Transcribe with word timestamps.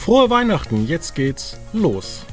Frohe 0.00 0.30
Weihnachten, 0.30 0.86
jetzt 0.86 1.14
geht's 1.14 1.58
los. 1.74 2.24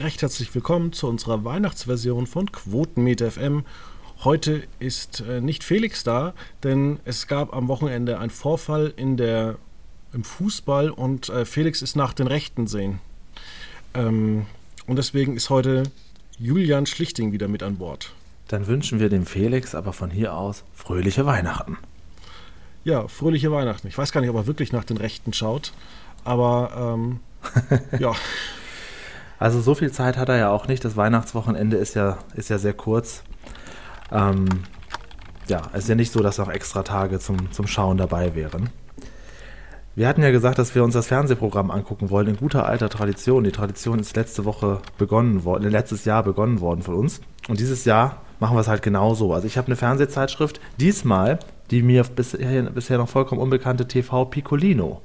Recht 0.00 0.22
herzlich 0.22 0.54
willkommen 0.54 0.94
zu 0.94 1.06
unserer 1.08 1.44
Weihnachtsversion 1.44 2.26
von 2.26 2.50
Quotenmeter 2.50 3.30
FM. 3.30 3.64
Heute 4.24 4.62
ist 4.78 5.20
äh, 5.20 5.42
nicht 5.42 5.62
Felix 5.62 6.04
da, 6.04 6.32
denn 6.62 7.00
es 7.04 7.26
gab 7.26 7.54
am 7.54 7.68
Wochenende 7.68 8.18
einen 8.18 8.30
Vorfall 8.30 8.94
in 8.96 9.18
der, 9.18 9.56
im 10.14 10.24
Fußball 10.24 10.88
und 10.88 11.28
äh, 11.28 11.44
Felix 11.44 11.82
ist 11.82 11.96
nach 11.96 12.14
den 12.14 12.28
Rechten 12.28 12.66
sehen. 12.66 12.98
Ähm, 13.92 14.46
und 14.86 14.96
deswegen 14.96 15.36
ist 15.36 15.50
heute 15.50 15.82
Julian 16.38 16.86
Schlichting 16.86 17.32
wieder 17.32 17.48
mit 17.48 17.62
an 17.62 17.76
Bord. 17.76 18.14
Dann 18.48 18.66
wünschen 18.68 19.00
wir 19.00 19.10
dem 19.10 19.26
Felix 19.26 19.74
aber 19.74 19.92
von 19.92 20.10
hier 20.10 20.34
aus 20.34 20.64
fröhliche 20.72 21.26
Weihnachten. 21.26 21.76
Ja, 22.84 23.06
fröhliche 23.06 23.52
Weihnachten. 23.52 23.86
Ich 23.86 23.98
weiß 23.98 24.12
gar 24.12 24.22
nicht, 24.22 24.30
ob 24.30 24.36
er 24.36 24.46
wirklich 24.46 24.72
nach 24.72 24.84
den 24.84 24.96
Rechten 24.96 25.34
schaut, 25.34 25.74
aber 26.24 26.96
ähm, 26.96 27.20
ja. 27.98 28.14
Also 29.40 29.60
so 29.62 29.74
viel 29.74 29.90
Zeit 29.90 30.18
hat 30.18 30.28
er 30.28 30.36
ja 30.36 30.50
auch 30.50 30.68
nicht. 30.68 30.84
Das 30.84 30.96
Weihnachtswochenende 30.96 31.78
ist 31.78 31.94
ja, 31.94 32.18
ist 32.34 32.50
ja 32.50 32.58
sehr 32.58 32.74
kurz. 32.74 33.22
Ähm, 34.12 34.46
ja, 35.48 35.62
es 35.72 35.84
ist 35.84 35.88
ja 35.88 35.94
nicht 35.94 36.12
so, 36.12 36.20
dass 36.20 36.36
noch 36.36 36.50
extra 36.50 36.82
Tage 36.82 37.18
zum, 37.18 37.50
zum 37.50 37.66
Schauen 37.66 37.96
dabei 37.96 38.34
wären. 38.34 38.68
Wir 39.96 40.08
hatten 40.08 40.22
ja 40.22 40.30
gesagt, 40.30 40.58
dass 40.58 40.74
wir 40.74 40.84
uns 40.84 40.92
das 40.92 41.06
Fernsehprogramm 41.06 41.70
angucken 41.70 42.10
wollen 42.10 42.28
in 42.28 42.36
guter 42.36 42.66
alter 42.66 42.90
Tradition. 42.90 43.42
Die 43.42 43.50
Tradition 43.50 43.98
ist 43.98 44.14
letzte 44.14 44.44
Woche 44.44 44.82
begonnen 44.98 45.44
worden, 45.44 45.68
letztes 45.70 46.04
Jahr 46.04 46.22
begonnen 46.22 46.60
worden 46.60 46.82
von 46.82 46.94
uns. 46.94 47.22
Und 47.48 47.58
dieses 47.60 47.86
Jahr 47.86 48.20
machen 48.40 48.56
wir 48.56 48.60
es 48.60 48.68
halt 48.68 48.82
genauso. 48.82 49.32
Also 49.32 49.46
ich 49.46 49.56
habe 49.56 49.66
eine 49.68 49.76
Fernsehzeitschrift, 49.76 50.60
diesmal 50.78 51.38
die 51.70 51.82
mir 51.82 52.02
bisher, 52.04 52.62
bisher 52.64 52.98
noch 52.98 53.08
vollkommen 53.08 53.40
unbekannte 53.40 53.88
TV 53.88 54.26
Piccolino. 54.26 55.00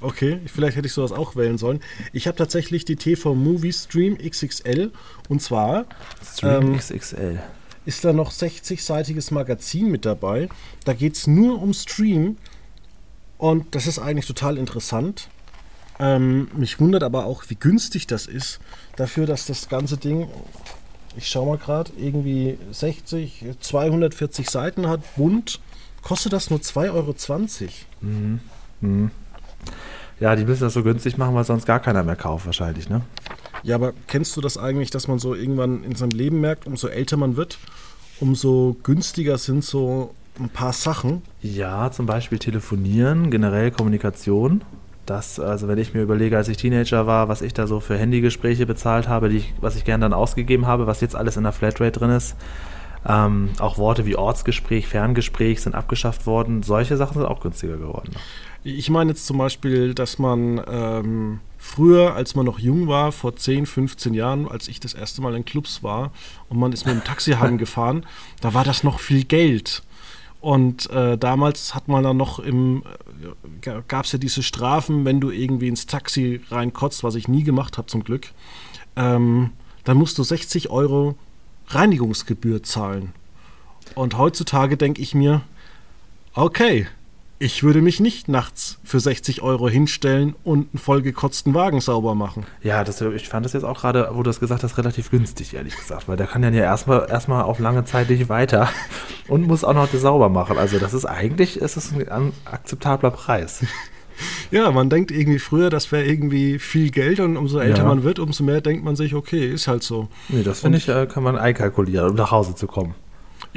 Okay, 0.00 0.40
vielleicht 0.46 0.76
hätte 0.76 0.86
ich 0.86 0.92
sowas 0.92 1.12
auch 1.12 1.36
wählen 1.36 1.58
sollen. 1.58 1.80
Ich 2.12 2.26
habe 2.26 2.36
tatsächlich 2.36 2.84
die 2.84 2.96
TV 2.96 3.34
Movie 3.34 3.72
Stream 3.72 4.16
XXL 4.16 4.92
und 5.28 5.42
zwar 5.42 5.86
Stream 6.24 6.72
ähm, 6.72 6.78
XXL. 6.78 7.40
Ist 7.84 8.04
da 8.04 8.12
noch 8.12 8.32
60-seitiges 8.32 9.32
Magazin 9.32 9.90
mit 9.90 10.04
dabei. 10.04 10.48
Da 10.84 10.92
geht 10.92 11.16
es 11.16 11.26
nur 11.26 11.60
um 11.60 11.72
Stream 11.72 12.36
und 13.38 13.74
das 13.74 13.86
ist 13.86 13.98
eigentlich 13.98 14.26
total 14.26 14.58
interessant. 14.58 15.28
Ähm, 15.98 16.48
mich 16.54 16.78
wundert 16.78 17.02
aber 17.02 17.24
auch, 17.24 17.44
wie 17.48 17.56
günstig 17.56 18.06
das 18.06 18.26
ist, 18.26 18.60
dafür, 18.96 19.26
dass 19.26 19.46
das 19.46 19.68
ganze 19.68 19.96
Ding, 19.96 20.28
ich 21.16 21.28
schaue 21.28 21.46
mal 21.46 21.58
gerade, 21.58 21.90
irgendwie 21.96 22.56
60, 22.70 23.44
240 23.58 24.48
Seiten 24.48 24.86
hat, 24.88 25.00
bunt, 25.16 25.60
kostet 26.02 26.32
das 26.32 26.50
nur 26.50 26.60
2,20 26.60 26.92
Euro. 26.92 27.14
Mhm. 28.00 28.40
Mhm. 28.80 29.10
Ja, 30.20 30.34
die 30.34 30.44
müssen 30.44 30.62
das 30.62 30.74
so 30.74 30.82
günstig 30.82 31.16
machen, 31.16 31.34
weil 31.34 31.44
sonst 31.44 31.66
gar 31.66 31.80
keiner 31.80 32.02
mehr 32.02 32.16
kauft 32.16 32.46
wahrscheinlich, 32.46 32.88
ne? 32.88 33.02
Ja, 33.62 33.76
aber 33.76 33.92
kennst 34.06 34.36
du 34.36 34.40
das 34.40 34.56
eigentlich, 34.56 34.90
dass 34.90 35.08
man 35.08 35.18
so 35.18 35.34
irgendwann 35.34 35.84
in 35.84 35.94
seinem 35.94 36.10
Leben 36.10 36.40
merkt, 36.40 36.66
umso 36.66 36.88
älter 36.88 37.16
man 37.16 37.36
wird, 37.36 37.58
umso 38.20 38.76
günstiger 38.82 39.38
sind 39.38 39.64
so 39.64 40.14
ein 40.38 40.48
paar 40.48 40.72
Sachen? 40.72 41.22
Ja, 41.42 41.90
zum 41.90 42.06
Beispiel 42.06 42.38
telefonieren, 42.38 43.30
generell 43.30 43.70
Kommunikation. 43.70 44.62
Das, 45.06 45.40
also 45.40 45.68
wenn 45.68 45.78
ich 45.78 45.94
mir 45.94 46.02
überlege, 46.02 46.36
als 46.36 46.48
ich 46.48 46.58
Teenager 46.58 47.06
war, 47.06 47.28
was 47.28 47.40
ich 47.40 47.54
da 47.54 47.66
so 47.66 47.80
für 47.80 47.96
Handygespräche 47.96 48.66
bezahlt 48.66 49.08
habe, 49.08 49.28
die 49.28 49.38
ich, 49.38 49.54
was 49.60 49.74
ich 49.74 49.84
gern 49.84 50.00
dann 50.00 50.12
ausgegeben 50.12 50.66
habe, 50.66 50.86
was 50.86 51.00
jetzt 51.00 51.16
alles 51.16 51.36
in 51.36 51.44
der 51.44 51.52
Flatrate 51.52 51.98
drin 51.98 52.10
ist, 52.10 52.36
ähm, 53.06 53.50
auch 53.58 53.78
Worte 53.78 54.04
wie 54.04 54.16
Ortsgespräch, 54.16 54.86
Ferngespräch 54.86 55.62
sind 55.62 55.74
abgeschafft 55.74 56.26
worden. 56.26 56.62
Solche 56.62 56.96
Sachen 56.96 57.14
sind 57.14 57.26
auch 57.26 57.40
günstiger 57.40 57.78
geworden. 57.78 58.12
Ich 58.64 58.90
meine 58.90 59.10
jetzt 59.10 59.26
zum 59.26 59.38
Beispiel, 59.38 59.94
dass 59.94 60.18
man 60.18 60.60
ähm, 60.68 61.40
früher, 61.58 62.14
als 62.14 62.34
man 62.34 62.46
noch 62.46 62.58
jung 62.58 62.88
war, 62.88 63.12
vor 63.12 63.36
10, 63.36 63.66
15 63.66 64.14
Jahren, 64.14 64.48
als 64.48 64.68
ich 64.68 64.80
das 64.80 64.94
erste 64.94 65.22
Mal 65.22 65.34
in 65.36 65.44
Clubs 65.44 65.82
war 65.82 66.12
und 66.48 66.58
man 66.58 66.72
ist 66.72 66.86
mit 66.86 66.94
dem 66.94 67.04
Taxi 67.04 67.32
heimgefahren, 67.40 68.04
da 68.40 68.54
war 68.54 68.64
das 68.64 68.82
noch 68.82 69.00
viel 69.00 69.24
Geld. 69.24 69.82
Und 70.40 70.88
äh, 70.90 71.18
damals 71.18 71.74
hat 71.74 71.88
man 71.88 72.04
dann 72.04 72.16
noch 72.16 72.38
im, 72.38 72.84
äh, 73.62 73.80
gab 73.88 74.04
es 74.04 74.12
ja 74.12 74.18
diese 74.18 74.42
Strafen, 74.42 75.04
wenn 75.04 75.20
du 75.20 75.30
irgendwie 75.30 75.68
ins 75.68 75.86
Taxi 75.86 76.40
reinkotzt, 76.50 77.02
was 77.02 77.16
ich 77.16 77.26
nie 77.26 77.42
gemacht 77.42 77.76
habe 77.76 77.88
zum 77.88 78.04
Glück, 78.04 78.28
ähm, 78.96 79.50
dann 79.84 79.96
musst 79.96 80.18
du 80.18 80.22
60 80.22 80.70
Euro 80.70 81.16
Reinigungsgebühr 81.68 82.62
zahlen. 82.62 83.12
Und 83.94 84.16
heutzutage 84.16 84.76
denke 84.76 85.02
ich 85.02 85.14
mir, 85.14 85.42
okay, 86.34 86.86
ich 87.40 87.62
würde 87.62 87.82
mich 87.82 88.00
nicht 88.00 88.28
nachts 88.28 88.78
für 88.82 88.98
60 88.98 89.42
Euro 89.42 89.68
hinstellen 89.68 90.34
und 90.42 90.68
einen 90.72 90.78
vollgekotzten 90.78 91.54
Wagen 91.54 91.80
sauber 91.80 92.14
machen. 92.14 92.44
Ja, 92.62 92.82
das, 92.82 93.00
ich 93.00 93.28
fand 93.28 93.46
das 93.46 93.52
jetzt 93.52 93.62
auch 93.62 93.80
gerade, 93.80 94.10
wo 94.12 94.18
du 94.18 94.24
das 94.24 94.40
gesagt 94.40 94.64
hast, 94.64 94.76
relativ 94.76 95.10
günstig, 95.10 95.54
ehrlich 95.54 95.76
gesagt. 95.76 96.08
Weil 96.08 96.16
der 96.16 96.26
kann 96.26 96.42
ja 96.42 96.50
erstmal 96.50 97.08
erstmal 97.08 97.44
auf 97.44 97.60
lange 97.60 97.84
Zeit 97.84 98.10
nicht 98.10 98.28
weiter 98.28 98.68
und 99.28 99.46
muss 99.46 99.62
auch 99.62 99.74
noch 99.74 99.88
das 99.88 100.00
sauber 100.00 100.28
machen. 100.28 100.58
Also 100.58 100.78
das 100.78 100.94
ist 100.94 101.04
eigentlich 101.04 101.60
ist 101.60 101.76
es 101.76 101.92
ein 101.92 102.32
akzeptabler 102.44 103.10
Preis. 103.10 103.64
Ja, 104.50 104.72
man 104.72 104.90
denkt 104.90 105.12
irgendwie 105.12 105.38
früher, 105.38 105.70
das 105.70 105.92
wäre 105.92 106.04
irgendwie 106.04 106.58
viel 106.58 106.90
Geld 106.90 107.20
und 107.20 107.36
umso 107.36 107.60
älter 107.60 107.82
ja. 107.82 107.88
man 107.88 108.02
wird, 108.02 108.18
umso 108.18 108.42
mehr 108.42 108.60
denkt 108.60 108.82
man 108.82 108.96
sich, 108.96 109.14
okay, 109.14 109.46
ist 109.48 109.68
halt 109.68 109.84
so. 109.84 110.08
Nee, 110.28 110.42
das 110.42 110.62
finde 110.62 110.78
ich, 110.78 110.88
äh, 110.88 111.06
kann 111.06 111.22
man 111.22 111.36
einkalkulieren, 111.36 112.10
um 112.10 112.16
nach 112.16 112.32
Hause 112.32 112.56
zu 112.56 112.66
kommen. 112.66 112.96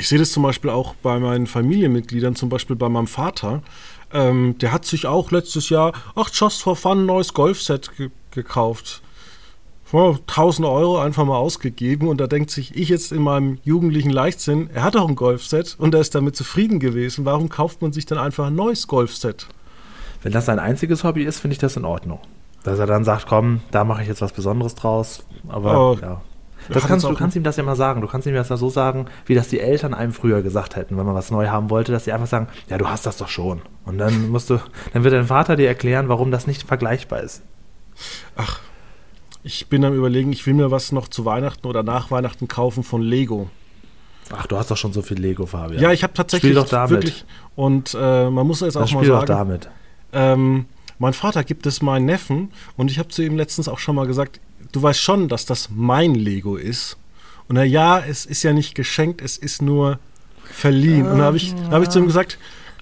Ich 0.01 0.09
sehe 0.09 0.17
das 0.17 0.31
zum 0.31 0.41
Beispiel 0.41 0.71
auch 0.71 0.95
bei 0.95 1.19
meinen 1.19 1.45
Familienmitgliedern, 1.45 2.35
zum 2.35 2.49
Beispiel 2.49 2.75
bei 2.75 2.89
meinem 2.89 3.05
Vater. 3.05 3.61
Ähm, 4.11 4.55
der 4.57 4.71
hat 4.71 4.83
sich 4.83 5.05
auch 5.05 5.29
letztes 5.29 5.69
Jahr, 5.69 5.93
ach, 6.15 6.31
just 6.33 6.63
for 6.63 6.75
fun, 6.75 7.03
ein 7.03 7.05
neues 7.05 7.35
Golfset 7.35 7.95
ge 7.95 8.09
gekauft. 8.31 9.03
Oh, 9.93 10.17
1000 10.25 10.67
Euro 10.67 10.97
einfach 10.97 11.23
mal 11.23 11.37
ausgegeben 11.37 12.07
und 12.07 12.19
da 12.19 12.25
denkt 12.25 12.49
sich 12.49 12.75
ich 12.75 12.89
jetzt 12.89 13.11
in 13.11 13.21
meinem 13.21 13.59
jugendlichen 13.63 14.09
Leichtsinn, 14.09 14.71
er 14.73 14.81
hat 14.81 14.95
auch 14.95 15.07
ein 15.07 15.15
Golfset 15.15 15.75
und 15.77 15.93
er 15.93 16.01
ist 16.01 16.15
damit 16.15 16.35
zufrieden 16.35 16.79
gewesen. 16.79 17.23
Warum 17.25 17.49
kauft 17.49 17.83
man 17.83 17.93
sich 17.93 18.07
dann 18.07 18.17
einfach 18.17 18.47
ein 18.47 18.55
neues 18.55 18.87
Golfset? 18.87 19.49
Wenn 20.23 20.31
das 20.31 20.47
sein 20.47 20.57
einziges 20.57 21.03
Hobby 21.03 21.25
ist, 21.25 21.39
finde 21.39 21.53
ich 21.53 21.59
das 21.59 21.77
in 21.77 21.85
Ordnung. 21.85 22.17
Dass 22.63 22.79
er 22.79 22.87
dann 22.87 23.03
sagt, 23.03 23.27
komm, 23.27 23.59
da 23.69 23.83
mache 23.83 24.01
ich 24.01 24.07
jetzt 24.07 24.21
was 24.23 24.33
Besonderes 24.33 24.73
draus. 24.73 25.23
Aber 25.47 25.91
oh, 25.91 25.97
ja. 26.01 26.21
Das 26.69 26.85
kannst, 26.85 27.05
du 27.05 27.13
kannst 27.13 27.35
ihm 27.35 27.43
das 27.43 27.57
ja 27.57 27.63
mal 27.63 27.75
sagen. 27.75 28.01
Du 28.01 28.07
kannst 28.07 28.27
ihm 28.27 28.33
das 28.33 28.49
ja 28.49 28.57
so 28.57 28.69
sagen, 28.69 29.05
wie 29.25 29.35
das 29.35 29.47
die 29.47 29.59
Eltern 29.59 29.93
einem 29.93 30.13
früher 30.13 30.41
gesagt 30.41 30.75
hätten, 30.75 30.97
wenn 30.97 31.05
man 31.05 31.15
was 31.15 31.31
neu 31.31 31.47
haben 31.47 31.69
wollte, 31.69 31.91
dass 31.91 32.05
sie 32.05 32.11
einfach 32.11 32.27
sagen, 32.27 32.47
ja, 32.69 32.77
du 32.77 32.87
hast 32.87 33.05
das 33.05 33.17
doch 33.17 33.27
schon. 33.27 33.61
Und 33.85 33.97
dann 33.97 34.29
musst 34.31 34.49
du, 34.49 34.59
dann 34.93 35.03
wird 35.03 35.13
dein 35.13 35.27
Vater 35.27 35.55
dir 35.55 35.67
erklären, 35.67 36.09
warum 36.09 36.31
das 36.31 36.47
nicht 36.47 36.63
vergleichbar 36.63 37.21
ist. 37.21 37.41
Ach, 38.35 38.59
ich 39.43 39.67
bin 39.67 39.83
am 39.83 39.93
überlegen, 39.93 40.31
ich 40.31 40.45
will 40.45 40.53
mir 40.53 40.71
was 40.71 40.91
noch 40.91 41.07
zu 41.07 41.25
Weihnachten 41.25 41.67
oder 41.67 41.83
nach 41.83 42.11
Weihnachten 42.11 42.47
kaufen 42.47 42.83
von 42.83 43.01
Lego. 43.01 43.49
Ach, 44.33 44.47
du 44.47 44.57
hast 44.57 44.71
doch 44.71 44.77
schon 44.77 44.93
so 44.93 45.01
viel 45.01 45.19
Lego, 45.19 45.45
Fabian. 45.45 45.81
Ja, 45.81 45.91
ich 45.91 46.03
habe 46.03 46.13
tatsächlich 46.13 46.51
spiel 46.51 46.61
doch 46.61 46.69
damit. 46.69 46.91
wirklich 46.91 47.25
und 47.55 47.95
äh, 47.99 48.29
man 48.29 48.47
muss 48.47 48.61
es 48.61 48.77
auch 48.77 48.81
das 48.81 48.93
mal 48.93 49.05
sagen. 49.05 49.19
Doch 49.19 49.25
damit. 49.25 49.69
Ähm, 50.13 50.65
mein 50.99 51.13
Vater 51.13 51.43
gibt 51.43 51.65
es 51.65 51.81
meinen 51.81 52.05
Neffen 52.05 52.51
und 52.77 52.91
ich 52.91 52.99
habe 52.99 53.09
zu 53.09 53.23
ihm 53.23 53.35
letztens 53.35 53.67
auch 53.67 53.79
schon 53.79 53.95
mal 53.95 54.07
gesagt, 54.07 54.39
du 54.71 54.81
weißt 54.81 55.01
schon, 55.01 55.27
dass 55.27 55.45
das 55.45 55.69
mein 55.69 56.15
Lego 56.15 56.55
ist. 56.55 56.97
Und 57.47 57.57
er, 57.57 57.65
ja, 57.65 57.99
es 57.99 58.25
ist 58.25 58.43
ja 58.43 58.53
nicht 58.53 58.75
geschenkt, 58.75 59.21
es 59.21 59.37
ist 59.37 59.61
nur 59.61 59.99
verliehen. 60.43 61.07
Und 61.07 61.19
da 61.19 61.25
habe 61.25 61.37
ich, 61.37 61.53
hab 61.69 61.81
ich 61.83 61.89
zu 61.89 61.99
ihm 61.99 62.05
gesagt, 62.05 62.37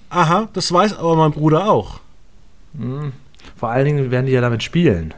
aha, 0.10 0.50
das 0.54 0.72
weiß 0.72 0.98
aber 0.98 1.16
mein 1.16 1.32
Bruder 1.32 1.70
auch. 1.70 2.00
Hm. 2.78 3.14
Vor 3.56 3.70
allen 3.70 3.86
Dingen 3.86 4.12
werden 4.12 4.26
die 4.26 4.32
ja 4.32 4.42
damit 4.42 4.64
spielen. 4.64 5.14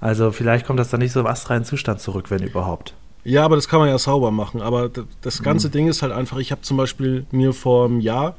Also 0.00 0.32
vielleicht 0.32 0.66
kommt 0.66 0.78
das 0.78 0.90
dann 0.90 1.00
nicht 1.00 1.12
so 1.12 1.20
im 1.20 1.26
astreinen 1.26 1.64
Zustand 1.64 2.00
zurück, 2.00 2.30
wenn 2.30 2.42
überhaupt. 2.42 2.94
Ja, 3.24 3.44
aber 3.44 3.56
das 3.56 3.68
kann 3.68 3.80
man 3.80 3.88
ja 3.88 3.98
sauber 3.98 4.30
machen. 4.30 4.60
Aber 4.60 4.90
das 5.22 5.42
ganze 5.42 5.68
mhm. 5.68 5.72
Ding 5.72 5.88
ist 5.88 6.02
halt 6.02 6.12
einfach, 6.12 6.38
ich 6.38 6.52
habe 6.52 6.60
zum 6.60 6.76
Beispiel 6.76 7.26
mir 7.30 7.52
vor 7.54 7.86
einem 7.86 8.00
Jahr 8.00 8.36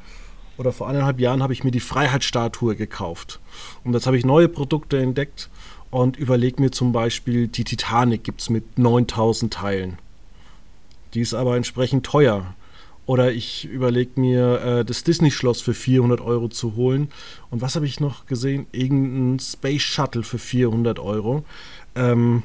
oder 0.58 0.72
vor 0.72 0.88
eineinhalb 0.88 1.20
Jahren 1.20 1.42
habe 1.42 1.52
ich 1.52 1.64
mir 1.64 1.72
die 1.72 1.80
Freiheitsstatue 1.80 2.76
gekauft. 2.76 3.40
Und 3.84 3.94
jetzt 3.94 4.06
habe 4.06 4.16
ich 4.16 4.24
neue 4.24 4.48
Produkte 4.48 4.98
entdeckt 4.98 5.50
und 5.96 6.18
überlege 6.18 6.60
mir 6.60 6.70
zum 6.70 6.92
Beispiel, 6.92 7.48
die 7.48 7.64
Titanic 7.64 8.22
gibt 8.22 8.42
es 8.42 8.50
mit 8.50 8.78
9000 8.78 9.50
Teilen. 9.50 9.98
Die 11.14 11.22
ist 11.22 11.32
aber 11.32 11.56
entsprechend 11.56 12.04
teuer. 12.04 12.54
Oder 13.06 13.32
ich 13.32 13.64
überlege 13.64 14.20
mir, 14.20 14.60
äh, 14.60 14.84
das 14.84 15.04
Disney-Schloss 15.04 15.62
für 15.62 15.72
400 15.72 16.20
Euro 16.20 16.48
zu 16.48 16.76
holen. 16.76 17.08
Und 17.50 17.62
was 17.62 17.76
habe 17.76 17.86
ich 17.86 17.98
noch 17.98 18.26
gesehen? 18.26 18.66
Irgendein 18.72 19.38
Space 19.38 19.80
Shuttle 19.80 20.22
für 20.22 20.38
400 20.38 20.98
Euro. 20.98 21.44
Ähm, 21.94 22.42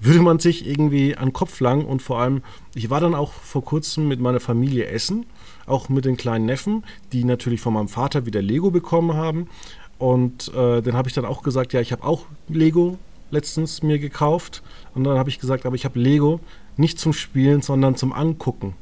würde 0.00 0.22
man 0.22 0.40
sich 0.40 0.66
irgendwie 0.66 1.16
an 1.16 1.28
den 1.28 1.32
Kopf 1.32 1.60
langen 1.60 1.84
und 1.84 2.02
vor 2.02 2.18
allem, 2.18 2.42
ich 2.74 2.90
war 2.90 3.00
dann 3.00 3.14
auch 3.14 3.32
vor 3.32 3.64
kurzem 3.64 4.08
mit 4.08 4.18
meiner 4.18 4.40
Familie 4.40 4.86
essen, 4.86 5.26
auch 5.66 5.88
mit 5.88 6.04
den 6.06 6.16
kleinen 6.16 6.44
Neffen, 6.44 6.84
die 7.12 7.22
natürlich 7.22 7.60
von 7.60 7.74
meinem 7.74 7.88
Vater 7.88 8.26
wieder 8.26 8.42
Lego 8.42 8.72
bekommen 8.72 9.14
haben. 9.14 9.46
Und 9.98 10.52
äh, 10.54 10.82
dann 10.82 10.94
habe 10.94 11.08
ich 11.08 11.14
dann 11.14 11.24
auch 11.24 11.42
gesagt, 11.42 11.72
ja, 11.72 11.80
ich 11.80 11.92
habe 11.92 12.04
auch 12.04 12.26
Lego 12.48 12.98
letztens 13.30 13.82
mir 13.82 13.98
gekauft. 13.98 14.62
Und 14.94 15.04
dann 15.04 15.18
habe 15.18 15.28
ich 15.28 15.38
gesagt, 15.38 15.66
aber 15.66 15.76
ich 15.76 15.84
habe 15.84 15.98
Lego 15.98 16.40
nicht 16.76 16.98
zum 16.98 17.12
Spielen, 17.12 17.62
sondern 17.62 17.96
zum 17.96 18.12
Angucken. 18.12 18.74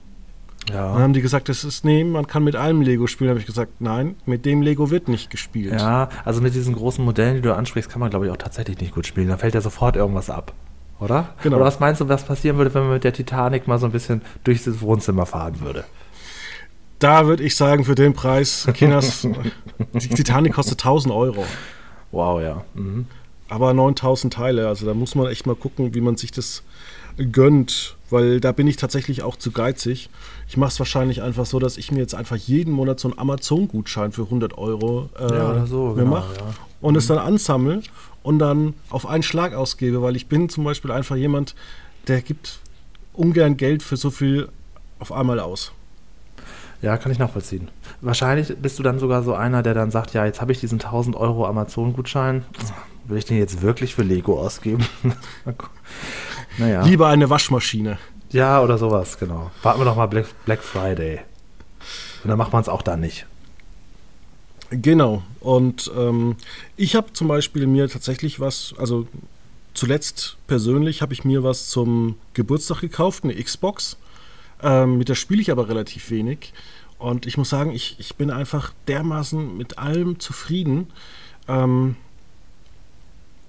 Ja. 0.69 0.93
Dann 0.93 1.03
haben 1.03 1.13
die 1.13 1.23
gesagt, 1.23 1.49
das 1.49 1.65
ist, 1.65 1.85
nee, 1.85 2.05
man 2.05 2.27
kann 2.27 2.45
mit 2.45 2.55
allem 2.55 2.83
Lego 2.83 3.07
spielen. 3.07 3.29
Da 3.29 3.31
habe 3.33 3.41
ich 3.41 3.47
gesagt, 3.47 3.81
nein, 3.81 4.15
mit 4.27 4.47
dem 4.47 4.63
Lego 4.63 4.91
wird 4.91 5.09
nicht 5.09 5.31
gespielt. 5.31 5.81
Ja, 5.81 6.09
also 6.25 6.41
mit 6.41 6.55
diesen 6.55 6.75
großen 6.75 7.05
Modellen, 7.05 7.35
die 7.35 7.41
du 7.41 7.55
ansprichst, 7.55 7.91
kann 7.91 8.01
man, 8.01 8.11
glaube 8.11 8.27
ich, 8.27 8.33
auch 8.33 8.37
tatsächlich 8.37 8.79
nicht 8.81 8.95
gut 8.95 9.07
spielen. 9.07 9.29
Da 9.29 9.37
fällt 9.37 9.55
ja 9.55 9.61
sofort 9.61 9.97
irgendwas 9.97 10.31
ab. 10.31 10.53
Oder? 11.01 11.31
Genau. 11.43 11.57
Oder 11.57 11.65
was 11.65 11.81
meinst 11.81 12.01
du, 12.01 12.09
was 12.09 12.25
passieren 12.25 12.59
würde, 12.59 12.73
wenn 12.75 12.83
man 12.85 12.93
mit 12.93 13.05
der 13.05 13.13
Titanic 13.13 13.67
mal 13.67 13.79
so 13.79 13.87
ein 13.87 13.93
bisschen 13.93 14.23
durch 14.45 14.63
das 14.63 14.81
Wohnzimmer 14.81 15.27
fahren 15.27 15.61
würde? 15.61 15.85
Da 17.03 17.27
würde 17.27 17.43
ich 17.43 17.57
sagen, 17.57 17.85
für 17.85 17.97
den 17.97 18.13
Preis, 18.13 18.69
Kinas, 18.75 19.27
die 19.93 20.09
Titanic 20.09 20.53
kostet 20.53 20.79
1000 20.79 21.13
Euro. 21.13 21.45
Wow, 22.13 22.41
ja. 22.41 22.65
Mhm. 22.75 23.07
Aber 23.49 23.75
9000 23.75 24.33
Teile, 24.33 24.69
also 24.69 24.87
da 24.87 24.95
muss 24.95 25.17
man 25.17 25.27
echt 25.27 25.45
mal 25.45 25.57
gucken, 25.57 25.95
wie 25.95 26.01
man 26.01 26.17
sich 26.17 26.31
das 26.31 26.63
gönnt, 27.33 27.97
weil 28.09 28.39
da 28.41 28.53
bin 28.53 28.69
ich 28.69 28.77
tatsächlich 28.77 29.23
auch 29.23 29.35
zu 29.35 29.51
geizig. 29.51 30.11
Ich 30.49 30.57
mache 30.57 30.69
es 30.69 30.79
wahrscheinlich 30.79 31.23
einfach 31.23 31.45
so, 31.45 31.59
dass 31.59 31.77
ich 31.77 31.91
mir 31.91 31.99
jetzt 31.99 32.15
einfach 32.15 32.37
jeden 32.37 32.73
Monat 32.73 33.01
so 33.01 33.09
einen 33.09 33.19
Amazon-Gutschein 33.19 34.13
für 34.13 34.23
100 34.23 34.57
Euro 34.57 35.11
äh, 35.19 35.35
ja, 35.35 35.67
so, 35.67 35.95
genau, 35.95 36.11
mache 36.11 36.35
ja. 36.37 36.55
und 36.81 36.93
mhm. 36.93 36.99
es 36.99 37.09
dann 37.09 37.19
ansammle 37.19 37.83
und 38.23 38.39
dann 38.39 38.75
auf 38.91 39.07
einen 39.07 39.25
Schlag 39.25 39.55
ausgebe, 39.55 40.03
weil 40.03 40.15
ich 40.15 40.29
bin 40.29 40.49
zum 40.49 40.63
Beispiel 40.63 40.93
einfach 40.93 41.17
jemand, 41.17 41.57
der 42.07 42.23
gibt 42.23 42.61
ungern 43.13 43.57
Geld 43.57 43.83
für 43.83 43.97
so 43.97 44.11
viel 44.11 44.49
auf 45.01 45.11
einmal 45.11 45.41
aus. 45.41 45.73
Ja, 46.83 46.97
kann 46.97 47.13
ich 47.13 47.19
nachvollziehen. 47.19 47.69
Wahrscheinlich 48.01 48.57
bist 48.61 48.79
du 48.79 48.83
dann 48.83 48.99
sogar 48.99 49.23
so 49.23 49.35
einer, 49.35 49.63
der 49.63 49.73
dann 49.73 49.93
sagt, 49.93 50.15
ja, 50.15 50.27
jetzt 50.27 50.41
habe 50.41 50.51
ich 50.51 50.59
diesen 50.59 50.81
1000 50.81 51.15
Euro 51.15 51.47
Amazon-Gutschein. 51.47 52.45
Will 53.07 53.19
ich 53.19 53.25
den 53.25 53.39
jetzt 53.39 53.63
wirklich 53.63 53.95
für 53.95 54.03
Lego 54.03 54.41
ausgeben? 54.41 54.85
naja. 56.59 56.83
Lieber 56.83 57.07
eine 57.07 57.31
Waschmaschine. 57.31 57.99
Ja, 58.31 58.61
oder 58.61 58.79
sowas, 58.79 59.19
genau. 59.19 59.53
Warten 59.63 59.81
wir 59.81 59.85
doch 59.85 59.97
mal 59.97 60.07
Black, 60.07 60.27
Black 60.45 60.63
Friday. 60.63 61.21
Und 62.25 62.31
dann 62.31 62.39
macht 62.39 62.53
man 62.53 62.63
es 62.63 62.69
auch 62.69 62.83
dann 62.83 63.01
nicht. 63.01 63.27
Genau. 64.71 65.23
Und 65.41 65.91
ähm, 65.97 66.37
ich 66.77 66.97
habe 66.97 67.13
zum 67.13 67.29
Beispiel 67.29 67.67
mir 67.67 67.89
tatsächlich 67.89 68.41
was, 68.41 68.75
also 68.79 69.07
zuletzt 69.75 70.37
persönlich 70.47 71.03
habe 71.03 71.13
ich 71.13 71.25
mir 71.25 71.45
was 71.45 71.69
zum 71.69 72.17
Geburtstag 72.35 72.81
gekauft, 72.81 73.23
eine 73.23 73.35
Xbox. 73.35 73.97
Ähm, 74.63 74.99
mit 74.99 75.09
der 75.09 75.15
spiele 75.15 75.41
ich 75.41 75.51
aber 75.51 75.69
relativ 75.69 76.11
wenig. 76.11 76.53
Und 76.99 77.27
ich 77.27 77.37
muss 77.37 77.49
sagen, 77.49 77.73
ich, 77.73 77.97
ich 77.99 78.15
bin 78.17 78.31
einfach 78.31 78.73
dermaßen 78.87 79.57
mit 79.57 79.79
allem 79.79 80.21
zufrieden. 80.21 80.89
Ähm, 81.49 81.97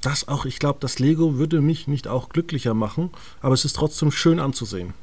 dass 0.02 0.28
auch, 0.28 0.46
ich 0.46 0.60
glaube, 0.60 0.80
das 0.82 1.00
Lego 1.00 1.38
würde 1.38 1.62
mich 1.62 1.88
nicht 1.88 2.08
auch 2.08 2.30
glücklicher 2.30 2.74
machen, 2.74 3.10
aber 3.42 3.54
es 3.54 3.66
ist 3.66 3.76
trotzdem 3.76 4.12
schön 4.12 4.40
anzusehen. 4.40 4.94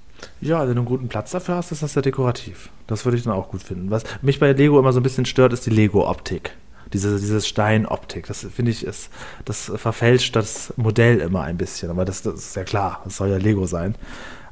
Ja, 0.42 0.60
wenn 0.60 0.74
du 0.74 0.80
einen 0.80 0.84
guten 0.84 1.08
Platz 1.08 1.30
dafür 1.30 1.56
hast, 1.56 1.72
ist 1.72 1.82
das 1.82 1.94
ja 1.94 2.02
dekorativ. 2.02 2.68
Das 2.86 3.04
würde 3.04 3.16
ich 3.16 3.24
dann 3.24 3.32
auch 3.32 3.48
gut 3.48 3.62
finden. 3.62 3.90
Was 3.90 4.04
mich 4.20 4.38
bei 4.38 4.52
Lego 4.52 4.78
immer 4.78 4.92
so 4.92 5.00
ein 5.00 5.02
bisschen 5.02 5.24
stört, 5.24 5.54
ist 5.54 5.64
die 5.64 5.70
Lego-Optik. 5.70 6.54
Diese, 6.92 7.18
diese 7.18 7.40
Steinoptik. 7.40 8.26
Das 8.26 8.46
finde 8.54 8.72
ich, 8.72 8.84
ist, 8.84 9.10
das 9.46 9.72
verfälscht 9.76 10.36
das 10.36 10.74
Modell 10.76 11.20
immer 11.20 11.42
ein 11.42 11.56
bisschen. 11.56 11.88
Aber 11.88 12.04
das, 12.04 12.20
das 12.22 12.34
ist 12.34 12.56
ja 12.56 12.64
klar, 12.64 13.00
das 13.04 13.16
soll 13.16 13.30
ja 13.30 13.38
Lego 13.38 13.64
sein. 13.66 13.94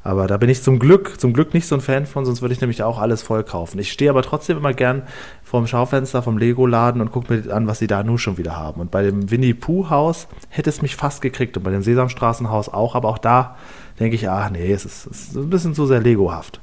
Aber 0.09 0.25
da 0.25 0.37
bin 0.37 0.49
ich 0.49 0.63
zum 0.63 0.79
Glück, 0.79 1.21
zum 1.21 1.33
Glück 1.33 1.53
nicht 1.53 1.67
so 1.67 1.75
ein 1.75 1.81
Fan 1.81 2.07
von, 2.07 2.25
sonst 2.25 2.41
würde 2.41 2.55
ich 2.55 2.61
nämlich 2.61 2.81
auch 2.81 2.97
alles 2.97 3.21
voll 3.21 3.43
kaufen. 3.43 3.77
Ich 3.77 3.91
stehe 3.91 4.09
aber 4.09 4.23
trotzdem 4.23 4.57
immer 4.57 4.73
gern 4.73 5.03
vorm 5.43 5.67
Schaufenster 5.67 6.23
vom 6.23 6.39
Lego-Laden 6.39 6.99
und 6.99 7.11
gucke 7.11 7.31
mir 7.31 7.53
an, 7.53 7.67
was 7.67 7.77
sie 7.77 7.85
da 7.85 8.01
nun 8.01 8.17
schon 8.17 8.39
wieder 8.39 8.57
haben. 8.57 8.81
Und 8.81 8.89
bei 8.89 9.03
dem 9.03 9.29
Winnie-Pooh-Haus 9.29 10.27
hätte 10.49 10.71
es 10.71 10.81
mich 10.81 10.95
fast 10.95 11.21
gekriegt 11.21 11.57
und 11.57 11.63
bei 11.63 11.69
dem 11.69 11.83
Sesamstraßenhaus 11.83 12.69
auch, 12.69 12.95
aber 12.95 13.07
auch 13.07 13.19
da 13.19 13.55
denke 13.99 14.15
ich, 14.15 14.27
ach 14.27 14.49
nee, 14.49 14.71
es 14.71 14.83
ist, 14.83 15.05
es 15.05 15.27
ist 15.27 15.35
ein 15.35 15.51
bisschen 15.51 15.75
zu 15.75 15.85
sehr 15.85 16.01
Lego-haft. 16.01 16.59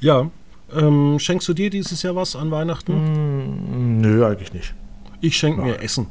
Ja. 0.00 0.30
Ähm, 0.74 1.18
schenkst 1.18 1.46
du 1.46 1.52
dir 1.52 1.68
dieses 1.68 2.02
Jahr 2.02 2.16
was 2.16 2.36
an 2.36 2.50
Weihnachten? 2.50 3.98
Mm, 3.98 4.00
nö, 4.00 4.24
eigentlich 4.24 4.54
nicht. 4.54 4.74
Ich 5.20 5.36
schenke 5.36 5.60
mir 5.60 5.78
Essen. 5.82 6.06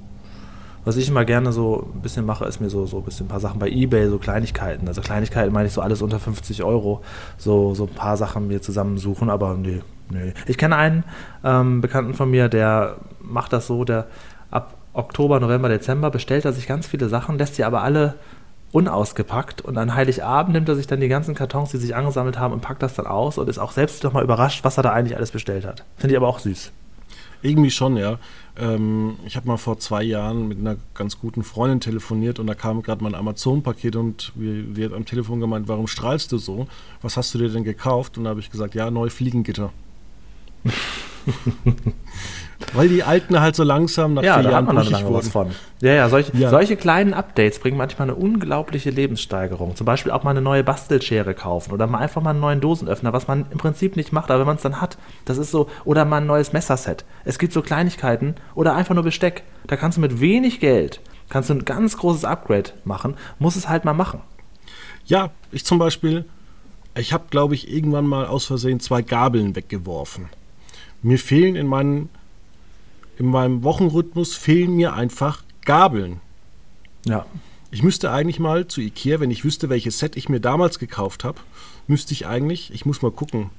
Was 0.86 0.98
ich 0.98 1.08
immer 1.08 1.26
gerne 1.26 1.52
so 1.52 1.90
ein 1.94 2.02
bisschen 2.02 2.26
mache, 2.26 2.46
ist 2.46 2.60
mir 2.60 2.70
so, 2.70 2.86
so 2.86 2.98
ein 2.98 3.04
bisschen 3.04 3.26
ein 3.26 3.30
paar 3.30 3.40
Sachen 3.40 3.60
bei 3.60 3.70
Ebay, 3.70 4.10
so 4.10 4.18
Kleinigkeiten. 4.18 4.88
Also 4.88 5.02
Kleinigkeiten 5.02 5.54
meine 5.54 5.68
ich 5.68 5.74
so 5.74 5.82
alles 5.82 6.02
unter 6.02 6.20
50 6.20 6.64
Euro. 6.64 7.02
So, 7.38 7.74
so 7.74 7.86
ein 7.86 7.94
paar 7.94 8.18
Sachen 8.18 8.48
mir 8.48 8.62
zusammensuchen, 8.62 9.30
aber 9.30 9.56
nee, 9.56 9.82
nee. 10.10 10.34
Ich 10.46 10.58
kenne 10.58 10.76
einen 10.76 11.04
ähm, 11.44 11.82
Bekannten 11.82 12.14
von 12.14 12.30
mir, 12.30 12.50
der 12.50 12.98
macht 13.22 13.54
das 13.54 13.68
so, 13.68 13.86
der 13.86 14.08
ab 14.52 14.76
Oktober, 14.94 15.40
November, 15.40 15.70
Dezember 15.70 16.12
bestellt 16.12 16.46
er 16.46 16.54
sich 16.54 16.68
ganz 16.68 16.86
viele 16.86 17.10
Sachen, 17.10 17.38
lässt 17.38 17.56
sie 17.56 17.64
aber 17.64 17.82
alle 17.82 18.16
unausgepackt 18.74 19.62
und 19.62 19.78
an 19.78 19.96
Heiligabend 19.96 20.54
nimmt 20.54 20.68
er 20.68 20.76
sich 20.76 20.88
dann 20.88 21.00
die 21.00 21.08
ganzen 21.08 21.36
Kartons, 21.36 21.72
die 21.72 21.78
sich 21.78 21.96
angesammelt 21.96 22.40
haben 22.40 22.54
und 22.54 22.62
packt 22.62 22.84
das 22.84 22.96
dann 22.96 23.08
aus 23.08 23.38
und 23.38 23.48
ist 23.48 23.60
auch 23.60 23.72
selbst 23.72 24.04
nochmal 24.04 24.24
überrascht, 24.24 24.64
was 24.64 24.78
er 24.78 24.84
da 24.84 24.92
eigentlich 24.92 25.16
alles 25.16 25.32
bestellt 25.32 25.66
hat. 25.66 25.84
Finde 25.96 26.14
ich 26.14 26.18
aber 26.18 26.28
auch 26.28 26.40
süß. 26.40 26.72
Irgendwie 27.44 27.72
schon, 27.72 27.98
ja. 27.98 28.20
Ähm, 28.58 29.18
ich 29.26 29.36
habe 29.36 29.48
mal 29.48 29.58
vor 29.58 29.78
zwei 29.78 30.02
Jahren 30.02 30.48
mit 30.48 30.60
einer 30.60 30.78
ganz 30.94 31.20
guten 31.20 31.44
Freundin 31.44 31.82
telefoniert 31.82 32.40
und 32.40 32.48
da 32.48 32.56
kam 32.56 32.82
gerade 32.82 33.04
mein 33.04 33.16
Amazon-Paket 33.16 33.96
und 33.98 34.32
wir, 34.36 34.76
wir 34.76 34.86
hat 34.86 34.94
am 34.94 35.06
Telefon 35.06 35.40
gemeint, 35.40 35.68
warum 35.68 35.88
strahlst 35.88 36.32
du 36.32 36.38
so? 36.38 36.68
Was 37.02 37.18
hast 37.18 37.34
du 37.34 37.40
dir 37.40 37.50
denn 37.50 37.66
gekauft? 37.66 38.18
Und 38.18 38.24
da 38.24 38.30
habe 38.30 38.40
ich 38.40 38.50
gesagt, 38.50 38.76
ja, 38.76 38.90
neue 38.90 39.10
Fliegengitter. 39.10 39.74
Weil 42.74 42.90
die 42.90 43.04
alten 43.04 43.40
halt 43.40 43.56
so 43.56 43.64
langsam 43.64 44.14
nach 44.14 44.24
ja, 44.24 44.40
vier 44.40 44.52
Jahren 44.52 44.66
brüchig 44.66 45.04
wurden. 45.06 45.30
Von. 45.30 45.52
Ja, 45.82 45.94
ja 45.94 46.10
solche, 46.10 46.36
ja. 46.38 46.50
solche 46.50 46.76
kleinen 46.76 47.14
Updates 47.14 47.60
bringen 47.60 47.78
manchmal 47.78 48.10
eine 48.10 48.16
unglaubliche 48.16 48.90
Lebenssteigerung. 48.90 49.76
Zum 49.76 49.86
Beispiel 49.86 50.12
auch 50.12 50.24
mal 50.24 50.32
eine 50.32 50.42
neue 50.42 50.64
Bastelschere 50.64 51.34
kaufen 51.34 51.74
oder 51.74 51.88
mal 51.88 52.00
einfach 52.00 52.22
mal 52.22 52.32
einen 52.32 52.40
neuen 52.40 52.62
Dosenöffner, 52.62 53.14
was 53.14 53.28
man 53.28 53.46
im 53.52 53.58
Prinzip 53.58 53.96
nicht 53.96 54.14
macht, 54.14 54.32
aber 54.32 54.40
wenn 54.40 54.48
man 54.48 54.56
es 54.56 54.62
dann 54.62 54.82
hat, 54.82 54.98
das 55.26 55.38
ist 55.38 55.52
so, 55.52 55.70
oder 55.84 56.06
mal 56.06 56.18
ein 56.18 56.28
neues 56.28 56.54
Messerset. 56.54 57.06
Es 57.26 57.38
gibt 57.40 57.54
so 57.54 57.62
Kleinigkeiten 57.62 58.36
oder 58.56 58.76
einfach 58.76 58.96
nur 58.96 59.04
Besteck. 59.04 59.44
Da 59.68 59.76
kannst 59.76 59.98
du 59.98 60.02
mit 60.02 60.22
wenig 60.22 60.60
Geld, 60.60 61.02
kannst 61.30 61.50
du 61.50 61.56
ein 61.56 61.66
ganz 61.66 61.98
großes 61.98 62.26
Upgrade 62.26 62.72
machen, 62.86 63.16
muss 63.40 63.56
es 63.56 63.70
halt 63.70 63.86
mal 63.86 63.94
machen. 63.94 64.22
Ja, 65.06 65.32
ich 65.52 65.66
zum 65.66 65.80
Beispiel, 65.80 66.26
ich 66.96 67.12
habe, 67.12 67.26
glaube 67.30 67.56
ich, 67.56 67.72
irgendwann 67.72 68.08
mal 68.08 68.26
aus 68.26 68.46
Versehen 68.46 68.80
zwei 68.80 69.02
Gabeln 69.02 69.56
weggeworfen. 69.56 70.30
Mir 71.02 71.20
fehlen 71.20 71.56
in 71.56 71.68
meinen 71.68 72.10
in 73.18 73.28
meinem 73.28 73.64
Wochenrhythmus 73.64 74.36
fehlen 74.36 74.76
mir 74.76 74.94
einfach 74.94 75.44
Gabeln. 75.66 76.20
Ja. 77.06 77.26
Ich 77.72 77.84
müsste 77.84 78.12
eigentlich 78.12 78.40
mal 78.40 78.68
zu 78.68 78.82
Ikea, 78.82 79.20
wenn 79.20 79.32
ich 79.32 79.44
wüsste, 79.44 79.70
welches 79.70 80.00
Set 80.00 80.16
ich 80.16 80.30
mir 80.30 80.40
damals 80.40 80.78
gekauft 80.78 81.24
habe, 81.24 81.40
müsste 81.88 82.14
ich 82.14 82.28
eigentlich, 82.28 82.72
ich 82.74 82.86
muss 82.86 83.02
mal 83.02 83.12
gucken. 83.12 83.50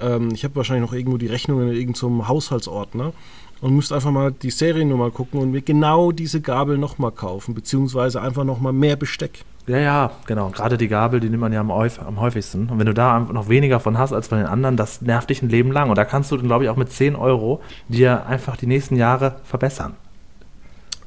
Ähm, 0.00 0.30
ich 0.32 0.44
habe 0.44 0.56
wahrscheinlich 0.56 0.88
noch 0.88 0.96
irgendwo 0.96 1.18
die 1.18 1.26
Rechnungen 1.26 1.68
in 1.68 1.76
irgendeinem 1.76 2.28
Haushaltsordner 2.28 3.12
und 3.60 3.74
müsste 3.74 3.94
einfach 3.94 4.10
mal 4.10 4.32
die 4.32 4.50
Seriennummer 4.50 5.10
gucken 5.10 5.40
und 5.40 5.50
mir 5.50 5.62
genau 5.62 6.12
diese 6.12 6.40
Gabel 6.40 6.78
nochmal 6.78 7.12
kaufen, 7.12 7.54
beziehungsweise 7.54 8.20
einfach 8.20 8.44
nochmal 8.44 8.72
mehr 8.72 8.96
Besteck. 8.96 9.44
Ja, 9.68 9.78
ja, 9.78 10.10
genau. 10.26 10.48
Gerade 10.48 10.78
die 10.78 10.88
Gabel, 10.88 11.20
die 11.20 11.28
nimmt 11.28 11.42
man 11.42 11.52
ja 11.52 11.60
am, 11.60 11.70
am, 11.70 12.20
häufigsten. 12.20 12.70
Und 12.70 12.78
wenn 12.78 12.86
du 12.86 12.94
da 12.94 13.18
noch 13.20 13.50
weniger 13.50 13.80
von 13.80 13.98
hast 13.98 14.14
als 14.14 14.28
von 14.28 14.38
den 14.38 14.46
anderen, 14.46 14.78
das 14.78 15.02
nervt 15.02 15.28
dich 15.28 15.42
ein 15.42 15.50
Leben 15.50 15.72
lang. 15.72 15.90
Und 15.90 15.98
da 15.98 16.06
kannst 16.06 16.32
du 16.32 16.38
dann, 16.38 16.46
glaube 16.46 16.64
ich, 16.64 16.70
auch 16.70 16.76
mit 16.76 16.90
10 16.90 17.16
Euro 17.16 17.60
dir 17.88 18.26
einfach 18.26 18.56
die 18.56 18.66
nächsten 18.66 18.96
Jahre 18.96 19.36
verbessern. 19.44 19.94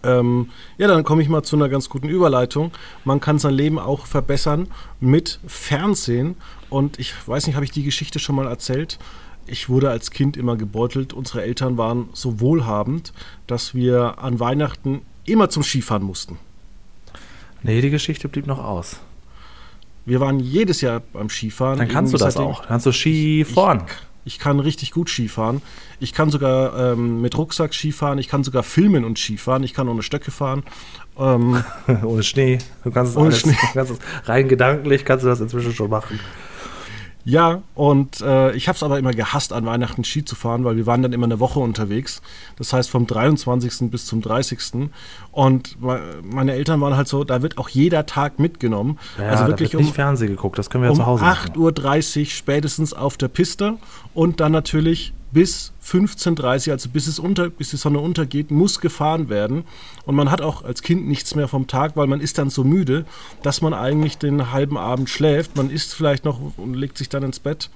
Ähm, 0.04 0.50
ja, 0.78 0.88
dann 0.88 1.04
komme 1.04 1.24
ich 1.24 1.30
mal 1.30 1.42
zu 1.42 1.56
einer 1.56 1.70
ganz 1.70 1.90
guten 1.90 2.08
Überleitung. 2.08 2.72
Man 3.04 3.20
kann 3.20 3.40
sein 3.40 3.54
Leben 3.54 3.80
auch 3.80 4.06
verbessern 4.06 4.68
mit 5.00 5.40
Fernsehen. 5.48 6.36
Und 6.70 7.00
ich 7.00 7.16
weiß 7.28 7.48
nicht, 7.48 7.56
habe 7.56 7.66
ich 7.66 7.72
die 7.72 7.84
Geschichte 7.84 8.20
schon 8.20 8.36
mal 8.36 8.48
erzählt? 8.48 9.00
Ich 9.48 9.70
wurde 9.70 9.90
als 9.90 10.12
Kind 10.12 10.38
immer 10.38 10.56
gebeutelt. 10.56 11.14
Unsere 11.14 11.44
Eltern 11.44 11.78
waren 11.78 12.10
so 12.14 12.40
wohlhabend, 12.40 13.14
dass 13.48 13.74
wir 13.74 14.20
an 14.20 14.40
Weihnachten 14.40 15.02
immer 15.26 15.50
zum 15.50 15.64
Skifahren 15.64 16.04
mussten. 16.04 16.38
Nee, 17.64 17.82
die 17.82 17.90
Geschichte 17.90 18.28
blieb 18.28 18.48
noch 18.48 18.60
aus. 18.60 19.00
Wir 20.06 20.20
waren 20.20 20.40
jedes 20.40 20.82
Jahr 20.82 21.02
beim 21.14 21.30
Skifahren. 21.30 21.78
Dann 21.78 21.88
kannst 21.88 22.14
du 22.14 22.18
das 22.18 22.38
auch. 22.38 22.66
Kannst 22.66 22.86
du 22.86 22.92
Ski 22.92 23.46
fahren. 23.46 23.84
Ich, 24.24 24.36
ich, 24.36 24.40
kann 24.40 24.60
richtig 24.60 24.92
gut 24.92 25.10
Skifahren. 25.10 25.62
Ich 26.00 26.14
kann 26.14 26.32
sogar 26.32 26.94
ähm, 26.94 27.22
mit 27.22 27.38
Rucksack 27.38 27.74
Skifahren. 27.74 28.18
Ich 28.18 28.28
kann 28.28 28.44
sogar 28.44 28.64
filmen 28.64 29.06
und 29.06 29.20
Skifahren. 29.20 29.64
Ich 29.64 29.74
kann 29.74 29.88
ohne 29.88 30.02
Stöcke 30.02 30.32
fahren. 30.32 30.64
Ähm, 31.20 31.64
ohne 32.04 32.24
Schnee. 32.24 32.58
Du 32.84 32.90
kannst 32.90 33.12
es 33.12 33.18
ohne 33.18 33.28
alles, 33.28 33.42
Schnee. 33.42 33.58
Kannst 33.74 33.92
es, 33.92 34.00
rein 34.26 34.48
gedanklich 34.48 35.06
kannst 35.06 35.24
du 35.24 35.30
das 35.30 35.40
inzwischen 35.40 35.74
schon 35.74 35.90
machen. 35.90 36.20
Ja, 37.24 37.62
und 37.76 38.22
äh, 38.22 38.54
ich 38.56 38.68
habe 38.68 38.76
es 38.76 38.84
aber 38.84 38.98
immer 38.98 39.12
gehasst, 39.12 39.54
an 39.54 39.66
Weihnachten 39.66 40.04
Ski 40.04 40.26
zu 40.26 40.36
fahren, 40.36 40.64
weil 40.64 40.76
wir 40.76 40.86
waren 40.86 41.02
dann 41.04 41.14
immer 41.14 41.26
eine 41.26 41.40
Woche 41.40 41.60
unterwegs. 41.60 42.22
Das 42.58 42.74
heißt 42.74 42.90
vom 42.90 43.06
23. 43.06 43.92
bis 43.92 44.06
zum 44.06 44.22
30. 44.22 44.90
Und 45.32 45.78
meine 46.24 46.54
Eltern 46.54 46.82
waren 46.82 46.96
halt 46.98 47.08
so, 47.08 47.24
da 47.24 47.42
wird 47.42 47.58
auch 47.58 47.70
jeder 47.70 48.06
Tag 48.06 48.40
mitgenommen. 48.40 48.98
Ja, 49.18 49.30
also 49.30 49.48
wirklich 49.48 49.70
da 49.70 49.74
wird 49.74 49.82
nicht 49.82 49.92
um, 49.92 49.96
Fernsehen 49.96 50.30
geguckt, 50.30 50.58
das 50.58 50.70
können 50.70 50.84
wir 50.84 50.92
um 50.92 50.98
ja 50.98 51.04
zu 51.04 51.08
Hause 51.08 51.24
machen. 51.24 51.52
8.30 51.56 52.20
Uhr 52.20 52.26
spätestens 52.26 52.94
auf 52.94 53.18
der 53.18 53.28
Piste 53.28 53.76
und 54.14 54.40
dann 54.40 54.52
natürlich 54.52 55.14
bis 55.32 55.72
15.30 55.84 56.68
Uhr, 56.68 56.74
also 56.74 56.90
bis, 56.90 57.08
es 57.08 57.20
unter, 57.20 57.50
bis 57.50 57.70
die 57.70 57.78
Sonne 57.78 58.00
untergeht, 58.00 58.52
muss 58.52 58.80
gefahren 58.80 59.30
werden. 59.30 59.64
Und 60.06 60.16
man 60.16 60.30
hat 60.30 60.42
auch 60.42 60.64
als 60.64 60.82
Kind 60.82 61.08
nichts 61.08 61.36
mehr 61.36 61.48
vom 61.48 61.68
Tag, 61.68 61.96
weil 61.96 62.08
man 62.08 62.22
ist 62.22 62.38
dann 62.38 62.50
so 62.50 62.64
müde, 62.64 63.06
dass 63.42 63.62
man 63.62 63.74
eigentlich 63.74 64.18
den 64.18 64.52
halben 64.52 64.78
Abend 64.78 65.10
schläft. 65.10 65.56
Man 65.56 65.70
isst 65.70 65.94
vielleicht 65.94 66.26
noch 66.26 66.40
und 66.58 66.74
legt 66.74 66.98
sich 66.98 67.10
dann 67.10 67.24
ins 67.24 67.40
Bett. 67.40 67.70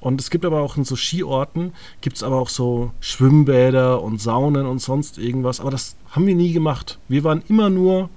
Und 0.00 0.20
es 0.20 0.30
gibt 0.30 0.44
aber 0.44 0.60
auch 0.60 0.76
in 0.76 0.84
so 0.84 0.94
Skiorten, 0.94 1.72
gibt 2.00 2.16
es 2.16 2.22
aber 2.22 2.36
auch 2.36 2.48
so 2.48 2.92
Schwimmbäder 3.00 4.00
und 4.00 4.20
Saunen 4.20 4.66
und 4.66 4.78
sonst 4.78 5.18
irgendwas. 5.18 5.60
Aber 5.60 5.70
das 5.70 5.96
haben 6.10 6.26
wir 6.26 6.36
nie 6.36 6.52
gemacht. 6.52 6.98
Wir 7.08 7.24
waren 7.24 7.42
immer 7.48 7.68
nur 7.68 8.08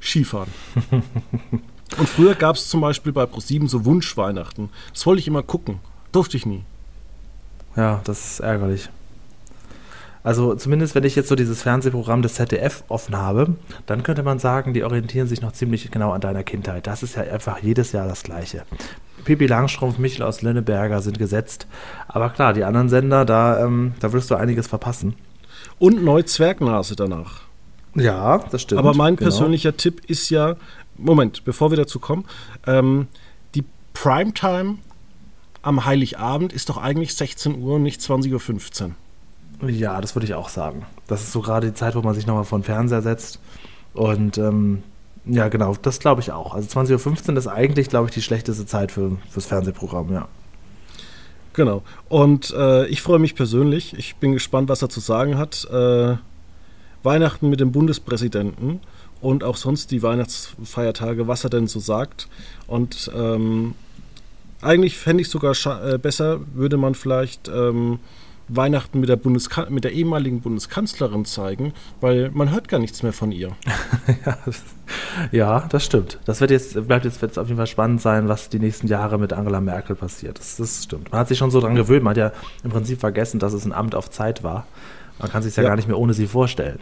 Skifahren. 0.00 0.50
und 1.98 2.08
früher 2.08 2.34
gab 2.34 2.56
es 2.56 2.68
zum 2.68 2.80
Beispiel 2.80 3.12
bei 3.12 3.26
ProSieben 3.26 3.68
so 3.68 3.84
Wunschweihnachten. 3.84 4.70
Das 4.92 5.06
wollte 5.06 5.20
ich 5.20 5.28
immer 5.28 5.42
gucken. 5.42 5.78
Durfte 6.10 6.36
ich 6.36 6.46
nie. 6.46 6.62
Ja, 7.76 8.00
das 8.04 8.32
ist 8.32 8.40
ärgerlich. 8.40 8.88
Also 10.24 10.54
zumindest, 10.54 10.94
wenn 10.94 11.04
ich 11.04 11.16
jetzt 11.16 11.28
so 11.28 11.36
dieses 11.36 11.62
Fernsehprogramm 11.62 12.22
des 12.22 12.34
ZDF 12.34 12.82
offen 12.88 13.16
habe, 13.16 13.56
dann 13.84 14.02
könnte 14.02 14.22
man 14.22 14.38
sagen, 14.38 14.72
die 14.72 14.82
orientieren 14.82 15.28
sich 15.28 15.42
noch 15.42 15.52
ziemlich 15.52 15.90
genau 15.90 16.12
an 16.12 16.22
deiner 16.22 16.42
Kindheit. 16.42 16.86
Das 16.86 17.02
ist 17.02 17.16
ja 17.16 17.22
einfach 17.24 17.58
jedes 17.58 17.92
Jahr 17.92 18.08
das 18.08 18.22
Gleiche. 18.22 18.62
Pippi 19.26 19.46
Langstrumpf, 19.46 19.98
Michel 19.98 20.22
aus 20.22 20.40
Lönneberger 20.40 21.02
sind 21.02 21.18
gesetzt. 21.18 21.66
Aber 22.08 22.30
klar, 22.30 22.54
die 22.54 22.64
anderen 22.64 22.88
Sender, 22.88 23.26
da, 23.26 23.62
ähm, 23.62 23.92
da 24.00 24.12
wirst 24.14 24.30
du 24.30 24.34
einiges 24.34 24.66
verpassen. 24.66 25.14
Und 25.78 26.02
Neu-Zwergnase 26.02 26.96
danach. 26.96 27.42
Ja, 27.94 28.38
das 28.50 28.62
stimmt. 28.62 28.78
Aber 28.78 28.94
mein 28.94 29.16
genau. 29.16 29.28
persönlicher 29.28 29.76
Tipp 29.76 30.02
ist 30.08 30.30
ja, 30.30 30.56
Moment, 30.96 31.44
bevor 31.44 31.70
wir 31.70 31.76
dazu 31.76 31.98
kommen, 31.98 32.24
ähm, 32.66 33.08
die 33.54 33.64
Primetime 33.92 34.78
am 35.64 35.84
Heiligabend 35.86 36.52
ist 36.52 36.68
doch 36.68 36.76
eigentlich 36.76 37.14
16 37.14 37.60
Uhr 37.60 37.76
und 37.76 37.82
nicht 37.82 38.00
20.15 38.00 38.90
Uhr. 39.62 39.70
Ja, 39.70 40.00
das 40.00 40.14
würde 40.14 40.26
ich 40.26 40.34
auch 40.34 40.50
sagen. 40.50 40.84
Das 41.06 41.22
ist 41.22 41.32
so 41.32 41.40
gerade 41.40 41.68
die 41.68 41.74
Zeit, 41.74 41.94
wo 41.94 42.02
man 42.02 42.14
sich 42.14 42.26
nochmal 42.26 42.44
vor 42.44 42.58
den 42.58 42.64
Fernseher 42.64 43.00
setzt. 43.00 43.40
Und 43.94 44.36
ähm, 44.36 44.82
ja, 45.24 45.48
genau, 45.48 45.74
das 45.80 46.00
glaube 46.00 46.20
ich 46.20 46.32
auch. 46.32 46.54
Also 46.54 46.68
20.15 46.78 47.30
Uhr 47.30 47.36
ist 47.38 47.46
eigentlich, 47.46 47.88
glaube 47.88 48.08
ich, 48.08 48.14
die 48.14 48.20
schlechteste 48.20 48.66
Zeit 48.66 48.92
für, 48.92 49.16
fürs 49.30 49.46
Fernsehprogramm, 49.46 50.12
ja. 50.12 50.28
Genau. 51.54 51.82
Und 52.08 52.52
äh, 52.54 52.86
ich 52.88 53.00
freue 53.00 53.18
mich 53.18 53.34
persönlich. 53.34 53.94
Ich 53.96 54.16
bin 54.16 54.32
gespannt, 54.32 54.68
was 54.68 54.82
er 54.82 54.90
zu 54.90 55.00
sagen 55.00 55.38
hat. 55.38 55.64
Äh, 55.70 56.16
Weihnachten 57.02 57.48
mit 57.48 57.60
dem 57.60 57.72
Bundespräsidenten 57.72 58.80
und 59.20 59.44
auch 59.44 59.56
sonst 59.56 59.90
die 59.92 60.02
Weihnachtsfeiertage, 60.02 61.26
was 61.26 61.44
er 61.44 61.50
denn 61.50 61.68
so 61.68 61.80
sagt. 61.80 62.28
Und 62.66 63.10
ähm, 63.16 63.74
eigentlich 64.64 64.98
fände 64.98 65.22
ich 65.22 65.28
sogar 65.28 65.54
äh, 65.84 65.98
besser, 65.98 66.40
würde 66.54 66.76
man 66.76 66.94
vielleicht 66.94 67.48
ähm, 67.48 67.98
Weihnachten 68.48 69.00
mit 69.00 69.08
der, 69.08 69.16
Bundeskan 69.16 69.72
mit 69.72 69.84
der 69.84 69.92
ehemaligen 69.92 70.40
Bundeskanzlerin 70.40 71.24
zeigen, 71.24 71.72
weil 72.00 72.30
man 72.32 72.50
hört 72.50 72.68
gar 72.68 72.78
nichts 72.78 73.02
mehr 73.02 73.12
von 73.12 73.32
ihr. 73.32 73.52
ja, 75.32 75.66
das 75.70 75.84
stimmt. 75.84 76.18
Das 76.26 76.40
wird 76.40 76.50
jetzt, 76.50 76.86
bleibt 76.86 77.04
jetzt, 77.04 77.22
wird 77.22 77.38
auf 77.38 77.46
jeden 77.46 77.56
Fall 77.56 77.66
spannend 77.66 78.02
sein, 78.02 78.28
was 78.28 78.50
die 78.50 78.58
nächsten 78.58 78.86
Jahre 78.86 79.18
mit 79.18 79.32
Angela 79.32 79.60
Merkel 79.60 79.96
passiert. 79.96 80.38
Das, 80.38 80.56
das 80.56 80.84
stimmt. 80.84 81.10
Man 81.10 81.20
hat 81.20 81.28
sich 81.28 81.38
schon 81.38 81.50
so 81.50 81.60
dran 81.60 81.74
gewöhnt. 81.74 82.02
Man 82.02 82.10
hat 82.10 82.18
ja 82.18 82.32
im 82.62 82.70
Prinzip 82.70 83.00
vergessen, 83.00 83.38
dass 83.38 83.54
es 83.54 83.64
ein 83.64 83.72
Amt 83.72 83.94
auf 83.94 84.10
Zeit 84.10 84.42
war. 84.42 84.66
Man 85.18 85.30
kann 85.30 85.42
sich 85.42 85.56
ja, 85.56 85.62
ja 85.62 85.70
gar 85.70 85.76
nicht 85.76 85.88
mehr 85.88 85.98
ohne 85.98 86.12
sie 86.12 86.26
vorstellen. 86.26 86.80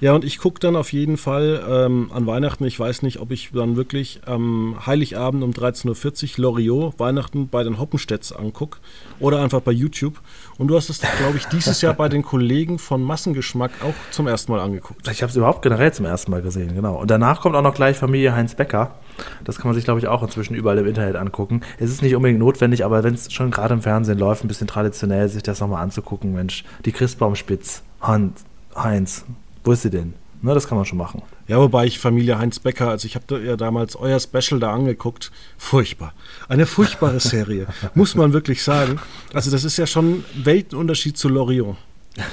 Ja, 0.00 0.12
und 0.12 0.24
ich 0.24 0.38
gucke 0.38 0.60
dann 0.60 0.76
auf 0.76 0.92
jeden 0.92 1.16
Fall 1.16 1.60
ähm, 1.68 2.10
an 2.14 2.26
Weihnachten, 2.26 2.64
ich 2.64 2.78
weiß 2.78 3.02
nicht, 3.02 3.18
ob 3.18 3.32
ich 3.32 3.50
dann 3.52 3.74
wirklich 3.74 4.20
am 4.26 4.76
ähm, 4.76 4.86
Heiligabend 4.86 5.42
um 5.42 5.50
13.40 5.50 6.38
Uhr 6.38 6.42
Loriot 6.42 7.00
Weihnachten 7.00 7.48
bei 7.48 7.64
den 7.64 7.80
Hoppenstädts 7.80 8.32
angucke 8.32 8.78
oder 9.18 9.42
einfach 9.42 9.60
bei 9.60 9.72
YouTube. 9.72 10.20
Und 10.56 10.68
du 10.68 10.76
hast 10.76 10.88
es, 10.88 11.00
glaube 11.00 11.36
ich, 11.36 11.46
dieses 11.46 11.80
Jahr 11.80 11.94
bei 11.94 12.08
den 12.08 12.22
Kollegen 12.22 12.78
von 12.78 13.02
Massengeschmack 13.02 13.72
auch 13.82 13.94
zum 14.12 14.28
ersten 14.28 14.52
Mal 14.52 14.60
angeguckt. 14.60 15.08
Ich 15.08 15.22
habe 15.22 15.30
es 15.30 15.36
überhaupt 15.36 15.62
generell 15.62 15.92
zum 15.92 16.06
ersten 16.06 16.30
Mal 16.30 16.42
gesehen, 16.42 16.76
genau. 16.76 16.94
Und 16.96 17.10
danach 17.10 17.40
kommt 17.40 17.56
auch 17.56 17.62
noch 17.62 17.74
gleich 17.74 17.96
Familie 17.96 18.36
Heinz 18.36 18.54
Becker. 18.54 18.94
Das 19.42 19.56
kann 19.58 19.66
man 19.66 19.74
sich, 19.74 19.84
glaube 19.84 19.98
ich, 19.98 20.06
auch 20.06 20.22
inzwischen 20.22 20.54
überall 20.54 20.78
im 20.78 20.86
Internet 20.86 21.16
angucken. 21.16 21.62
Es 21.78 21.90
ist 21.90 22.02
nicht 22.02 22.14
unbedingt 22.14 22.38
notwendig, 22.38 22.84
aber 22.84 23.02
wenn 23.02 23.14
es 23.14 23.32
schon 23.32 23.50
gerade 23.50 23.74
im 23.74 23.82
Fernsehen 23.82 24.18
läuft, 24.18 24.44
ein 24.44 24.48
bisschen 24.48 24.68
traditionell, 24.68 25.28
sich 25.28 25.42
das 25.42 25.58
nochmal 25.58 25.82
anzugucken, 25.82 26.32
Mensch, 26.34 26.64
die 26.84 26.92
Christbaumspitz, 26.92 27.82
Heinz, 28.00 29.24
wo 29.64 29.72
ist 29.72 29.82
sie 29.82 29.90
denn? 29.90 30.14
Na, 30.40 30.54
das 30.54 30.68
kann 30.68 30.78
man 30.78 30.84
schon 30.84 30.98
machen. 30.98 31.22
Ja, 31.48 31.58
wobei 31.58 31.86
ich 31.86 31.98
Familie 31.98 32.38
Heinz 32.38 32.60
Becker, 32.60 32.88
also 32.88 33.06
ich 33.06 33.16
habe 33.16 33.40
ja 33.40 33.56
damals 33.56 33.96
euer 33.96 34.20
Special 34.20 34.60
da 34.60 34.72
angeguckt. 34.72 35.32
Furchtbar. 35.56 36.12
Eine 36.48 36.66
furchtbare 36.66 37.18
Serie, 37.20 37.66
muss 37.94 38.14
man 38.14 38.32
wirklich 38.32 38.62
sagen. 38.62 39.00
Also 39.34 39.50
das 39.50 39.64
ist 39.64 39.76
ja 39.78 39.86
schon 39.86 40.10
ein 40.10 40.24
Weltenunterschied 40.44 41.18
zu 41.18 41.28
Loriot. 41.28 41.76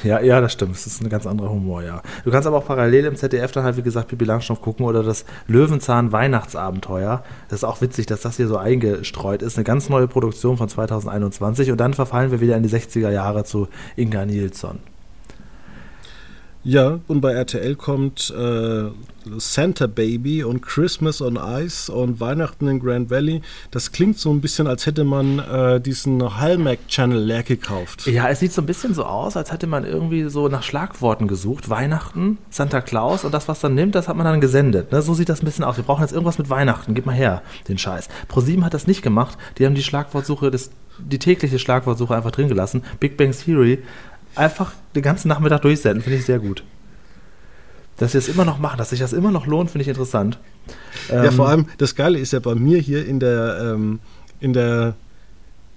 Ja, 0.03 0.20
ja, 0.20 0.41
das 0.41 0.53
stimmt. 0.53 0.74
Das 0.74 0.88
ist 0.88 1.01
ein 1.01 1.10
ganz 1.10 1.27
anderer 1.27 1.50
Humor, 1.50 1.84
ja. 1.84 2.01
Du 2.24 2.32
kannst 2.32 2.48
aber 2.48 2.58
auch 2.58 2.65
parallel 2.65 3.05
im 3.05 3.15
ZDF 3.15 3.51
dann 3.51 3.63
halt, 3.63 3.77
wie 3.77 3.84
gesagt, 3.84 4.08
Pippi 4.08 4.25
Langstrumpf 4.25 4.62
gucken 4.62 4.86
oder 4.86 5.03
das 5.03 5.25
Löwenzahn 5.48 6.12
Weihnachtsabenteuer. 6.12 7.24
Das 7.50 7.60
ist 7.60 7.63
auch 7.63 7.82
witzig, 7.82 8.05
dass 8.08 8.22
das 8.22 8.38
hier 8.38 8.48
so 8.48 8.58
eingestreut 8.58 9.41
ist. 9.41 9.58
Eine 9.58 9.63
ganz 9.63 9.89
neue 9.89 10.08
Produktion 10.08 10.58
von 10.58 10.70
2021 10.70 11.72
und 11.72 11.77
dann 11.77 11.94
verfallen 11.94 12.32
wir 12.32 12.41
wieder 12.41 12.58
in 12.58 12.63
die 12.63 12.70
60er 12.70 13.12
Jahre 13.12 13.44
zu 13.44 13.67
Inga 13.96 14.25
Nilsson. 14.25 14.79
Ja, 16.67 17.00
und 17.07 17.22
bei 17.22 17.31
RTL 17.31 17.75
kommt 17.75 18.34
äh, 18.36 18.86
Santa 19.38 19.86
Baby 19.86 20.43
und 20.43 20.62
Christmas 20.63 21.22
on 21.22 21.38
Ice 21.38 21.91
und 21.91 22.19
Weihnachten 22.19 22.67
in 22.67 22.79
Grand 22.79 23.12
Valley. 23.12 23.43
Das 23.69 23.91
klingt 23.91 24.17
so 24.17 24.31
ein 24.31 24.41
bisschen, 24.41 24.65
als 24.65 24.88
hätte 24.88 25.03
man 25.03 25.38
äh, 25.38 25.79
diesen 25.79 26.39
Hallmark-Channel 26.39 27.19
leer 27.19 27.43
gekauft. 27.43 28.07
Ja, 28.07 28.29
es 28.29 28.39
sieht 28.39 28.51
so 28.51 28.63
ein 28.63 28.65
bisschen 28.65 28.95
so 28.95 29.05
aus, 29.05 29.38
als 29.38 29.51
hätte 29.51 29.67
man 29.67 29.86
irgendwie 29.86 30.27
so 30.27 30.48
nach 30.48 30.63
Schlagworten 30.63 31.27
gesucht. 31.27 31.69
Weihnachten, 31.69 32.39
Santa 32.50 32.81
Claus 32.81 33.25
und 33.25 33.31
das, 33.31 33.48
was 33.48 33.60
dann 33.60 33.75
nimmt, 33.75 33.93
das 33.93 34.07
hat 34.07 34.15
man 34.15 34.25
dann 34.25 34.41
gesendet. 34.41 34.91
Ne? 34.91 35.03
So 35.03 35.13
sieht 35.13 35.29
das 35.29 35.43
ein 35.43 35.45
bisschen 35.45 35.65
aus. 35.65 35.77
Wir 35.77 35.84
brauchen 35.84 36.01
jetzt 36.01 36.13
irgendwas 36.13 36.39
mit 36.39 36.50
Weihnachten. 36.50 36.95
Gib 36.95 37.05
mal 37.05 37.13
her, 37.13 37.43
den 37.67 37.77
Scheiß. 37.77 38.10
ProSieben 38.27 38.65
hat 38.65 38.74
das 38.74 38.88
nicht 38.88 39.03
gemacht. 39.03 39.38
Die 39.60 39.67
haben 39.67 39.75
die 39.75 39.84
Schlagwortsuche, 39.84 40.50
das, 40.50 40.72
die 40.98 41.19
tägliche 41.19 41.60
Schlagwortsuche 41.60 42.15
einfach 42.15 42.31
drin 42.31 42.48
gelassen. 42.48 42.84
Big 43.00 43.17
Bang 43.17 43.34
Theory 43.34 43.84
einfach 44.36 44.74
den 44.96 45.01
ganzen 45.01 45.27
Nachmittag 45.27 45.62
durchsenden, 45.62 46.01
finde 46.01 46.20
ich 46.20 46.25
sehr 46.25 46.39
gut. 46.39 46.63
Dass 47.98 48.12
sie 48.12 48.18
das 48.18 48.27
immer 48.27 48.46
noch 48.46 48.60
machen, 48.60 48.77
dass 48.77 48.89
sich 48.89 49.00
das 49.00 49.13
immer 49.13 49.32
noch 49.32 49.48
lohnt, 49.48 49.72
finde 49.72 49.84
ich 49.84 49.88
interessant. 49.88 50.38
Ja, 51.10 51.25
ähm, 51.25 51.32
vor 51.32 51.48
allem, 51.48 51.68
das 51.77 51.96
Geile 51.96 52.20
ist 52.20 52.34
ja 52.34 52.39
bei 52.39 52.56
mir 52.56 52.80
hier 52.80 53.06
in 53.06 53.20
der, 53.20 53.74
ähm, 53.74 54.00
in 54.39 54.54
der 54.54 54.96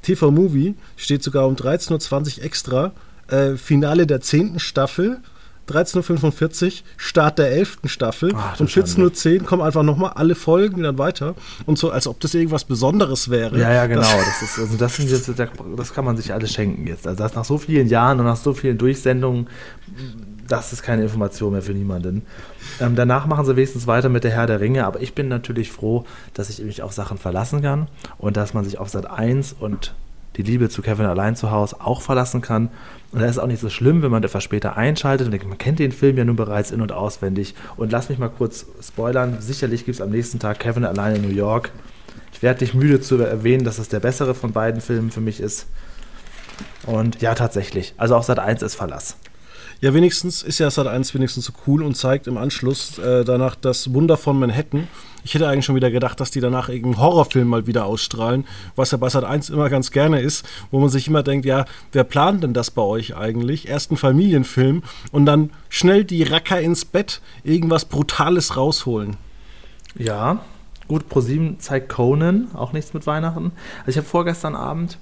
TV-Movie 0.02 0.74
steht 0.96 1.22
sogar 1.22 1.46
um 1.46 1.54
13.20 1.54 2.38
Uhr 2.38 2.44
extra 2.44 2.92
äh, 3.28 3.56
Finale 3.56 4.06
der 4.06 4.20
10. 4.20 4.58
Staffel 4.58 5.18
13.45 5.68 6.66
Uhr, 6.66 6.72
Start 6.96 7.38
der 7.38 7.50
11. 7.50 7.78
Staffel. 7.84 8.32
Ach, 8.34 8.58
um 8.60 8.66
14.10 8.66 9.40
Uhr 9.40 9.46
kommen 9.46 9.62
einfach 9.62 9.82
nochmal 9.82 10.12
alle 10.14 10.34
Folgen 10.34 10.82
dann 10.82 10.98
weiter. 10.98 11.34
Und 11.66 11.78
so, 11.78 11.90
als 11.90 12.06
ob 12.06 12.20
das 12.20 12.34
irgendwas 12.34 12.64
Besonderes 12.64 13.30
wäre. 13.30 13.58
Ja, 13.58 13.72
ja, 13.72 13.86
genau. 13.86 14.02
Das, 14.02 14.42
ist, 14.42 14.58
also 14.58 14.76
das, 14.76 14.96
sind 14.96 15.10
jetzt, 15.10 15.30
das 15.76 15.94
kann 15.94 16.04
man 16.04 16.16
sich 16.16 16.32
alles 16.32 16.52
schenken 16.52 16.86
jetzt. 16.86 17.06
Also 17.06 17.22
das 17.22 17.34
nach 17.34 17.44
so 17.44 17.58
vielen 17.58 17.88
Jahren 17.88 18.18
und 18.20 18.26
nach 18.26 18.36
so 18.36 18.52
vielen 18.54 18.78
Durchsendungen, 18.78 19.48
das 20.48 20.72
ist 20.72 20.82
keine 20.82 21.02
Information 21.02 21.52
mehr 21.52 21.62
für 21.62 21.72
niemanden. 21.72 22.22
Ähm, 22.80 22.96
danach 22.96 23.26
machen 23.26 23.44
sie 23.44 23.56
wenigstens 23.56 23.86
weiter 23.86 24.08
mit 24.08 24.24
der 24.24 24.30
Herr 24.30 24.46
der 24.46 24.60
Ringe, 24.60 24.86
aber 24.86 25.00
ich 25.00 25.14
bin 25.14 25.28
natürlich 25.28 25.70
froh, 25.70 26.04
dass 26.34 26.48
ich 26.50 26.60
mich 26.60 26.82
auf 26.82 26.92
Sachen 26.92 27.18
verlassen 27.18 27.62
kann 27.62 27.88
und 28.18 28.36
dass 28.36 28.54
man 28.54 28.64
sich 28.64 28.78
auf 28.78 28.88
Sat 28.88 29.10
1 29.10 29.56
und 29.58 29.94
die 30.38 30.44
Liebe 30.44 30.68
zu 30.68 30.82
Kevin 30.82 31.06
allein 31.06 31.34
zu 31.36 31.50
Hause 31.50 31.76
auch 31.80 32.00
verlassen 32.00 32.40
kann. 32.40 32.70
Und 33.10 33.20
da 33.20 33.26
ist 33.26 33.32
es 33.32 33.38
auch 33.38 33.48
nicht 33.48 33.60
so 33.60 33.68
schlimm, 33.68 34.02
wenn 34.02 34.10
man 34.10 34.22
etwas 34.22 34.44
später 34.44 34.76
einschaltet. 34.76 35.26
Und 35.26 35.48
man 35.48 35.58
kennt 35.58 35.80
den 35.80 35.90
Film 35.90 36.16
ja 36.16 36.24
nun 36.24 36.36
bereits 36.36 36.70
in- 36.70 36.80
und 36.80 36.92
auswendig. 36.92 37.54
Und 37.76 37.90
lass 37.90 38.08
mich 38.08 38.18
mal 38.18 38.28
kurz 38.28 38.64
spoilern. 38.80 39.38
Sicherlich 39.40 39.84
gibt 39.84 39.96
es 39.96 40.00
am 40.00 40.10
nächsten 40.10 40.38
Tag 40.38 40.60
Kevin 40.60 40.84
allein 40.84 41.16
in 41.16 41.22
New 41.22 41.34
York. 41.34 41.72
Ich 42.32 42.40
werde 42.40 42.60
dich 42.60 42.72
müde 42.72 43.00
zu 43.00 43.16
erwähnen, 43.16 43.64
dass 43.64 43.78
es 43.78 43.88
der 43.88 43.98
bessere 43.98 44.34
von 44.34 44.52
beiden 44.52 44.80
Filmen 44.80 45.10
für 45.10 45.20
mich 45.20 45.40
ist. 45.40 45.66
Und 46.86 47.20
ja, 47.20 47.34
tatsächlich. 47.34 47.94
Also 47.96 48.14
auch 48.14 48.22
Sat 48.22 48.38
1 48.38 48.62
ist 48.62 48.76
Verlass. 48.76 49.16
Ja, 49.80 49.94
wenigstens 49.94 50.42
ist 50.42 50.58
ja 50.58 50.70
Sat 50.70 50.88
1 50.88 51.14
wenigstens 51.14 51.44
so 51.44 51.52
cool 51.66 51.84
und 51.84 51.96
zeigt 51.96 52.26
im 52.26 52.36
Anschluss 52.36 52.98
äh, 52.98 53.24
danach 53.24 53.54
das 53.54 53.94
Wunder 53.94 54.16
von 54.16 54.36
Manhattan. 54.36 54.88
Ich 55.22 55.34
hätte 55.34 55.46
eigentlich 55.46 55.66
schon 55.66 55.76
wieder 55.76 55.92
gedacht, 55.92 56.18
dass 56.18 56.32
die 56.32 56.40
danach 56.40 56.68
irgendeinen 56.68 57.00
Horrorfilm 57.00 57.46
mal 57.46 57.68
wieder 57.68 57.86
ausstrahlen, 57.86 58.44
was 58.74 58.90
ja 58.90 58.98
bei 58.98 59.08
Sat 59.08 59.22
1 59.22 59.50
immer 59.50 59.70
ganz 59.70 59.92
gerne 59.92 60.20
ist, 60.20 60.44
wo 60.72 60.80
man 60.80 60.88
sich 60.88 61.06
immer 61.06 61.22
denkt, 61.22 61.46
ja, 61.46 61.64
wer 61.92 62.02
plant 62.02 62.42
denn 62.42 62.54
das 62.54 62.72
bei 62.72 62.82
euch 62.82 63.16
eigentlich? 63.16 63.68
Erst 63.68 63.92
ein 63.92 63.96
Familienfilm 63.96 64.82
und 65.12 65.26
dann 65.26 65.50
schnell 65.68 66.04
die 66.04 66.24
Racker 66.24 66.60
ins 66.60 66.84
Bett, 66.84 67.20
irgendwas 67.44 67.84
Brutales 67.84 68.56
rausholen. 68.56 69.16
Ja, 69.96 70.40
Gut, 70.88 71.10
ProSieben 71.10 71.60
zeigt 71.60 71.90
Conan, 71.90 72.48
auch 72.54 72.72
nichts 72.72 72.94
mit 72.94 73.06
Weihnachten. 73.06 73.52
Also 73.80 73.90
ich 73.90 73.96
habe 73.98 74.06
vorgestern 74.06 74.56
Abend 74.56 74.96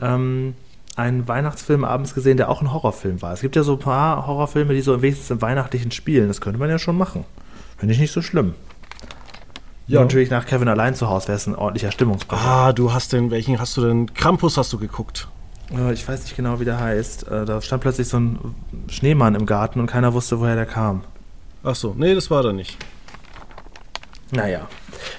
ähm, 0.00 0.54
einen 0.96 1.26
Weihnachtsfilm 1.26 1.84
abends 1.84 2.14
gesehen, 2.14 2.36
der 2.36 2.48
auch 2.48 2.60
ein 2.60 2.72
Horrorfilm 2.72 3.22
war. 3.22 3.32
Es 3.32 3.40
gibt 3.40 3.56
ja 3.56 3.62
so 3.62 3.74
ein 3.74 3.78
paar 3.78 4.26
Horrorfilme, 4.26 4.74
die 4.74 4.82
so 4.82 5.00
wenigstens 5.00 5.30
im 5.30 5.42
Weihnachtlichen 5.42 5.90
spielen. 5.90 6.28
Das 6.28 6.40
könnte 6.40 6.58
man 6.58 6.68
ja 6.68 6.78
schon 6.78 6.98
machen. 6.98 7.24
Finde 7.78 7.94
ich 7.94 8.00
nicht 8.00 8.12
so 8.12 8.22
schlimm. 8.22 8.54
Ja. 9.86 10.00
Und 10.00 10.06
natürlich 10.06 10.30
nach 10.30 10.46
Kevin 10.46 10.68
allein 10.68 10.94
zu 10.94 11.08
Hause 11.08 11.28
wäre 11.28 11.36
es 11.36 11.46
ein 11.46 11.56
ordentlicher 11.56 11.92
Stimmungsbrecher. 11.92 12.42
Ah, 12.42 12.72
du 12.72 12.92
hast 12.92 13.12
den, 13.12 13.30
welchen 13.30 13.58
hast 13.58 13.76
du 13.76 13.82
denn? 13.82 14.14
Krampus 14.14 14.56
hast 14.56 14.72
du 14.72 14.78
geguckt. 14.78 15.28
Äh, 15.76 15.92
ich 15.92 16.06
weiß 16.06 16.22
nicht 16.22 16.36
genau, 16.36 16.60
wie 16.60 16.64
der 16.64 16.78
heißt. 16.78 17.26
Äh, 17.28 17.44
da 17.44 17.60
stand 17.60 17.82
plötzlich 17.82 18.08
so 18.08 18.18
ein 18.18 18.54
Schneemann 18.88 19.34
im 19.34 19.46
Garten 19.46 19.80
und 19.80 19.86
keiner 19.86 20.12
wusste, 20.14 20.40
woher 20.40 20.54
der 20.54 20.66
kam. 20.66 21.02
Ach 21.64 21.74
so, 21.74 21.94
nee, 21.96 22.14
das 22.14 22.30
war 22.30 22.42
der 22.42 22.52
nicht. 22.52 22.76
Naja. 24.30 24.68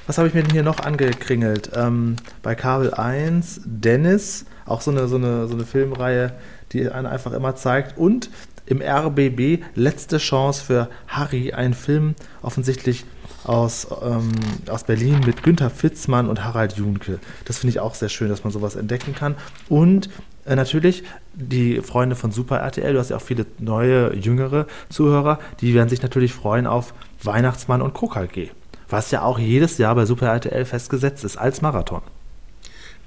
Was 0.07 0.17
habe 0.17 0.27
ich 0.27 0.33
mir 0.33 0.43
denn 0.43 0.51
hier 0.51 0.63
noch 0.63 0.79
angekringelt? 0.79 1.71
Ähm, 1.75 2.15
bei 2.41 2.55
Kabel 2.55 2.93
1, 2.93 3.61
Dennis, 3.65 4.45
auch 4.65 4.81
so 4.81 4.91
eine, 4.91 5.07
so, 5.07 5.15
eine, 5.15 5.47
so 5.47 5.53
eine 5.53 5.65
Filmreihe, 5.65 6.33
die 6.71 6.89
einen 6.89 7.07
einfach 7.07 7.33
immer 7.33 7.55
zeigt. 7.55 7.97
Und 7.97 8.29
im 8.65 8.81
RBB 8.81 9.63
letzte 9.75 10.17
Chance 10.17 10.63
für 10.63 10.89
Harry, 11.07 11.53
ein 11.53 11.73
Film 11.73 12.15
offensichtlich 12.41 13.05
aus, 13.43 13.87
ähm, 14.01 14.31
aus 14.69 14.85
Berlin 14.85 15.19
mit 15.25 15.43
Günther 15.43 15.69
Fitzmann 15.69 16.29
und 16.29 16.43
Harald 16.43 16.77
Junke. 16.77 17.19
Das 17.45 17.59
finde 17.59 17.71
ich 17.71 17.79
auch 17.79 17.93
sehr 17.93 18.09
schön, 18.09 18.29
dass 18.29 18.43
man 18.43 18.53
sowas 18.53 18.75
entdecken 18.75 19.13
kann. 19.13 19.35
Und 19.67 20.09
äh, 20.45 20.55
natürlich 20.55 21.03
die 21.33 21.81
Freunde 21.81 22.15
von 22.15 22.31
Super 22.31 22.59
RTL, 22.59 22.93
du 22.93 22.99
hast 22.99 23.09
ja 23.09 23.17
auch 23.17 23.21
viele 23.21 23.45
neue, 23.59 24.15
jüngere 24.15 24.67
Zuhörer, 24.89 25.39
die 25.59 25.73
werden 25.73 25.89
sich 25.89 26.01
natürlich 26.01 26.33
freuen 26.33 26.67
auf 26.67 26.93
Weihnachtsmann 27.21 27.81
und 27.81 27.93
KKG. 27.93 28.49
Was 28.89 29.11
ja 29.11 29.23
auch 29.23 29.39
jedes 29.39 29.77
Jahr 29.77 29.95
bei 29.95 30.05
Super 30.05 30.27
RTL 30.27 30.65
festgesetzt 30.65 31.23
ist 31.23 31.37
als 31.37 31.61
Marathon. 31.61 32.01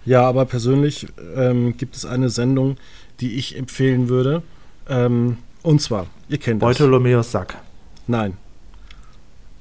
Ja, 0.07 0.23
aber 0.23 0.45
persönlich 0.45 1.09
ähm, 1.37 1.77
gibt 1.77 1.97
es 1.97 2.07
eine 2.07 2.31
Sendung, 2.31 2.77
die 3.21 3.35
ich 3.35 3.57
empfehlen 3.57 4.09
würde. 4.09 4.43
Ähm, 4.89 5.39
und 5.63 5.83
zwar, 5.83 6.07
ihr 6.29 6.39
kennt 6.39 6.63
das. 6.63 6.69
Bartholomäus 6.69 7.33
Sack. 7.33 7.57
Nein. 8.07 8.37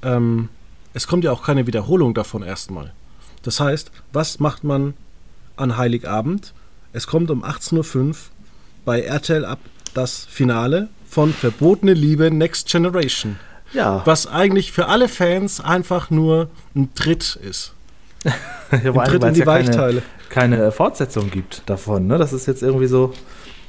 Ähm, 0.02 0.48
es 0.94 1.06
kommt 1.08 1.24
ja 1.24 1.32
auch 1.32 1.42
keine 1.42 1.66
Wiederholung 1.66 2.14
davon 2.14 2.42
erstmal. 2.42 2.92
Das 3.42 3.60
heißt, 3.60 3.90
was 4.12 4.38
macht 4.38 4.64
man 4.64 4.94
an 5.56 5.76
Heiligabend? 5.76 6.54
Es 6.92 7.06
kommt 7.06 7.30
um 7.30 7.44
18.05 7.44 8.08
Uhr 8.08 8.14
bei 8.84 9.00
RTL 9.00 9.44
ab 9.44 9.58
das 9.94 10.24
Finale 10.24 10.88
von 11.08 11.32
Verbotene 11.32 11.92
Liebe 11.92 12.30
Next 12.30 12.68
Generation. 12.68 13.36
Ja. 13.72 14.02
Was 14.04 14.26
eigentlich 14.26 14.72
für 14.72 14.86
alle 14.86 15.08
Fans 15.08 15.60
einfach 15.60 16.10
nur 16.10 16.50
ein 16.74 16.94
Tritt 16.94 17.36
ist. 17.36 17.72
ein 18.70 18.94
Tritt 18.94 19.24
in 19.24 19.34
die 19.34 19.40
ja 19.40 19.46
Weichteile. 19.46 20.00
Keine, 20.00 20.15
keine 20.28 20.72
Fortsetzung 20.72 21.30
gibt 21.30 21.62
davon. 21.68 22.06
Ne? 22.06 22.18
Das 22.18 22.32
ist 22.32 22.46
jetzt 22.46 22.62
irgendwie 22.62 22.86
so, 22.86 23.12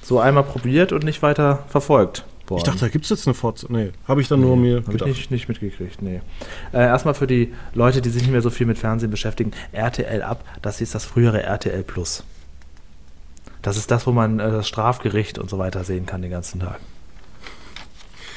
so 0.01 0.19
einmal 0.19 0.43
probiert 0.43 0.91
und 0.91 1.03
nicht 1.03 1.21
weiter 1.21 1.63
verfolgt 1.67 2.25
worden. 2.47 2.59
Ich 2.59 2.63
dachte, 2.63 2.79
da 2.79 2.89
gibt 2.89 3.05
es 3.05 3.09
jetzt 3.09 3.27
eine 3.27 3.33
Fortsetzung. 3.33 3.75
Nee, 3.75 3.91
habe 4.07 4.21
ich 4.21 4.27
dann 4.27 4.39
nee, 4.39 4.45
nur 4.45 4.57
mir 4.57 4.83
Habe 4.85 4.97
ich 4.97 5.05
nicht, 5.05 5.31
nicht 5.31 5.49
mitgekriegt, 5.49 6.01
nee. 6.01 6.21
Äh, 6.73 6.79
erstmal 6.79 7.13
für 7.13 7.27
die 7.27 7.53
Leute, 7.73 8.01
die 8.01 8.09
sich 8.09 8.21
nicht 8.21 8.31
mehr 8.31 8.41
so 8.41 8.49
viel 8.49 8.65
mit 8.65 8.77
Fernsehen 8.77 9.11
beschäftigen, 9.11 9.51
RTL 9.71 10.21
ab, 10.21 10.43
das 10.61 10.81
ist 10.81 10.95
das 10.95 11.05
frühere 11.05 11.43
RTL 11.43 11.83
Plus. 11.83 12.23
Das 13.61 13.77
ist 13.77 13.91
das, 13.91 14.07
wo 14.07 14.11
man 14.11 14.39
äh, 14.39 14.51
das 14.51 14.67
Strafgericht 14.67 15.37
und 15.39 15.49
so 15.49 15.59
weiter 15.59 15.83
sehen 15.83 16.05
kann 16.05 16.21
den 16.21 16.31
ganzen 16.31 16.61
Tag. 16.61 16.79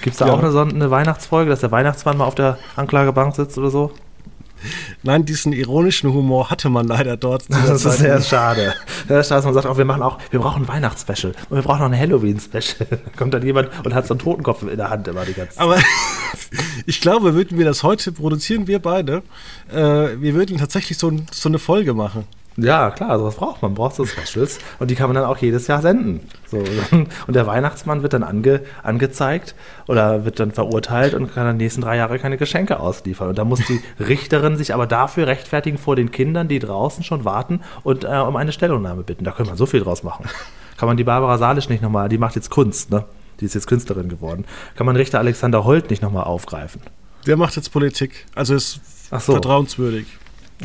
Gibt 0.03 0.15
es 0.15 0.19
da 0.19 0.27
ja. 0.27 0.33
auch 0.33 0.43
eine, 0.43 0.59
eine 0.59 0.91
Weihnachtsfolge, 0.91 1.51
dass 1.51 1.61
der 1.61 1.71
Weihnachtsmann 1.71 2.17
mal 2.17 2.25
auf 2.25 2.35
der 2.35 2.59
Anklagebank 2.75 3.37
sitzt 3.37 3.59
oder 3.59 3.71
so? 3.71 3.93
Nein, 5.03 5.25
diesen 5.25 5.53
ironischen 5.53 6.13
Humor 6.13 6.51
hatte 6.51 6.69
man 6.69 6.87
leider 6.87 7.17
dort. 7.17 7.45
Das 7.49 7.85
ist 7.85 7.99
sehr 7.99 8.21
schade. 8.21 8.75
Sehr 9.09 9.25
schade, 9.25 9.39
dass 9.39 9.45
man 9.45 9.55
sagt, 9.55 9.67
auch, 9.67 9.79
wir 9.79 9.85
machen 9.85 10.03
auch, 10.03 10.19
wir 10.31 10.41
brauchen 10.41 10.65
ein 10.65 10.69
Weihnachtsspecial 10.69 11.33
und 11.49 11.57
wir 11.57 11.63
brauchen 11.63 11.81
noch 11.81 11.87
ein 11.87 11.99
Halloween-Special. 11.99 12.87
Da 12.91 12.97
kommt 13.17 13.35
dann 13.35 13.45
jemand 13.45 13.71
und 13.85 13.95
hat 13.95 14.07
so 14.07 14.15
einen 14.15 14.21
Totenkopf 14.21 14.63
in 14.63 14.77
der 14.77 14.91
Hand 14.91 15.09
immer 15.09 15.25
die 15.25 15.35
ganze 15.35 15.55
Zeit. 15.55 15.63
Aber 15.63 15.79
ich 16.87 17.01
glaube, 17.01 17.35
würden 17.35 17.59
wir 17.59 17.65
das 17.65 17.83
heute 17.83 18.13
produzieren, 18.13 18.67
wir 18.67 18.79
beide, 18.79 19.23
äh, 19.71 19.75
wir 19.75 20.35
würden 20.35 20.59
tatsächlich 20.59 20.99
so, 20.99 21.13
so 21.31 21.49
eine 21.49 21.59
Folge 21.59 21.95
machen. 21.95 22.25
Ja, 22.63 22.91
klar, 22.91 23.19
sowas 23.19 23.37
braucht 23.37 23.63
man. 23.63 23.75
braucht 23.75 23.95
so 23.95 24.05
Specials. 24.05 24.59
Und 24.79 24.91
die 24.91 24.95
kann 24.95 25.09
man 25.09 25.15
dann 25.15 25.25
auch 25.25 25.39
jedes 25.39 25.67
Jahr 25.67 25.83
senden. 25.83 26.21
So. 26.47 26.59
Und 27.27 27.35
der 27.35 27.47
Weihnachtsmann 27.47 28.03
wird 28.03 28.13
dann 28.13 28.23
ange, 28.23 28.61
angezeigt 28.83 29.55
oder 29.87 30.25
wird 30.25 30.41
dann 30.41 30.51
verurteilt 30.51 31.15
und 31.15 31.33
kann 31.33 31.45
dann 31.45 31.59
die 31.59 31.65
nächsten 31.65 31.81
drei 31.81 31.97
Jahre 31.97 32.19
keine 32.19 32.37
Geschenke 32.37 32.81
ausliefern. 32.81 33.29
Und 33.29 33.39
da 33.39 33.45
muss 33.45 33.61
die 33.61 33.81
Richterin 34.01 34.57
sich 34.57 34.75
aber 34.75 34.87
dafür 34.87 35.27
rechtfertigen 35.27 35.79
vor 35.79 35.97
den 35.97 36.11
Kindern, 36.11 36.49
die 36.49 36.59
draußen 36.59 37.05
schon 37.05 37.25
warten 37.25 37.61
und 37.83 38.05
äh, 38.05 38.09
um 38.09 38.37
eine 38.37 38.53
Stellungnahme 38.53 39.03
bitten. 39.03 39.25
Da 39.25 39.33
könnte 39.33 39.51
man 39.51 39.59
so 39.59 39.67
viel 39.67 39.81
draus 39.81 40.03
machen. 40.03 40.27
Kann 40.77 40.87
man 40.87 40.97
die 40.97 41.05
Barbara 41.05 41.39
Salisch 41.39 41.69
nicht 41.69 41.83
nochmal, 41.83 42.09
die 42.09 42.19
macht 42.19 42.37
jetzt 42.37 42.51
Kunst, 42.51 42.91
ne? 42.91 43.05
Die 43.41 43.47
ist 43.47 43.55
jetzt 43.55 43.67
Künstlerin 43.67 44.09
geworden. 44.09 44.45
Kann 44.77 44.87
man 44.87 44.97
Richter 44.97 45.19
Alexander 45.19 45.65
Holt 45.65 45.91
nicht 45.91 46.03
nochmal 46.03 46.25
aufgreifen? 46.25 46.83
Der 47.27 47.37
macht 47.37 47.57
jetzt 47.57 47.73
Politik. 47.73 48.27
Also 48.35 48.55
ist 48.55 48.81
so. 49.11 49.33
vertrauenswürdig. 49.33 50.07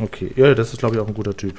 Okay, 0.02 0.32
ja, 0.36 0.54
das 0.56 0.74
ist, 0.74 0.80
glaube 0.80 0.96
ich, 0.96 1.02
auch 1.02 1.08
ein 1.08 1.14
guter 1.14 1.36
Typ. 1.36 1.56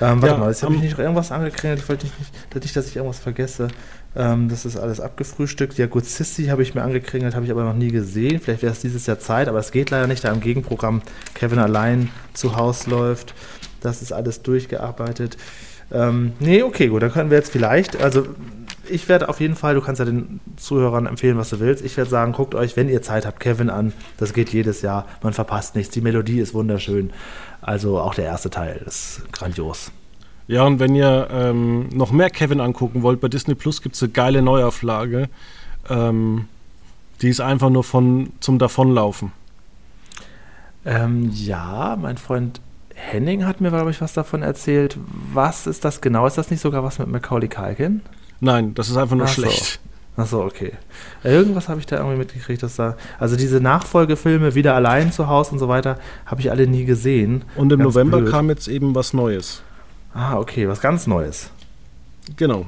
Ähm, 0.00 0.22
warte 0.22 0.34
ja, 0.34 0.36
mal, 0.36 0.48
jetzt 0.48 0.62
habe 0.62 0.74
ich 0.74 0.80
nicht 0.80 0.98
irgendwas 0.98 1.32
angekriegt. 1.32 1.78
Ich 1.78 1.88
wollte 1.88 2.06
nicht, 2.06 2.54
nicht, 2.54 2.76
dass 2.76 2.86
ich 2.86 2.96
irgendwas 2.96 3.18
vergesse. 3.18 3.68
Ähm, 4.16 4.48
das 4.48 4.64
ist 4.64 4.76
alles 4.76 5.00
abgefrühstückt. 5.00 5.76
Ja, 5.78 5.86
gut, 5.86 6.04
Sissy 6.04 6.46
habe 6.46 6.62
ich 6.62 6.74
mir 6.74 6.82
angekringelt, 6.82 7.34
habe 7.34 7.44
ich 7.44 7.50
aber 7.50 7.64
noch 7.64 7.74
nie 7.74 7.90
gesehen. 7.90 8.40
Vielleicht 8.40 8.62
wäre 8.62 8.72
es 8.72 8.80
dieses 8.80 9.06
Jahr 9.06 9.18
Zeit, 9.18 9.48
aber 9.48 9.58
es 9.58 9.72
geht 9.72 9.90
leider 9.90 10.06
nicht, 10.06 10.24
da 10.24 10.32
im 10.32 10.40
Gegenprogramm 10.40 11.02
Kevin 11.34 11.58
allein 11.58 12.10
zu 12.32 12.56
Hause 12.56 12.90
läuft. 12.90 13.34
Das 13.80 14.02
ist 14.02 14.12
alles 14.12 14.42
durchgearbeitet. 14.42 15.36
Ähm, 15.90 16.32
nee, 16.40 16.62
okay, 16.62 16.88
gut, 16.88 17.02
dann 17.02 17.12
können 17.12 17.30
wir 17.30 17.38
jetzt 17.38 17.50
vielleicht, 17.50 18.00
also 18.00 18.26
ich 18.90 19.08
werde 19.08 19.28
auf 19.28 19.40
jeden 19.40 19.54
Fall, 19.54 19.74
du 19.74 19.80
kannst 19.80 19.98
ja 19.98 20.04
den 20.04 20.40
Zuhörern 20.56 21.06
empfehlen, 21.06 21.36
was 21.38 21.50
du 21.50 21.60
willst. 21.60 21.84
Ich 21.84 21.96
werde 21.96 22.10
sagen, 22.10 22.32
guckt 22.32 22.54
euch, 22.54 22.76
wenn 22.76 22.88
ihr 22.88 23.02
Zeit 23.02 23.26
habt, 23.26 23.40
Kevin 23.40 23.70
an. 23.70 23.92
Das 24.16 24.32
geht 24.32 24.50
jedes 24.50 24.82
Jahr. 24.82 25.06
Man 25.22 25.32
verpasst 25.32 25.76
nichts. 25.76 25.92
Die 25.92 26.00
Melodie 26.00 26.40
ist 26.40 26.54
wunderschön. 26.54 27.10
Also 27.68 28.00
auch 28.00 28.14
der 28.14 28.24
erste 28.24 28.48
Teil 28.48 28.82
ist 28.86 29.20
grandios. 29.30 29.92
Ja, 30.46 30.62
und 30.62 30.78
wenn 30.80 30.94
ihr 30.94 31.28
ähm, 31.30 31.90
noch 31.90 32.12
mehr 32.12 32.30
Kevin 32.30 32.62
angucken 32.62 33.02
wollt, 33.02 33.20
bei 33.20 33.28
Disney 33.28 33.54
Plus 33.54 33.82
gibt 33.82 33.94
es 33.94 34.02
eine 34.02 34.10
geile 34.10 34.40
Neuauflage. 34.40 35.28
Ähm, 35.90 36.48
die 37.20 37.28
ist 37.28 37.40
einfach 37.40 37.68
nur 37.68 37.84
von 37.84 38.32
zum 38.40 38.58
Davonlaufen. 38.58 39.32
Ähm, 40.86 41.30
ja, 41.34 41.98
mein 42.00 42.16
Freund 42.16 42.62
Henning 42.94 43.44
hat 43.44 43.60
mir, 43.60 43.68
glaube 43.68 43.90
ich, 43.90 44.00
was 44.00 44.14
davon 44.14 44.40
erzählt. 44.40 44.96
Was 45.34 45.66
ist 45.66 45.84
das 45.84 46.00
genau? 46.00 46.26
Ist 46.26 46.38
das 46.38 46.50
nicht 46.50 46.62
sogar 46.62 46.82
was 46.82 46.98
mit 46.98 47.08
Macaulay 47.08 47.48
Culkin? 47.48 48.00
Nein, 48.40 48.72
das 48.72 48.88
ist 48.88 48.96
einfach 48.96 49.16
nur 49.16 49.26
Ach 49.26 49.32
schlecht. 49.32 49.74
So. 49.74 49.97
Ach 50.20 50.26
so, 50.26 50.42
okay. 50.42 50.72
Irgendwas 51.22 51.68
habe 51.68 51.78
ich 51.78 51.86
da 51.86 51.98
irgendwie 51.98 52.18
mitgekriegt, 52.18 52.64
dass 52.64 52.74
da. 52.74 52.96
Also 53.20 53.36
diese 53.36 53.60
Nachfolgefilme, 53.60 54.56
wieder 54.56 54.74
allein 54.74 55.12
zu 55.12 55.28
Hause 55.28 55.52
und 55.52 55.60
so 55.60 55.68
weiter, 55.68 55.96
habe 56.26 56.40
ich 56.40 56.50
alle 56.50 56.66
nie 56.66 56.84
gesehen. 56.84 57.44
Und 57.54 57.70
im 57.72 57.78
ganz 57.78 57.94
November 57.94 58.18
blöd. 58.18 58.32
kam 58.32 58.48
jetzt 58.48 58.66
eben 58.66 58.96
was 58.96 59.12
Neues. 59.12 59.62
Ah, 60.12 60.36
okay, 60.36 60.68
was 60.68 60.80
ganz 60.80 61.06
Neues. 61.06 61.50
Genau. 62.36 62.66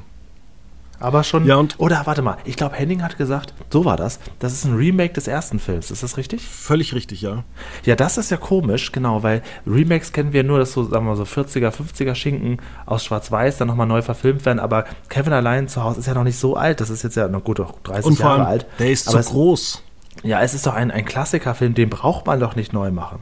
Aber 1.01 1.23
schon. 1.23 1.45
Ja, 1.45 1.55
und 1.55 1.75
oder 1.79 2.03
warte 2.05 2.21
mal, 2.21 2.37
ich 2.45 2.55
glaube, 2.55 2.75
Henning 2.75 3.01
hat 3.01 3.17
gesagt, 3.17 3.53
so 3.71 3.85
war 3.85 3.97
das. 3.97 4.19
Das 4.39 4.53
ist 4.53 4.65
ein 4.65 4.75
Remake 4.75 5.13
des 5.13 5.27
ersten 5.27 5.59
Films. 5.59 5.89
Ist 5.89 6.03
das 6.03 6.15
richtig? 6.15 6.47
Völlig 6.47 6.93
richtig, 6.93 7.21
ja. 7.21 7.43
Ja, 7.85 7.95
das 7.95 8.17
ist 8.17 8.29
ja 8.29 8.37
komisch, 8.37 8.91
genau, 8.91 9.23
weil 9.23 9.41
Remakes 9.65 10.13
kennen 10.13 10.31
wir 10.31 10.43
nur, 10.43 10.59
dass 10.59 10.73
so, 10.73 10.83
sagen 10.83 11.05
wir 11.07 11.15
so 11.15 11.23
40er, 11.23 11.71
50er 11.71 12.13
Schinken 12.13 12.59
aus 12.85 13.03
Schwarz-Weiß 13.03 13.57
dann 13.57 13.67
nochmal 13.67 13.87
neu 13.87 14.01
verfilmt 14.03 14.45
werden. 14.45 14.59
Aber 14.59 14.85
Kevin 15.09 15.33
allein 15.33 15.67
zu 15.67 15.83
Hause 15.83 15.99
ist 15.99 16.05
ja 16.05 16.13
noch 16.13 16.23
nicht 16.23 16.37
so 16.37 16.55
alt. 16.55 16.79
Das 16.79 16.89
ist 16.91 17.03
jetzt 17.03 17.17
ja 17.17 17.27
noch 17.27 17.43
gut, 17.43 17.59
30 17.83 18.05
und 18.05 18.19
Jahre 18.19 18.45
alt. 18.45 18.67
Der 18.77 18.91
ist 18.91 19.09
aber 19.09 19.23
so 19.23 19.31
groß. 19.31 19.83
ja, 20.23 20.41
es 20.41 20.53
ist 20.53 20.67
doch 20.67 20.75
ein, 20.75 20.91
ein 20.91 21.05
Klassikerfilm, 21.05 21.73
den 21.73 21.89
braucht 21.89 22.27
man 22.27 22.39
doch 22.39 22.55
nicht 22.55 22.73
neu 22.73 22.91
machen. 22.91 23.19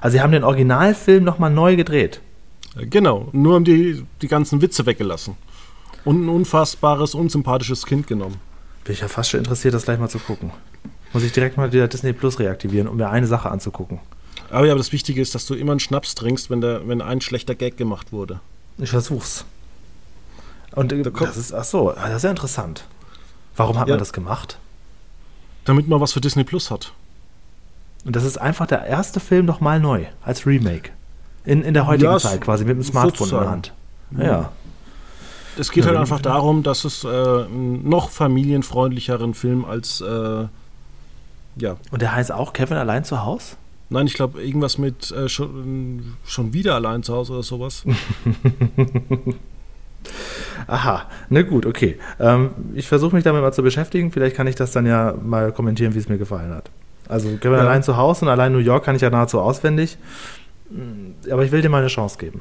Also, 0.00 0.16
sie 0.16 0.22
haben 0.22 0.32
den 0.32 0.44
Originalfilm 0.44 1.24
nochmal 1.24 1.50
neu 1.50 1.74
gedreht. 1.74 2.20
Genau, 2.78 3.28
nur 3.32 3.54
haben 3.54 3.64
die 3.64 4.04
die 4.20 4.28
ganzen 4.28 4.60
Witze 4.60 4.84
weggelassen 4.84 5.34
und 6.06 6.24
ein 6.24 6.28
unfassbares, 6.28 7.14
unsympathisches 7.14 7.84
Kind 7.84 8.06
genommen. 8.06 8.36
Bin 8.84 8.94
ich 8.94 9.00
ja 9.00 9.08
fast 9.08 9.30
schon 9.30 9.38
interessiert, 9.38 9.74
das 9.74 9.84
gleich 9.84 9.98
mal 9.98 10.08
zu 10.08 10.20
gucken. 10.20 10.52
Muss 11.12 11.24
ich 11.24 11.32
direkt 11.32 11.56
mal 11.56 11.72
wieder 11.72 11.88
Disney 11.88 12.12
Plus 12.12 12.38
reaktivieren, 12.38 12.88
um 12.88 12.96
mir 12.96 13.10
eine 13.10 13.26
Sache 13.26 13.50
anzugucken. 13.50 13.98
Aber 14.48 14.66
ja, 14.66 14.72
aber 14.72 14.78
das 14.78 14.92
Wichtige 14.92 15.20
ist, 15.20 15.34
dass 15.34 15.46
du 15.46 15.54
immer 15.54 15.72
einen 15.72 15.80
Schnaps 15.80 16.14
trinkst, 16.14 16.48
wenn, 16.48 16.60
der, 16.60 16.86
wenn 16.86 17.02
ein 17.02 17.20
schlechter 17.20 17.56
Gag 17.56 17.76
gemacht 17.76 18.12
wurde. 18.12 18.40
Ich 18.78 18.90
versuch's. 18.90 19.44
Und 20.72 20.92
da 20.92 20.96
das 20.96 21.36
ist, 21.36 21.52
ach 21.52 21.64
so, 21.64 21.90
ah, 21.90 22.08
das 22.08 22.18
ist 22.18 22.22
ja 22.22 22.30
interessant. 22.30 22.84
Warum 23.56 23.78
hat 23.78 23.88
ja. 23.88 23.94
man 23.94 23.98
das 23.98 24.12
gemacht? 24.12 24.58
Damit 25.64 25.88
man 25.88 26.00
was 26.00 26.12
für 26.12 26.20
Disney 26.20 26.44
Plus 26.44 26.70
hat. 26.70 26.92
Und 28.04 28.14
das 28.14 28.22
ist 28.22 28.38
einfach 28.38 28.66
der 28.66 28.84
erste 28.84 29.18
Film 29.18 29.46
nochmal 29.46 29.80
neu, 29.80 30.04
als 30.22 30.46
Remake. 30.46 30.90
In, 31.44 31.62
in 31.62 31.74
der 31.74 31.88
heutigen 31.88 32.12
ja, 32.12 32.18
Zeit 32.18 32.40
quasi, 32.42 32.64
mit 32.64 32.76
dem 32.76 32.84
Smartphone 32.84 33.28
sozusagen. 33.28 33.62
in 34.12 34.18
der 34.18 34.30
Hand. 34.30 34.52
Ja. 34.52 34.52
Es 35.58 35.70
geht 35.70 35.84
ja, 35.84 35.90
halt 35.90 35.98
einfach 35.98 36.20
darum, 36.20 36.62
dass 36.62 36.84
es 36.84 37.04
äh, 37.04 37.08
einen 37.08 37.88
noch 37.88 38.10
familienfreundlicheren 38.10 39.34
Film 39.34 39.64
als 39.64 40.00
äh, 40.00 40.46
ja. 41.56 41.76
Und 41.90 42.02
der 42.02 42.14
heißt 42.14 42.32
auch 42.32 42.52
Kevin 42.52 42.76
allein 42.76 43.04
zu 43.04 43.24
Hause? 43.24 43.56
Nein, 43.88 44.06
ich 44.06 44.14
glaube, 44.14 44.42
irgendwas 44.42 44.78
mit 44.78 45.10
äh, 45.12 45.28
schon, 45.28 46.16
schon 46.24 46.52
wieder 46.52 46.74
allein 46.74 47.02
zu 47.02 47.14
Hause 47.14 47.34
oder 47.34 47.42
sowas. 47.42 47.84
Aha, 50.66 51.04
na 51.30 51.42
gut, 51.42 51.66
okay. 51.66 51.98
Ähm, 52.18 52.50
ich 52.74 52.88
versuche 52.88 53.14
mich 53.14 53.24
damit 53.24 53.42
mal 53.42 53.52
zu 53.52 53.62
beschäftigen. 53.62 54.10
Vielleicht 54.10 54.36
kann 54.36 54.46
ich 54.46 54.56
das 54.56 54.72
dann 54.72 54.86
ja 54.86 55.14
mal 55.22 55.52
kommentieren, 55.52 55.94
wie 55.94 55.98
es 55.98 56.08
mir 56.08 56.18
gefallen 56.18 56.52
hat. 56.52 56.70
Also 57.08 57.28
Kevin 57.36 57.58
ja. 57.58 57.60
allein 57.60 57.82
zu 57.82 57.96
Hause 57.96 58.24
und 58.24 58.30
allein 58.30 58.52
New 58.52 58.58
York 58.58 58.84
kann 58.84 58.96
ich 58.96 59.02
ja 59.02 59.10
nahezu 59.10 59.40
auswendig. 59.40 59.96
Aber 61.30 61.44
ich 61.44 61.52
will 61.52 61.62
dir 61.62 61.68
mal 61.68 61.78
eine 61.78 61.86
Chance 61.86 62.18
geben. 62.18 62.40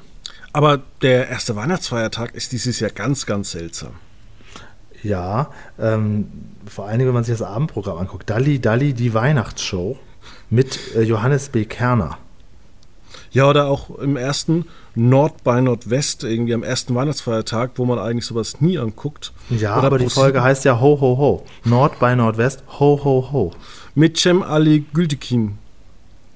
Aber 0.56 0.80
der 1.02 1.28
erste 1.28 1.58
Weihnachtsfeiertag 1.58 2.34
ist 2.34 2.54
dieses 2.54 2.80
Jahr 2.80 2.90
ganz, 2.90 3.26
ganz 3.26 3.52
seltsam. 3.52 3.92
Ja, 5.04 5.50
ähm, 5.78 6.30
vor 6.66 6.86
allen 6.86 6.98
Dingen, 6.98 7.10
wenn 7.10 7.14
man 7.14 7.26
sich 7.26 7.38
das 7.38 7.46
Abendprogramm 7.46 7.98
anguckt. 7.98 8.30
Dalli, 8.30 8.62
Dalli, 8.62 8.94
die 8.94 9.14
Weihnachtsshow 9.14 9.98
mit 10.50 10.96
äh, 10.96 11.02
Johannes 11.02 11.50
B. 11.50 11.66
Kerner. 11.66 12.20
Ja, 13.32 13.50
oder 13.50 13.68
auch 13.68 13.90
im 14.00 14.16
ersten 14.16 14.64
Nord 14.96 15.44
bei 15.44 15.60
Nordwest, 15.60 16.24
irgendwie 16.24 16.54
am 16.54 16.64
ersten 16.64 16.96
Weihnachtsfeiertag, 16.96 17.72
wo 17.76 17.84
man 17.84 18.00
eigentlich 18.00 18.26
sowas 18.26 18.62
nie 18.62 18.80
anguckt. 18.80 19.34
Ja, 19.50 19.78
oder 19.78 19.88
aber 19.88 19.98
die 19.98 20.10
Folge 20.10 20.42
heißt 20.42 20.64
ja 20.64 20.80
Ho 20.80 21.02
Ho 21.02 21.18
Ho. 21.18 21.46
Nord 21.66 22.00
bei 22.00 22.16
Nordwest, 22.16 22.64
Ho 22.80 23.02
Ho 23.04 23.28
Ho. 23.34 23.52
Mit 23.94 24.18
Cem 24.18 24.42
Ali 24.42 24.86
Gültekin. 24.94 25.58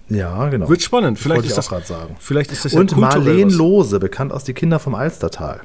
Ja, 0.10 0.50
genau. 0.50 0.68
Wird 0.68 0.82
spannend. 0.82 1.20
Vielleicht 1.20 1.44
ist, 1.46 1.52
ich 1.52 1.56
das, 1.56 1.70
gerade 1.70 1.86
sagen. 1.86 2.16
vielleicht 2.20 2.52
ist 2.52 2.66
das 2.66 2.74
Und 2.74 2.92
ja 2.92 2.98
kulturell 2.98 3.22
Marleen. 3.26 3.50
Lose, 3.52 4.00
bekannt 4.00 4.32
aus 4.32 4.44
Die 4.44 4.54
Kinder 4.54 4.80
vom 4.80 4.96
Alstertal. 4.96 5.62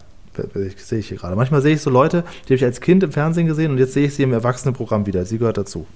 Sehe 0.76 0.98
ich 0.98 1.08
hier 1.08 1.16
gerade. 1.16 1.36
Manchmal 1.36 1.62
sehe 1.62 1.74
ich 1.74 1.80
so 1.80 1.90
Leute, 1.90 2.24
die 2.42 2.48
habe 2.48 2.56
ich 2.56 2.64
als 2.64 2.80
Kind 2.80 3.02
im 3.02 3.12
Fernsehen 3.12 3.46
gesehen 3.46 3.70
und 3.70 3.78
jetzt 3.78 3.92
sehe 3.92 4.06
ich 4.06 4.14
sie 4.14 4.24
im 4.24 4.32
Erwachsenenprogramm 4.32 5.06
wieder. 5.06 5.24
Sie 5.24 5.38
gehört 5.38 5.56
dazu. 5.56 5.86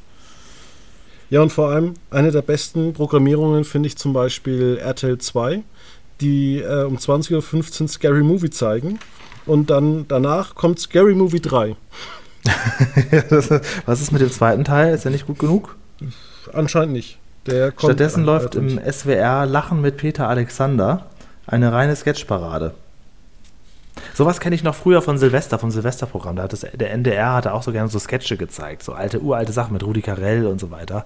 Ja, 1.31 1.43
und 1.43 1.53
vor 1.53 1.71
allem 1.71 1.95
eine 2.11 2.31
der 2.31 2.43
besten 2.43 2.95
Programmierungen 2.95 3.65
finde 3.65 3.89
ich 3.89 3.97
zum 3.97 4.13
Beispiel 4.13 4.79
RTL 4.81 5.19
2, 5.19 5.63
die 6.21 6.61
äh, 6.61 6.85
um 6.85 6.97
20.15 6.97 7.83
Uhr 7.83 7.89
Scary 7.89 8.23
Movie 8.23 8.51
zeigen. 8.51 8.99
Und 9.45 9.71
dann 9.71 10.07
danach 10.09 10.55
kommt 10.55 10.79
Scary 10.79 11.15
Movie 11.15 11.41
3. 11.41 11.77
Was 13.87 14.01
ist 14.01 14.13
mit 14.13 14.23
dem 14.23 14.31
zweiten 14.31 14.65
Teil? 14.65 14.95
Ist 14.95 15.05
er 15.05 15.11
nicht 15.11 15.27
gut 15.27 15.39
genug? 15.39 15.77
Anscheinend 16.53 16.93
nicht. 16.93 17.19
Stattdessen 17.77 18.25
läuft 18.25 18.55
im 18.55 18.79
SWR 18.79 19.47
Lachen 19.47 19.81
mit 19.81 19.97
Peter 19.97 20.29
Alexander 20.29 21.07
eine 21.47 21.73
reine 21.73 21.97
Sketchparade. 21.97 22.75
Sowas 24.15 24.41
kenne 24.41 24.55
ich 24.55 24.63
noch 24.63 24.75
früher 24.75 25.03
von 25.03 25.19
Silvester, 25.19 25.59
vom 25.59 25.71
Silvesterprogramm. 25.71 26.37
Da 26.37 26.45
hat 26.45 26.53
das, 26.53 26.61
der 26.61 26.93
NDR 26.93 27.35
hatte 27.35 27.53
auch 27.53 27.63
so 27.63 27.73
gerne 27.73 27.89
so 27.89 27.99
Sketche 27.99 28.37
gezeigt, 28.37 28.83
so 28.83 28.93
alte, 28.93 29.21
uralte 29.21 29.53
Sachen 29.53 29.73
mit 29.73 29.83
Rudi 29.83 30.03
Carell 30.03 30.47
und 30.47 30.61
so 30.61 30.71
weiter. 30.71 31.05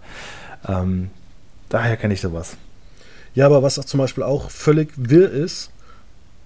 Ähm, 0.69 1.11
daher 1.69 1.97
kenne 1.97 2.15
ich 2.15 2.21
sowas. 2.21 2.57
Ja, 3.35 3.47
aber 3.47 3.63
was 3.63 3.79
auch 3.79 3.85
zum 3.85 3.99
Beispiel 3.99 4.25
auch 4.25 4.51
völlig 4.51 4.91
wirr 4.97 5.31
ist, 5.31 5.71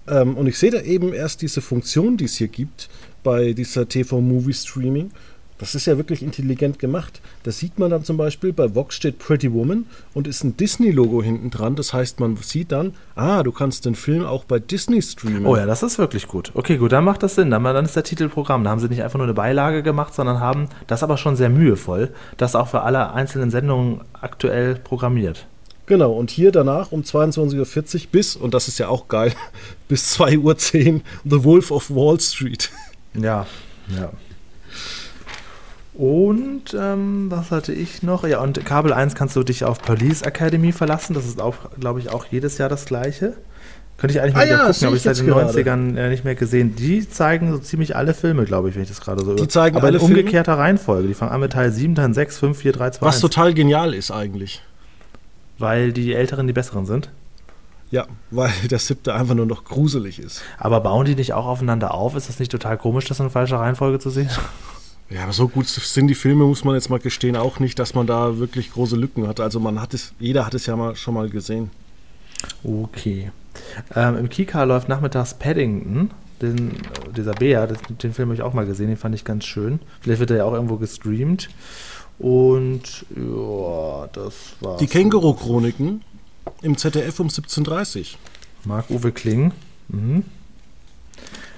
ähm, 0.09 0.37
und 0.37 0.47
ich 0.47 0.59
sehe 0.59 0.71
da 0.71 0.81
eben 0.81 1.13
erst 1.13 1.43
diese 1.43 1.61
Funktion, 1.61 2.17
die 2.17 2.27
es 2.27 2.37
hier 2.37 2.49
gibt, 2.49 2.89
bei 3.23 3.53
dieser 3.53 3.89
TV-Movie-Streaming. 3.89 5.11
Das 5.59 5.75
ist 5.75 5.87
ja 5.87 5.97
wirklich 5.97 6.23
intelligent 6.23 6.79
gemacht. 6.79 7.21
Da 7.43 7.51
sieht 7.51 7.79
man 7.79 7.91
dann 7.91 8.05
zum 8.05 8.17
Beispiel, 8.17 8.53
bei 8.53 8.75
Vox 8.75 8.95
steht 8.95 9.19
Pretty 9.19 9.53
Woman 9.53 9.87
und 10.13 10.27
ist 10.27 10.45
ein 10.45 10.57
Disney-Logo 10.57 11.23
hinten 11.23 11.51
dran. 11.51 11.77
Das 11.77 11.93
heißt, 11.93 12.21
man 12.21 12.37
sieht 12.37 12.73
dann, 12.73 12.95
ah, 13.15 13.43
du 13.43 13.53
kannst 13.53 13.87
den 13.87 13.95
Film 13.95 14.25
auch 14.25 14.45
bei 14.45 14.59
Disney 14.59 15.01
streamen. 15.01 15.47
Oh 15.47 15.57
ja, 15.57 15.65
das 15.65 15.83
ist 15.83 15.99
wirklich 15.99 16.29
gut. 16.29 16.53
Okay, 16.55 16.77
gut, 16.77 16.93
dann 16.93 17.05
macht 17.05 17.23
das 17.23 17.37
Sinn. 17.37 17.51
Dann, 17.51 17.65
dann 17.65 17.85
ist 17.85 17.97
der 17.97 18.05
Titel 18.05 18.29
Programm. 18.29 18.65
Da 18.65 18.71
haben 18.71 18.81
sie 18.81 18.89
nicht 18.89 19.03
einfach 19.03 19.19
nur 19.19 19.27
eine 19.27 19.35
Beilage 19.35 19.83
gemacht, 19.83 20.15
sondern 20.15 20.41
haben 20.41 20.69
das 20.87 21.03
aber 21.03 21.17
schon 21.17 21.37
sehr 21.37 21.49
mühevoll, 21.49 22.13
das 22.37 22.55
auch 22.55 22.69
für 22.69 22.83
alle 22.83 23.13
einzelnen 23.13 23.51
Sendungen 23.51 24.01
aktuell 24.13 24.75
programmiert. 24.75 25.47
Genau, 25.87 26.13
und 26.13 26.31
hier 26.31 26.51
danach 26.51 26.91
um 26.91 27.03
22.40 27.03 27.95
Uhr 27.95 28.07
bis, 28.11 28.35
und 28.35 28.55
das 28.55 28.67
ist 28.67 28.79
ja 28.79 28.89
auch 28.89 29.07
geil, 29.07 29.33
bis 29.89 30.19
2.10 30.21 30.95
Uhr 30.95 31.01
The 31.25 31.45
Wolf 31.45 31.71
of 31.71 31.91
Wall 31.91 32.19
Street. 32.21 32.71
Ja, 33.15 33.47
ja. 33.97 34.11
Und 35.97 36.77
ähm, 36.79 37.31
was 37.31 37.51
hatte 37.51 37.73
ich 37.73 38.03
noch? 38.03 38.27
Ja, 38.27 38.41
und 38.41 38.65
Kabel 38.67 38.93
1 38.93 39.15
kannst 39.15 39.35
du 39.35 39.43
dich 39.43 39.65
auf 39.65 39.81
Police 39.81 40.23
Academy 40.23 40.73
verlassen. 40.73 41.15
Das 41.15 41.27
ist 41.27 41.41
auch, 41.41 41.55
glaube 41.81 42.01
ich, 42.01 42.11
auch 42.11 42.27
jedes 42.27 42.59
Jahr 42.59 42.69
das 42.69 42.85
gleiche. 42.85 43.35
Könnte 43.97 44.15
ich 44.15 44.21
eigentlich 44.21 44.35
mal 44.35 44.43
Ah 44.43 44.45
wieder 44.45 44.57
ja, 44.59 44.67
gucken, 44.67 44.87
habe 44.89 44.97
ich 44.97 45.03
seit 45.03 45.19
den 45.19 45.27
gerade. 45.27 45.51
90ern 45.51 45.97
äh, 45.97 46.11
nicht 46.11 46.23
mehr 46.25 46.35
gesehen. 46.35 46.77
Die 46.77 47.09
zeigen 47.09 47.51
so 47.51 47.57
ziemlich 47.59 47.97
alle 47.97 48.13
Filme, 48.13 48.45
glaube 48.45 48.69
ich, 48.69 48.75
wenn 48.75 48.83
ich 48.83 48.89
das 48.89 49.01
gerade 49.01 49.25
so 49.25 49.35
Die 49.35 49.49
zeigen 49.49 49.77
Aber 49.79 49.87
alle 49.87 49.97
in 49.97 50.05
Filme? 50.05 50.19
umgekehrter 50.21 50.59
Reihenfolge. 50.59 51.09
Die 51.09 51.15
fangen 51.15 51.33
an 51.33 51.41
mit 51.41 51.53
Teil 51.53 51.73
7, 51.73 51.95
Teil 51.95 52.13
6, 52.13 52.39
5, 52.39 52.59
4, 52.59 52.73
3, 52.73 52.91
2, 52.91 53.07
Was 53.07 53.15
1. 53.15 53.21
total 53.23 53.55
genial 53.55 53.95
ist 53.95 54.11
eigentlich. 54.11 54.63
Weil 55.59 55.95
die 55.95 56.13
Älteren 56.13 56.47
die 56.47 56.53
Besseren 56.53 56.85
sind. 56.85 57.09
Ja, 57.91 58.05
weil 58.31 58.51
der 58.71 58.81
siebte 58.81 59.15
einfach 59.15 59.35
nur 59.35 59.47
noch 59.47 59.65
gruselig 59.65 60.19
ist. 60.19 60.43
Aber 60.59 60.81
bauen 60.81 61.07
die 61.07 61.15
nicht 61.15 61.33
auch 61.33 61.47
aufeinander 61.47 61.95
auf? 61.95 62.15
Ist 62.17 62.29
das 62.29 62.39
nicht 62.39 62.53
total 62.53 62.77
komisch, 62.77 63.07
das 63.07 63.19
in 63.21 63.31
falscher 63.31 63.61
Reihenfolge 63.61 63.99
zu 63.99 64.11
sehen? 64.11 64.29
Ja, 65.09 65.23
aber 65.23 65.33
so 65.33 65.47
gut 65.47 65.67
sind 65.69 66.09
die 66.09 66.15
Filme, 66.15 66.45
muss 66.45 66.65
man 66.65 66.75
jetzt 66.75 66.91
mal 66.91 66.99
gestehen, 66.99 67.37
auch 67.37 67.61
nicht, 67.61 67.79
dass 67.79 67.95
man 67.95 68.07
da 68.07 68.39
wirklich 68.39 68.73
große 68.73 68.97
Lücken 68.97 69.29
hat. 69.29 69.39
Also 69.39 69.61
man 69.61 69.81
hat 69.81 69.95
es, 69.95 70.13
jeder 70.19 70.45
hat 70.45 70.55
es 70.55 70.67
ja 70.67 70.75
mal 70.75 70.97
schon 70.97 71.15
mal 71.15 71.29
gesehen. 71.31 71.71
Okay. 72.65 73.31
Ähm, 73.95 74.17
Im 74.17 74.29
Kika 74.29 74.65
läuft 74.65 74.89
nachmittags 74.89 75.35
Paddington, 75.35 76.11
den, 76.43 76.73
dieser 77.17 77.33
Bär, 77.33 77.67
das, 77.67 77.79
den 78.03 78.13
Film 78.13 78.29
habe 78.29 78.35
ich 78.35 78.43
auch 78.43 78.53
mal 78.53 78.67
gesehen, 78.67 78.89
den 78.89 78.97
fand 78.97 79.15
ich 79.15 79.25
ganz 79.25 79.45
schön. 79.45 79.79
Vielleicht 80.01 80.21
wird 80.21 80.31
er 80.31 80.39
ja 80.39 80.45
auch 80.45 80.53
irgendwo 80.53 80.77
gestreamt. 80.77 81.49
Und 82.19 83.07
ja, 83.15 84.09
das 84.13 84.35
war. 84.61 84.77
Die 84.79 84.87
Känguru-Chroniken 84.87 86.03
im 86.63 86.77
ZDF 86.77 87.21
um 87.21 87.29
17.30 87.29 87.99
Uhr. 87.99 88.07
Marc-Uwe 88.65 89.13
Kling. 89.13 89.53
Mhm. 89.89 90.25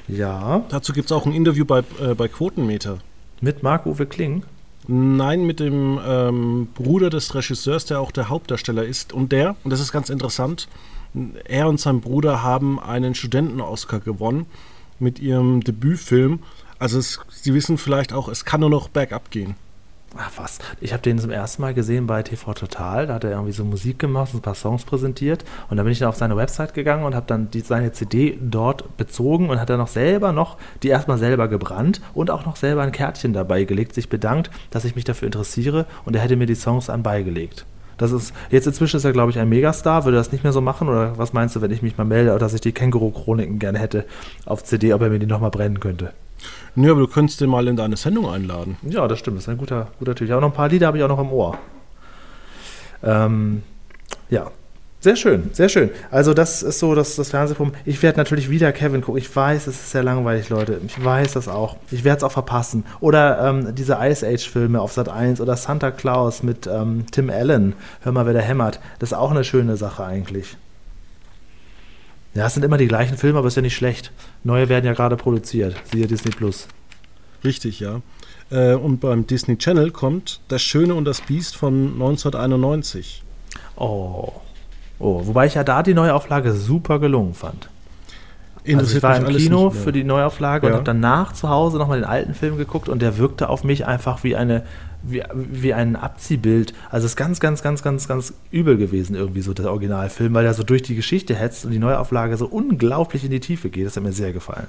Ja, 0.08 0.64
Dazu 0.68 0.92
gibt 0.92 1.10
es 1.10 1.12
auch 1.12 1.26
ein 1.26 1.32
Interview 1.32 1.64
bei, 1.64 1.80
äh, 2.00 2.14
bei 2.14 2.28
Quotenmeter. 2.28 2.98
Mit 3.40 3.62
Marc-Uwe 3.62 4.06
Kling. 4.06 4.42
Nein, 4.86 5.44
mit 5.44 5.60
dem 5.60 6.00
ähm, 6.04 6.68
Bruder 6.74 7.10
des 7.10 7.34
Regisseurs, 7.34 7.84
der 7.84 8.00
auch 8.00 8.10
der 8.10 8.28
Hauptdarsteller 8.28 8.84
ist. 8.84 9.12
Und 9.12 9.32
der, 9.32 9.56
und 9.62 9.70
das 9.70 9.80
ist 9.80 9.92
ganz 9.92 10.08
interessant, 10.08 10.68
er 11.44 11.68
und 11.68 11.80
sein 11.80 12.00
Bruder 12.00 12.42
haben 12.42 12.80
einen 12.80 13.14
Studenten-Oscar 13.14 14.00
gewonnen 14.00 14.46
mit 14.98 15.18
ihrem 15.18 15.62
Debütfilm. 15.62 16.40
Also 16.78 16.98
es, 16.98 17.20
Sie 17.28 17.54
wissen 17.54 17.76
vielleicht 17.76 18.12
auch, 18.12 18.28
es 18.28 18.44
kann 18.44 18.60
nur 18.60 18.70
noch 18.70 18.88
bergab 18.88 19.30
gehen. 19.30 19.56
Ach 20.16 20.32
was, 20.36 20.58
ich 20.80 20.92
habe 20.94 21.02
den 21.02 21.18
zum 21.18 21.30
ersten 21.30 21.60
Mal 21.60 21.74
gesehen 21.74 22.06
bei 22.06 22.22
TV 22.22 22.54
Total. 22.54 23.06
Da 23.06 23.14
hat 23.14 23.24
er 23.24 23.32
irgendwie 23.32 23.52
so 23.52 23.64
Musik 23.64 23.98
gemacht 23.98 24.32
und 24.32 24.38
ein 24.38 24.42
paar 24.42 24.54
Songs 24.54 24.84
präsentiert. 24.84 25.44
Und 25.68 25.76
da 25.76 25.82
bin 25.82 25.92
ich 25.92 25.98
dann 25.98 26.08
auf 26.08 26.16
seine 26.16 26.36
Website 26.36 26.72
gegangen 26.72 27.04
und 27.04 27.14
habe 27.14 27.26
dann 27.26 27.50
die, 27.50 27.60
seine 27.60 27.92
CD 27.92 28.38
dort 28.40 28.96
bezogen 28.96 29.50
und 29.50 29.60
hat 29.60 29.68
dann 29.68 29.78
noch 29.78 29.88
selber 29.88 30.32
noch 30.32 30.56
die 30.82 30.88
erstmal 30.88 31.18
selber 31.18 31.46
gebrannt 31.48 32.00
und 32.14 32.30
auch 32.30 32.46
noch 32.46 32.56
selber 32.56 32.82
ein 32.82 32.92
Kärtchen 32.92 33.34
dabei 33.34 33.64
gelegt, 33.64 33.94
sich 33.94 34.08
bedankt, 34.08 34.50
dass 34.70 34.86
ich 34.86 34.96
mich 34.96 35.04
dafür 35.04 35.26
interessiere 35.26 35.84
und 36.06 36.16
er 36.16 36.22
hätte 36.22 36.36
mir 36.36 36.46
die 36.46 36.54
Songs 36.54 36.88
anbeigelegt. 36.88 37.66
Das 37.98 38.12
ist, 38.12 38.32
jetzt 38.50 38.66
inzwischen 38.66 38.96
ist 38.96 39.04
er, 39.04 39.12
glaube 39.12 39.30
ich, 39.30 39.38
ein 39.38 39.48
Megastar. 39.48 40.04
Würde 40.04 40.16
er 40.16 40.20
das 40.20 40.32
nicht 40.32 40.44
mehr 40.44 40.52
so 40.52 40.60
machen? 40.60 40.88
Oder 40.88 41.18
was 41.18 41.32
meinst 41.32 41.56
du, 41.56 41.60
wenn 41.60 41.72
ich 41.72 41.82
mich 41.82 41.98
mal 41.98 42.04
melde, 42.04 42.38
dass 42.38 42.54
ich 42.54 42.60
die 42.60 42.72
Känguru-Chroniken 42.72 43.58
gerne 43.58 43.80
hätte 43.80 44.06
auf 44.46 44.62
CD, 44.62 44.94
ob 44.94 45.02
er 45.02 45.10
mir 45.10 45.18
die 45.18 45.26
nochmal 45.26 45.50
brennen 45.50 45.80
könnte? 45.80 46.12
Nö, 46.78 46.92
aber 46.92 47.00
du 47.00 47.08
könntest 47.08 47.40
den 47.40 47.50
mal 47.50 47.66
in 47.66 47.74
deine 47.74 47.96
Sendung 47.96 48.28
einladen. 48.28 48.76
Ja, 48.82 49.08
das 49.08 49.18
stimmt. 49.18 49.36
Das 49.36 49.44
ist 49.44 49.48
ein 49.48 49.58
guter, 49.58 49.88
guter 49.98 50.14
Typ. 50.14 50.30
Habe 50.30 50.40
noch 50.40 50.50
ein 50.50 50.54
paar 50.54 50.68
Lieder, 50.68 50.86
habe 50.86 50.96
ich 50.96 51.02
auch 51.02 51.08
noch 51.08 51.18
im 51.18 51.32
Ohr. 51.32 51.58
Ähm, 53.02 53.62
ja, 54.30 54.52
sehr 55.00 55.16
schön, 55.16 55.50
sehr 55.52 55.68
schön. 55.68 55.90
Also 56.12 56.34
das 56.34 56.62
ist 56.62 56.78
so 56.78 56.94
das, 56.94 57.16
das 57.16 57.30
Fernsehprogramm. 57.30 57.74
Ich 57.84 58.00
werde 58.04 58.18
natürlich 58.18 58.48
wieder 58.48 58.70
Kevin 58.70 59.00
gucken. 59.00 59.18
Ich 59.18 59.34
weiß, 59.34 59.66
es 59.66 59.74
ist 59.74 59.90
sehr 59.90 60.04
langweilig, 60.04 60.50
Leute. 60.50 60.80
Ich 60.86 61.04
weiß 61.04 61.32
das 61.32 61.48
auch. 61.48 61.78
Ich 61.90 62.04
werde 62.04 62.18
es 62.18 62.22
auch 62.22 62.32
verpassen. 62.32 62.84
Oder 63.00 63.40
ähm, 63.44 63.74
diese 63.74 63.98
Ice 64.00 64.24
Age-Filme 64.24 64.80
auf 64.80 64.92
Sat 64.92 65.08
1 65.08 65.40
oder 65.40 65.56
Santa 65.56 65.90
Claus 65.90 66.44
mit 66.44 66.68
ähm, 66.68 67.06
Tim 67.10 67.28
Allen. 67.28 67.74
Hör 68.02 68.12
mal, 68.12 68.26
wer 68.26 68.34
da 68.34 68.40
hämmert. 68.40 68.78
Das 69.00 69.10
ist 69.10 69.18
auch 69.18 69.32
eine 69.32 69.42
schöne 69.42 69.76
Sache 69.76 70.04
eigentlich. 70.04 70.56
Ja, 72.38 72.46
es 72.46 72.54
sind 72.54 72.62
immer 72.64 72.76
die 72.78 72.86
gleichen 72.86 73.16
Filme, 73.16 73.40
aber 73.40 73.48
ist 73.48 73.56
ja 73.56 73.62
nicht 73.62 73.74
schlecht. 73.74 74.12
Neue 74.44 74.68
werden 74.68 74.84
ja 74.86 74.92
gerade 74.92 75.16
produziert. 75.16 75.74
Siehe 75.90 76.06
Disney 76.06 76.30
Plus. 76.30 76.68
Richtig, 77.42 77.80
ja. 77.80 78.00
Äh, 78.50 78.74
und 78.74 79.00
beim 79.00 79.26
Disney 79.26 79.58
Channel 79.58 79.90
kommt 79.90 80.38
Das 80.46 80.62
Schöne 80.62 80.94
und 80.94 81.04
das 81.04 81.20
Biest 81.20 81.56
von 81.56 81.94
1991. 81.94 83.24
Oh. 83.74 84.32
Oh, 85.00 85.26
wobei 85.26 85.46
ich 85.46 85.54
ja 85.54 85.64
da 85.64 85.82
die 85.82 85.94
Neuauflage 85.94 86.52
super 86.52 87.00
gelungen 87.00 87.34
fand. 87.34 87.70
Also 88.72 88.96
ich 88.96 89.02
war 89.02 89.16
im 89.16 89.26
Kino 89.36 89.70
für 89.70 89.90
die 89.90 90.04
Neuauflage 90.04 90.66
und 90.66 90.72
Ja. 90.72 90.76
habe 90.76 90.84
danach 90.84 91.32
zu 91.32 91.48
Hause 91.48 91.78
nochmal 91.78 91.98
den 91.98 92.08
alten 92.08 92.34
Film 92.34 92.56
geguckt 92.56 92.88
und 92.88 93.02
der 93.02 93.18
wirkte 93.18 93.48
auf 93.48 93.64
mich 93.64 93.84
einfach 93.84 94.22
wie 94.22 94.36
eine 94.36 94.62
wie, 95.02 95.22
wie 95.34 95.74
ein 95.74 95.96
Abziehbild. 95.96 96.74
Also 96.90 97.06
es 97.06 97.12
ist 97.12 97.16
ganz, 97.16 97.40
ganz, 97.40 97.62
ganz, 97.62 97.82
ganz, 97.82 98.08
ganz 98.08 98.34
übel 98.50 98.76
gewesen 98.76 99.14
irgendwie 99.14 99.42
so 99.42 99.54
der 99.54 99.70
Originalfilm, 99.70 100.34
weil 100.34 100.46
er 100.46 100.54
so 100.54 100.62
durch 100.62 100.82
die 100.82 100.94
Geschichte 100.94 101.34
hetzt 101.34 101.64
und 101.64 101.70
die 101.70 101.78
Neuauflage 101.78 102.36
so 102.36 102.46
unglaublich 102.46 103.24
in 103.24 103.30
die 103.30 103.40
Tiefe 103.40 103.70
geht. 103.70 103.86
Das 103.86 103.96
hat 103.96 104.02
mir 104.02 104.12
sehr 104.12 104.32
gefallen. 104.32 104.68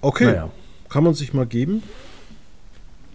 Okay, 0.00 0.26
Naja. 0.26 0.50
kann 0.88 1.04
man 1.04 1.14
sich 1.14 1.32
mal 1.32 1.46
geben. 1.46 1.82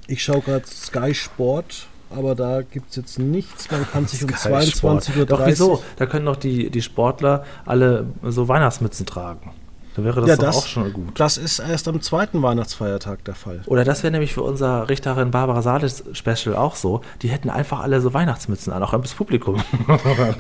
Ich 0.08 0.24
schaue 0.24 0.42
gerade 0.42 0.66
Sky 0.68 1.14
Sport 1.14 1.88
aber 2.16 2.36
da 2.36 2.62
gibt 2.62 2.92
es 2.92 2.96
jetzt 2.96 3.20
nichts. 3.20 3.70
Man 3.72 3.90
kann 3.90 4.08
sich 4.08 4.24
um 4.24 4.30
Sky 4.30 4.62
Sport. 4.68 5.04
22.30 5.04 5.18
Uhr. 5.20 5.26
Doch, 5.26 5.46
wieso? 5.46 5.84
Da 5.98 6.06
können 6.06 6.26
doch 6.26 6.36
die, 6.36 6.70
die 6.70 6.82
Sportler 6.82 7.44
alle 7.66 8.06
so 8.24 8.48
Weihnachtsmützen 8.48 9.06
tragen. 9.06 9.52
Da 9.96 10.04
wäre 10.04 10.22
das 10.22 10.30
Ja, 10.30 10.36
das- 10.38 10.58
auch 10.58 10.66
schon 10.66 10.92
gut. 10.92 11.20
Das 11.20 11.38
ist 11.38 11.60
erst 11.60 11.88
am 11.88 12.02
zweiten 12.02 12.42
Weihnachtsfeiertag 12.42 13.24
der 13.26 13.36
Fall. 13.36 13.62
Oder 13.68 13.84
das 13.84 14.02
wäre 14.02 14.12
nämlich 14.12 14.34
für 14.34 14.42
unser 14.42 14.90
Richterin 14.90 15.30
Barbara 15.32 15.62
Sales 15.62 16.04
Special 16.14 16.56
auch 16.56 16.76
so. 16.76 17.02
Die 17.22 17.28
hätten 17.28 17.50
einfach 17.52 17.80
alle 17.82 18.02
so 18.02 18.14
Weihnachtsmützen 18.14 18.74
an, 18.74 18.82
auch 18.82 19.00
das 19.00 19.14
Publikum. 19.14 19.62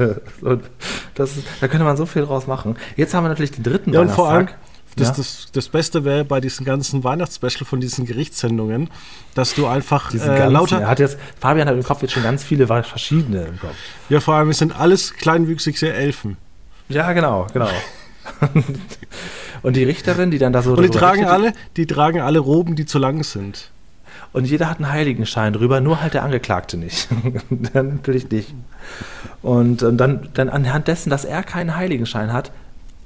das, 1.15 1.31
da 1.61 1.67
könnte 1.67 1.83
man 1.83 1.97
so 1.97 2.05
viel 2.05 2.23
draus 2.25 2.47
machen. 2.47 2.75
Jetzt 2.95 3.13
haben 3.13 3.23
wir 3.23 3.29
natürlich 3.29 3.51
den 3.51 3.63
dritten 3.63 3.93
Ja, 3.93 4.01
und 4.01 4.09
vor 4.11 4.29
allem, 4.29 4.47
Weihnachtstag. 4.47 4.95
das, 4.95 5.07
Ja. 5.09 5.13
das, 5.15 5.47
das 5.51 5.69
Beste 5.69 6.03
wäre 6.05 6.25
bei 6.25 6.39
diesen 6.41 6.65
ganzen 6.65 7.03
Weihnachtsspecial 7.03 7.65
von 7.65 7.79
diesen 7.79 8.05
Gerichtssendungen, 8.05 8.89
dass 9.35 9.53
du 9.55 9.67
einfach 9.67 10.09
Diesen 10.11 10.31
äh, 10.33 10.37
ganzen, 10.37 10.53
lauter. 10.53 10.81
er 10.81 10.87
hat 10.87 10.99
jetzt, 10.99 11.17
Fabian 11.39 11.67
hat 11.67 11.75
im 11.75 11.83
Kopf 11.83 12.01
jetzt 12.01 12.11
schon 12.13 12.23
ganz 12.23 12.43
viele 12.43 12.67
verschiedene 12.67 13.43
im 13.43 13.59
Kopf. 13.59 13.75
Ja, 14.09 14.19
vor 14.19 14.35
allem, 14.35 14.49
es 14.49 14.57
sind 14.57 14.77
alles 14.79 15.13
kleinwüchsige 15.13 15.93
Elfen. 15.93 16.37
Ja, 16.89 17.13
genau, 17.13 17.47
genau. 17.53 17.69
Und 19.63 19.75
die 19.75 19.83
Richterin, 19.83 20.31
die 20.31 20.37
dann 20.37 20.53
da 20.53 20.61
so 20.61 20.73
Und 20.73 20.83
die 20.83 20.89
tragen 20.89 21.19
richtet, 21.19 21.33
alle, 21.33 21.53
die 21.77 21.85
tragen 21.85 22.21
alle 22.21 22.39
Roben, 22.39 22.75
die 22.75 22.85
zu 22.85 22.99
lang 22.99 23.23
sind. 23.23 23.69
Und 24.33 24.45
jeder 24.45 24.69
hat 24.69 24.77
einen 24.77 24.91
Heiligenschein 24.91 25.53
drüber, 25.53 25.79
nur 25.79 26.01
halt 26.01 26.15
der 26.15 26.23
Angeklagte 26.23 26.77
nicht. 26.77 27.07
dann 27.73 27.95
natürlich 27.95 28.29
nicht. 28.29 28.53
Und, 29.41 29.83
und 29.83 29.97
dann, 29.97 30.29
dann 30.33 30.49
anhand 30.49 30.87
dessen, 30.87 31.09
dass 31.09 31.23
er 31.23 31.43
keinen 31.43 31.75
Heiligenschein 31.75 32.33
hat, 32.33 32.51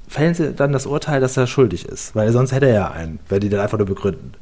fällen 0.08 0.34
sie 0.34 0.54
dann 0.54 0.72
das 0.72 0.86
Urteil, 0.86 1.20
dass 1.20 1.36
er 1.36 1.46
schuldig 1.46 1.84
ist. 1.84 2.14
Weil 2.14 2.32
sonst 2.32 2.52
hätte 2.52 2.66
er 2.66 2.74
ja 2.74 2.90
einen, 2.90 3.18
wenn 3.28 3.40
die 3.40 3.50
dann 3.50 3.60
einfach 3.60 3.76
nur 3.76 3.86
begründen. 3.86 4.32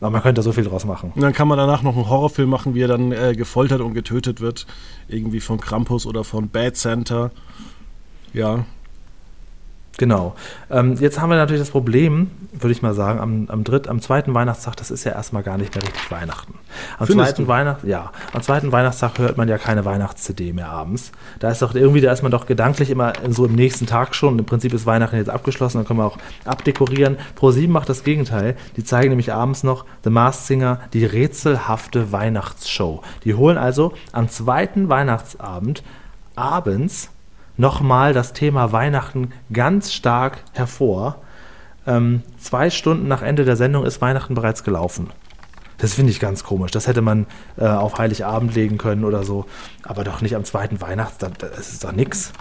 Aber 0.00 0.10
man 0.10 0.22
könnte 0.22 0.40
da 0.40 0.42
so 0.42 0.52
viel 0.52 0.64
draus 0.64 0.84
machen. 0.84 1.12
Und 1.14 1.22
dann 1.22 1.32
kann 1.32 1.48
man 1.48 1.56
danach 1.56 1.82
noch 1.82 1.94
einen 1.96 2.08
Horrorfilm 2.08 2.50
machen, 2.50 2.74
wie 2.74 2.82
er 2.82 2.88
dann 2.88 3.12
äh, 3.12 3.34
gefoltert 3.34 3.80
und 3.80 3.94
getötet 3.94 4.40
wird. 4.40 4.66
Irgendwie 5.08 5.40
von 5.40 5.58
Krampus 5.58 6.06
oder 6.06 6.22
von 6.22 6.48
Bad 6.48 6.76
Santa. 6.76 7.30
Ja. 8.34 8.66
Genau. 9.98 10.34
Ähm, 10.70 10.96
jetzt 11.00 11.20
haben 11.20 11.30
wir 11.30 11.36
natürlich 11.36 11.62
das 11.62 11.70
Problem, 11.70 12.30
würde 12.52 12.72
ich 12.72 12.82
mal 12.82 12.92
sagen, 12.92 13.18
am, 13.18 13.46
am, 13.48 13.64
dritt, 13.64 13.88
am 13.88 14.00
zweiten 14.00 14.34
Weihnachtstag, 14.34 14.76
das 14.76 14.90
ist 14.90 15.04
ja 15.04 15.12
erstmal 15.12 15.42
gar 15.42 15.56
nicht 15.56 15.74
mehr 15.74 15.82
richtig 15.82 16.10
Weihnachten. 16.10 16.54
Am 16.98 17.06
Findest 17.06 17.36
zweiten? 17.36 17.48
Weihnacht, 17.48 17.84
ja, 17.84 18.12
am 18.32 18.42
zweiten 18.42 18.72
Weihnachtstag 18.72 19.18
hört 19.18 19.38
man 19.38 19.48
ja 19.48 19.56
keine 19.56 19.84
Weihnachts-CD 19.84 20.52
mehr 20.52 20.68
abends. 20.68 21.12
Da 21.38 21.50
ist 21.50 21.62
doch 21.62 21.74
irgendwie, 21.74 22.02
da 22.02 22.12
ist 22.12 22.22
man 22.22 22.30
doch 22.30 22.46
gedanklich 22.46 22.90
immer 22.90 23.14
so 23.30 23.46
im 23.46 23.54
nächsten 23.54 23.86
Tag 23.86 24.14
schon. 24.14 24.38
Im 24.38 24.44
Prinzip 24.44 24.74
ist 24.74 24.84
Weihnachten 24.84 25.16
jetzt 25.16 25.30
abgeschlossen, 25.30 25.78
dann 25.78 25.86
können 25.86 26.00
wir 26.00 26.06
auch 26.06 26.18
abdekorieren. 26.44 27.16
Pro7 27.38 27.68
macht 27.68 27.88
das 27.88 28.04
Gegenteil. 28.04 28.56
Die 28.76 28.84
zeigen 28.84 29.08
nämlich 29.08 29.32
abends 29.32 29.62
noch 29.62 29.86
The 30.04 30.10
Masked 30.10 30.46
Singer, 30.46 30.80
die 30.92 31.06
rätselhafte 31.06 32.12
Weihnachtsshow. 32.12 33.02
Die 33.24 33.34
holen 33.34 33.56
also 33.56 33.94
am 34.12 34.28
zweiten 34.28 34.90
Weihnachtsabend 34.90 35.82
abends 36.34 37.10
nochmal 37.56 38.12
das 38.12 38.32
Thema 38.32 38.72
Weihnachten 38.72 39.32
ganz 39.52 39.92
stark 39.92 40.38
hervor. 40.52 41.22
Ähm, 41.86 42.22
zwei 42.38 42.70
Stunden 42.70 43.08
nach 43.08 43.22
Ende 43.22 43.44
der 43.44 43.56
Sendung 43.56 43.84
ist 43.84 44.00
Weihnachten 44.00 44.34
bereits 44.34 44.64
gelaufen. 44.64 45.10
Das 45.78 45.94
finde 45.94 46.10
ich 46.10 46.20
ganz 46.20 46.42
komisch. 46.42 46.70
Das 46.70 46.86
hätte 46.86 47.02
man 47.02 47.26
äh, 47.58 47.66
auf 47.66 47.98
Heiligabend 47.98 48.54
legen 48.54 48.78
können 48.78 49.04
oder 49.04 49.24
so. 49.24 49.44
Aber 49.82 50.04
doch 50.04 50.22
nicht 50.22 50.34
am 50.34 50.44
zweiten 50.44 50.80
Weihnachtstag. 50.80 51.38
Das 51.38 51.72
ist 51.72 51.84
doch 51.84 51.92
nix. 51.92 52.32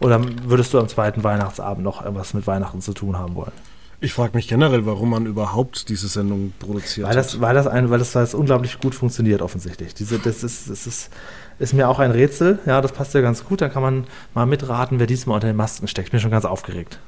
Oder 0.00 0.20
würdest 0.44 0.74
du 0.74 0.78
am 0.78 0.88
zweiten 0.88 1.24
Weihnachtsabend 1.24 1.84
noch 1.84 2.02
irgendwas 2.02 2.34
mit 2.34 2.46
Weihnachten 2.46 2.80
zu 2.80 2.92
tun 2.92 3.16
haben 3.16 3.34
wollen? 3.34 3.52
Ich 4.00 4.12
frage 4.12 4.36
mich 4.36 4.46
generell, 4.46 4.84
warum 4.84 5.10
man 5.10 5.24
überhaupt 5.24 5.88
diese 5.88 6.08
Sendung 6.08 6.52
produziert 6.58 7.08
Weil 7.08 7.16
das, 7.16 7.40
weil 7.40 7.54
das, 7.54 7.66
ein, 7.66 7.88
weil 7.88 7.98
das, 7.98 8.14
weil 8.14 8.24
das 8.24 8.34
unglaublich 8.34 8.78
gut 8.78 8.94
funktioniert, 8.94 9.40
offensichtlich. 9.40 9.94
Diese, 9.94 10.18
das 10.18 10.42
ist, 10.42 10.68
das 10.68 10.86
ist, 10.86 11.10
ist 11.58 11.72
mir 11.72 11.88
auch 11.88 11.98
ein 11.98 12.10
Rätsel. 12.10 12.58
Ja, 12.66 12.80
das 12.80 12.92
passt 12.92 13.14
ja 13.14 13.20
ganz 13.20 13.44
gut. 13.44 13.60
Dann 13.60 13.72
kann 13.72 13.82
man 13.82 14.04
mal 14.34 14.46
mitraten, 14.46 14.98
wer 14.98 15.06
diesmal 15.06 15.36
unter 15.36 15.46
den 15.46 15.56
Masken 15.56 15.88
steckt. 15.88 16.08
Ich 16.08 16.12
bin 16.12 16.20
schon 16.20 16.30
ganz 16.30 16.44
aufgeregt. 16.44 16.98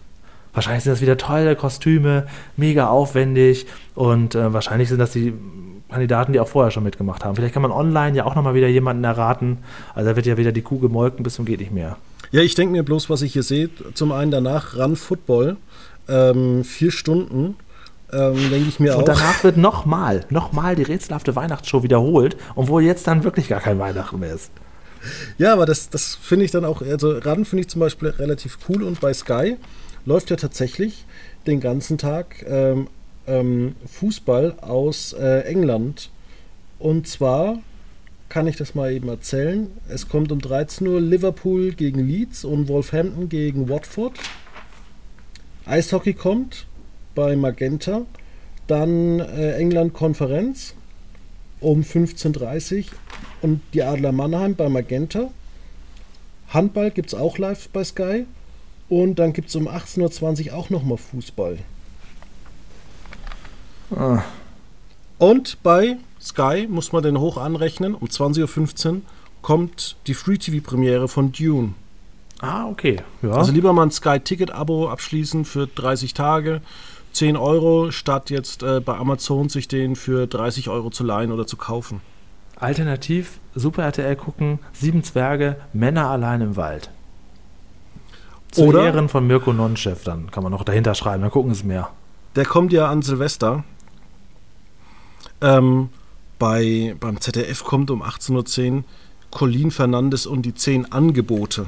Wahrscheinlich 0.55 0.85
sind 0.85 0.93
das 0.93 1.01
wieder 1.01 1.17
tolle 1.17 1.55
Kostüme, 1.57 2.27
mega 2.57 2.89
aufwendig 2.89 3.67
und 3.95 4.35
äh, 4.35 4.53
wahrscheinlich 4.53 4.89
sind 4.89 4.99
das 4.99 5.13
die 5.13 5.35
Kandidaten, 5.91 6.33
die 6.33 6.41
auch 6.41 6.49
vorher 6.49 6.71
schon 6.71 6.85
mitgemacht 6.85 7.25
haben. 7.25 7.37
Vielleicht 7.37 7.55
kann 7.55 7.63
man 7.63 7.71
online 7.71 8.17
ja 8.17 8.25
auch 8.25 8.35
nochmal 8.35 8.55
wieder 8.55 8.69
jemanden 8.69 9.05
erraten. 9.05 9.59
Also 9.95 10.11
da 10.11 10.17
wird 10.17 10.27
ja 10.27 10.37
wieder 10.37 10.53
die 10.53 10.63
Kuh 10.63 10.79
gemolken 10.79 11.23
bis 11.23 11.35
zum 11.35 11.45
geht 11.45 11.61
nicht 11.61 11.73
mehr. 11.73 11.97
Ja, 12.31 12.43
ich 12.43 12.55
denke 12.55 12.73
mir 12.73 12.83
bloß, 12.83 13.09
was 13.09 13.23
ich 13.23 13.33
hier 13.33 13.43
sehe. 13.43 13.71
Zum 13.95 14.13
einen 14.13 14.31
danach 14.31 14.77
Run 14.77 14.97
Football. 14.97 15.57
Ähm, 16.09 16.65
vier 16.65 16.91
Stunden. 16.91 17.57
Ähm, 18.13 18.37
denke 18.51 18.69
ich 18.69 18.81
mir 18.81 18.95
auch. 18.95 19.01
Und 19.01 19.09
danach 19.09 19.45
wird 19.45 19.57
nochmal, 19.57 20.25
nochmal 20.31 20.77
die 20.77 20.83
rätselhafte 20.83 21.37
Weihnachtsshow 21.37 21.83
wiederholt, 21.83 22.37
obwohl 22.55 22.83
jetzt 22.83 23.07
dann 23.07 23.25
wirklich 23.25 23.49
gar 23.49 23.61
kein 23.61 23.79
Weihnachten 23.79 24.19
mehr 24.19 24.35
ist. 24.35 24.51
Ja, 25.37 25.53
aber 25.53 25.67
das, 25.67 25.91
das 25.91 26.15
finde 26.15 26.45
ich 26.45 26.51
dann 26.51 26.65
auch, 26.65 26.83
also 26.83 27.13
Run 27.19 27.45
finde 27.45 27.63
ich 27.63 27.69
zum 27.69 27.81
Beispiel 27.81 28.09
relativ 28.09 28.59
cool 28.69 28.83
und 28.83 29.01
bei 29.01 29.13
Sky 29.13 29.57
läuft 30.05 30.31
ja 30.31 30.37
tatsächlich 30.37 31.05
den 31.47 31.61
ganzen 31.61 31.99
Tag 31.99 32.45
ähm, 32.47 32.89
ähm, 33.27 33.77
Fußball 33.87 34.57
aus 34.61 35.13
äh, 35.13 35.41
England. 35.41 36.11
Und 36.79 37.07
zwar 37.07 37.59
kann 38.29 38.47
ich 38.47 38.57
das 38.57 38.75
mal 38.75 38.93
eben 38.93 39.09
erzählen. 39.09 39.71
Es 39.89 40.09
kommt 40.09 40.33
um 40.33 40.41
13 40.41 40.87
Uhr 40.87 41.01
Liverpool 41.01 41.73
gegen 41.73 42.07
Leeds 42.07 42.45
und 42.45 42.69
Wolverhampton 42.69 43.29
gegen 43.29 43.69
Watford. 43.69 44.13
Eishockey 45.67 46.15
kommt 46.15 46.67
bei 47.19 47.35
Magenta. 47.35 48.03
Dann 48.69 49.19
äh, 49.19 49.55
England-Konferenz 49.55 50.75
um 51.61 51.81
15.30 51.81 52.77
Uhr 52.79 52.85
und 53.43 53.61
die 53.75 53.83
Adler 53.83 54.13
Mannheim 54.13 54.55
bei 54.55 54.69
Magenta. 54.69 55.31
Handball 56.51 56.93
gibt 56.93 57.09
es 57.09 57.19
auch 57.19 57.37
live 57.39 57.71
bei 57.71 57.83
Sky. 57.83 58.25
Und 58.89 59.19
dann 59.19 59.33
gibt 59.33 59.49
es 59.49 59.57
um 59.57 59.67
18.20 59.67 60.47
Uhr 60.53 60.55
auch 60.55 60.71
nochmal 60.71 60.97
Fußball. 60.97 61.59
Ah, 63.97 64.23
Und 65.19 65.61
bei 65.65 65.97
Sky 66.21 66.69
muss 66.71 66.93
man 66.93 67.03
den 67.03 67.19
hoch 67.19 67.37
anrechnen. 67.37 67.97
Um 67.97 68.07
20.15 68.07 68.87
Uhr 68.89 69.01
kommt 69.43 69.97
die 70.07 70.15
Free-TV-Premiere 70.15 71.09
von 71.09 71.33
Dune. 71.33 71.75
ah 72.41 72.69
okay. 72.69 72.99
Ja. 73.23 73.33
Also 73.33 73.51
lieber 73.51 73.73
mal 73.73 73.87
ein 73.87 73.91
Sky-Ticket-Abo 73.91 74.89
abschließen 74.89 75.45
für 75.45 75.67
30 75.67 76.15
Tage. 76.15 76.61
10 77.13 77.37
Euro, 77.37 77.91
statt 77.91 78.31
jetzt 78.31 78.63
äh, 78.63 78.81
bei 78.81 78.97
Amazon 78.97 79.49
sich 79.49 79.69
den 79.69 79.97
für 79.97 80.27
30 80.27 80.69
Euro 80.69 80.91
zu 80.91 81.05
leihen 81.05 81.33
oder 81.33 81.47
zu 81.47 81.57
kaufen. 81.57 82.01
Alternativ 82.57 83.41
Super 83.55 83.85
RTL 83.85 84.17
gucken, 84.17 84.59
Sieben 84.73 85.03
Zwerge, 85.03 85.57
Männer 85.73 86.09
allein 86.11 86.41
im 86.41 86.57
Wald. 86.57 86.91
Zu 88.51 88.63
Oder- 88.65 88.85
Ehren 88.85 89.09
von 89.09 89.27
Mirko 89.27 89.53
Nonchef, 89.53 90.05
dann 90.05 90.31
kann 90.31 90.43
man 90.43 90.53
noch 90.53 90.65
dahinter 90.65 90.95
schreiben, 90.95 91.23
dann 91.23 91.31
gucken 91.31 91.53
es 91.53 91.65
mehr. 91.65 91.91
Der 92.37 92.45
kommt 92.45 92.73
ja 92.73 92.89
an 92.89 93.03
Silvester. 93.03 93.65
Ähm, 95.41 95.89
bei, 96.39 96.97
beim 97.01 97.21
ZDF 97.21 97.65
kommt 97.65 97.91
um 97.91 98.03
18.10 98.03 98.73
Uhr 98.77 98.85
Colin 99.31 99.71
Fernandes 99.71 100.27
und 100.27 100.43
die 100.43 100.55
10 100.55 100.93
Angebote. 100.93 101.67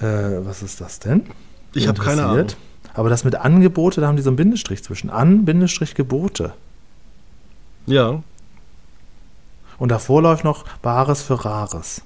Äh, 0.00 0.44
was 0.44 0.62
ist 0.62 0.80
das 0.80 0.98
denn? 0.98 1.26
Ich 1.74 1.88
habe 1.88 2.00
keine 2.02 2.26
Ahnung. 2.26 2.48
Aber 2.94 3.08
das 3.08 3.24
mit 3.24 3.34
Angebote, 3.34 4.00
da 4.00 4.06
haben 4.06 4.16
die 4.16 4.22
so 4.22 4.30
einen 4.30 4.36
Bindestrich 4.36 4.82
zwischen. 4.82 5.10
An, 5.10 5.44
Bindestrich, 5.44 5.94
Gebote. 5.94 6.52
Ja, 7.86 8.22
Und 9.78 9.88
davor 9.88 10.22
läuft 10.22 10.44
noch 10.44 10.64
Bares 10.78 11.22
für 11.22 11.44
Rares. 11.44 12.02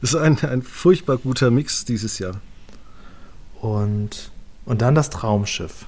das 0.00 0.14
ist 0.14 0.16
ein, 0.16 0.38
ein 0.40 0.62
furchtbar 0.62 1.18
guter 1.18 1.50
Mix 1.50 1.84
dieses 1.84 2.18
Jahr. 2.18 2.40
Und, 3.60 4.32
und 4.64 4.82
dann 4.82 4.94
das 4.94 5.10
Traumschiff. 5.10 5.86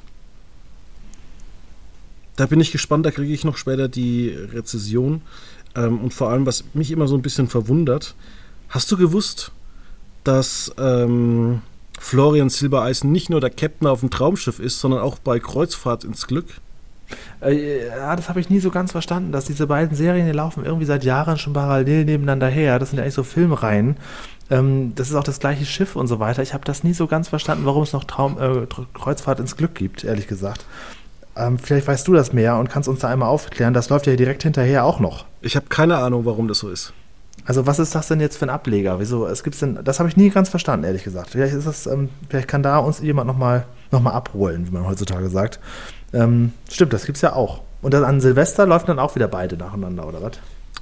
Da 2.37 2.47
bin 2.47 2.61
ich 2.61 2.71
gespannt, 2.73 3.07
da 3.07 3.11
kriege 3.11 3.33
ich 3.33 3.45
noch 3.45 3.57
später 3.57 3.89
die 3.89 4.29
Rezession. 4.29 5.23
Ähm, 5.75 6.01
und 6.01 6.15
vor 6.15 6.31
allem, 6.31 6.47
was 6.47 6.65
mich 6.75 6.91
immer 6.91 7.09
so 7.09 7.17
ein 7.17 7.23
bisschen 7.23 7.49
verwundert, 7.49 8.15
hast 8.69 8.91
du 8.93 8.97
gewusst, 8.97 9.51
dass 10.23 10.73
ähm, 10.79 11.63
Florian 11.99 12.51
Silbereisen 12.51 13.13
nicht 13.13 13.31
nur 13.31 13.41
der 13.41 13.51
Captain 13.51 13.89
auf 13.89 14.01
dem 14.01 14.11
Traumschiff 14.11 14.59
ist, 14.59 14.81
sondern 14.81 15.01
auch 15.01 15.19
bei 15.19 15.39
Kreuzfahrt 15.39 16.05
ins 16.05 16.27
Glück? 16.27 16.47
Äh, 17.41 17.89
ja, 17.89 18.17
das 18.17 18.29
habe 18.29 18.41
ich 18.41 18.51
nie 18.51 18.61
so 18.61 18.71
ganz 18.71 18.93
verstanden, 18.93 19.33
dass 19.33 19.45
diese 19.45 19.67
beiden 19.67 19.97
Serien, 19.97 20.27
die 20.27 20.33
laufen 20.33 20.65
irgendwie 20.65 20.87
seit 20.87 21.05
Jahren 21.05 21.39
schon 21.39 21.53
parallel 21.53 22.05
nebeneinander 22.05 22.49
her. 22.49 22.79
Das 22.79 22.91
sind 22.91 22.99
ja 22.99 23.03
eigentlich 23.03 23.15
so 23.15 23.23
Filmreihen. 23.23 23.97
Ähm, 24.51 24.95
das 24.95 25.11
ist 25.11 25.15
auch 25.15 25.25
das 25.25 25.41
gleiche 25.41 25.65
Schiff 25.65 25.97
und 25.97 26.07
so 26.07 26.19
weiter. 26.19 26.43
Ich 26.43 26.55
habe 26.55 26.65
das 26.65 26.85
nie 26.85 26.95
so 26.95 27.07
ganz 27.07 27.29
verstanden, 27.29 27.65
warum 27.67 27.83
es 27.83 27.93
noch 27.93 28.05
Traum, 28.05 28.39
äh, 28.39 28.67
Kreuzfahrt 28.95 29.41
ins 29.41 29.57
Glück 29.57 29.75
gibt, 29.75 30.05
ehrlich 30.05 30.27
gesagt. 30.27 30.65
Ähm, 31.37 31.59
vielleicht 31.59 31.87
weißt 31.89 32.07
du 32.07 32.13
das 32.13 32.33
mehr 32.33 32.57
und 32.57 32.71
kannst 32.71 32.89
uns 32.89 33.01
da 33.01 33.09
einmal 33.09 33.29
aufklären. 33.29 33.75
Das 33.75 33.89
läuft 33.89 34.07
ja 34.07 34.17
direkt 34.17 34.43
hinterher 34.43 34.85
auch 34.85 35.01
noch. 35.01 35.25
Ich 35.41 35.57
habe 35.57 35.67
keine 35.69 35.99
Ahnung, 35.99 36.25
warum 36.25 36.49
das 36.49 36.59
so 36.59 36.71
ist. 36.71 36.93
Also 37.45 37.67
was 37.67 37.79
ist 37.79 37.95
das 37.95 38.09
denn 38.09 38.21
jetzt 38.21 38.39
für 38.39 38.47
ein 38.47 38.51
Ableger? 38.51 39.01
Wieso? 39.01 39.27
Es 39.27 39.43
gibt's 39.43 39.61
denn? 39.61 39.79
Das 39.85 39.99
habe 39.99 40.09
ich 40.09 40.17
nie 40.17 40.31
ganz 40.31 40.49
verstanden, 40.49 40.87
ehrlich 40.87 41.05
gesagt. 41.05 41.31
Vielleicht 41.31 41.55
ist 41.55 41.67
das, 41.67 41.87
ähm, 41.87 42.09
vielleicht 42.29 42.49
kann 42.49 42.63
da 42.63 42.79
uns 42.79 43.01
jemand 43.01 43.27
noch 43.27 43.37
mal, 43.37 43.67
noch 43.91 44.01
mal 44.01 44.13
abholen, 44.13 44.67
wie 44.67 44.71
man 44.71 44.87
heutzutage 44.87 45.29
sagt. 45.29 45.61
Ähm, 46.13 46.53
stimmt, 46.71 46.93
das 46.93 47.05
gibt's 47.05 47.21
ja 47.21 47.35
auch. 47.35 47.63
Und 47.83 47.93
dann 47.93 48.05
an 48.05 48.21
Silvester 48.21 48.67
läufen 48.67 48.87
dann 48.87 48.99
auch 48.99 49.15
wieder 49.15 49.29
beide 49.29 49.57
nacheinander, 49.59 50.07
oder 50.07 50.23
was? 50.23 50.33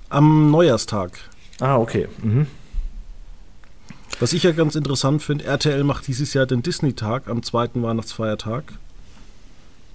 Am 0.09 0.51
Neujahrstag. 0.53 1.19
Ah, 1.59 1.77
okay. 1.79 2.09
Mhm. 2.23 2.47
Was 4.21 4.33
ich 4.33 4.45
ja 4.45 4.53
ganz 4.53 4.77
interessant 4.77 5.23
finde, 5.23 5.45
RTL 5.47 5.83
macht 5.83 6.07
dieses 6.07 6.33
Jahr 6.33 6.47
den 6.47 6.63
Disney-Tag 6.63 7.29
am 7.29 7.43
zweiten 7.43 7.83
Weihnachtsfeiertag. 7.83 8.73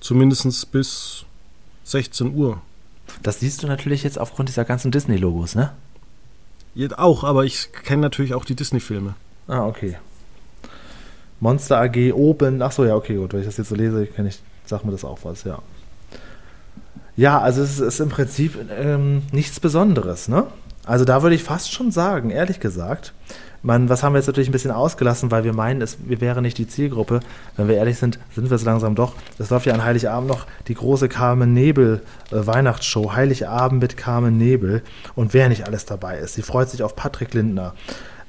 Zumindest 0.02 0.72
bis 0.72 1.24
16 1.86 2.36
Uhr. 2.36 2.62
Das 3.24 3.40
siehst 3.40 3.64
du 3.64 3.68
natürlich 3.68 4.04
jetzt 4.04 4.20
aufgrund 4.20 4.50
dieser 4.50 4.66
ganzen 4.66 4.92
Disney-Logos, 4.92 5.56
ne? 5.56 5.72
Auch, 6.98 7.24
aber 7.24 7.46
ich 7.46 7.72
kenne 7.72 8.02
natürlich 8.02 8.34
auch 8.34 8.46
die 8.46 8.56
Disney-Filme. 8.56 9.16
Ah, 9.48 9.66
okay. 9.66 9.98
Monster 11.40 11.80
AG 11.80 12.14
Open. 12.14 12.62
Ach 12.62 12.72
so, 12.72 12.86
ja, 12.86 12.96
okay, 12.96 13.16
gut. 13.16 13.34
Wenn 13.34 13.42
ich 13.42 13.46
das 13.46 13.58
jetzt 13.58 13.70
so 13.70 13.76
lese, 13.76 14.06
kenne 14.08 14.30
ich, 14.30 14.40
sag 14.66 14.84
mir 14.84 14.92
das 14.92 15.06
auch 15.06 15.20
was, 15.24 15.44
ja. 15.44 15.60
Ja, 17.16 17.40
also 17.40 17.64
es 17.64 17.80
ist 17.80 18.00
im 18.00 18.10
Prinzip 18.10 18.58
ähm, 18.72 19.24
nichts 19.32 19.60
Besonderes, 19.60 20.28
ne? 20.28 20.46
Also 20.86 21.04
da 21.04 21.24
würde 21.24 21.36
ich 21.36 21.44
fast 21.44 21.74
schon 21.74 21.92
sagen, 21.92 22.30
ehrlich 22.30 22.60
gesagt, 22.60 23.14
man, 23.68 23.90
was 23.90 24.02
haben 24.02 24.14
wir 24.14 24.20
jetzt 24.20 24.28
natürlich 24.28 24.48
ein 24.48 24.54
bisschen 24.54 24.72
ausgelassen, 24.72 25.30
weil 25.30 25.44
wir 25.44 25.54
meinen, 25.54 25.82
es, 25.82 25.98
wir 26.00 26.22
wären 26.22 26.42
nicht 26.42 26.58
die 26.58 26.68
Zielgruppe. 26.68 27.20
Wenn 27.58 27.68
wir 27.68 27.76
ehrlich 27.76 27.98
sind, 27.98 28.18
sind 28.34 28.50
wir 28.50 28.56
es 28.56 28.64
langsam 28.64 28.96
doch. 28.96 29.14
Es 29.38 29.50
läuft 29.50 29.66
ja 29.66 29.74
an 29.74 29.84
Heiligabend 29.84 30.30
noch 30.30 30.48
die 30.70 30.74
große 30.74 31.10
Carmen 31.10 31.54
Nebel 31.54 32.02
äh, 32.32 32.48
Weihnachtsshow. 32.48 33.14
Heiligabend 33.14 33.82
mit 33.82 33.98
Carmen 33.98 34.38
Nebel. 34.38 34.84
Und 35.16 35.34
wer 35.34 35.50
nicht 35.50 35.68
alles 35.68 35.86
dabei 35.86 36.18
ist. 36.18 36.36
Sie 36.36 36.44
freut 36.44 36.70
sich 36.70 36.82
auf 36.82 36.96
Patrick 36.96 37.34
Lindner, 37.34 37.74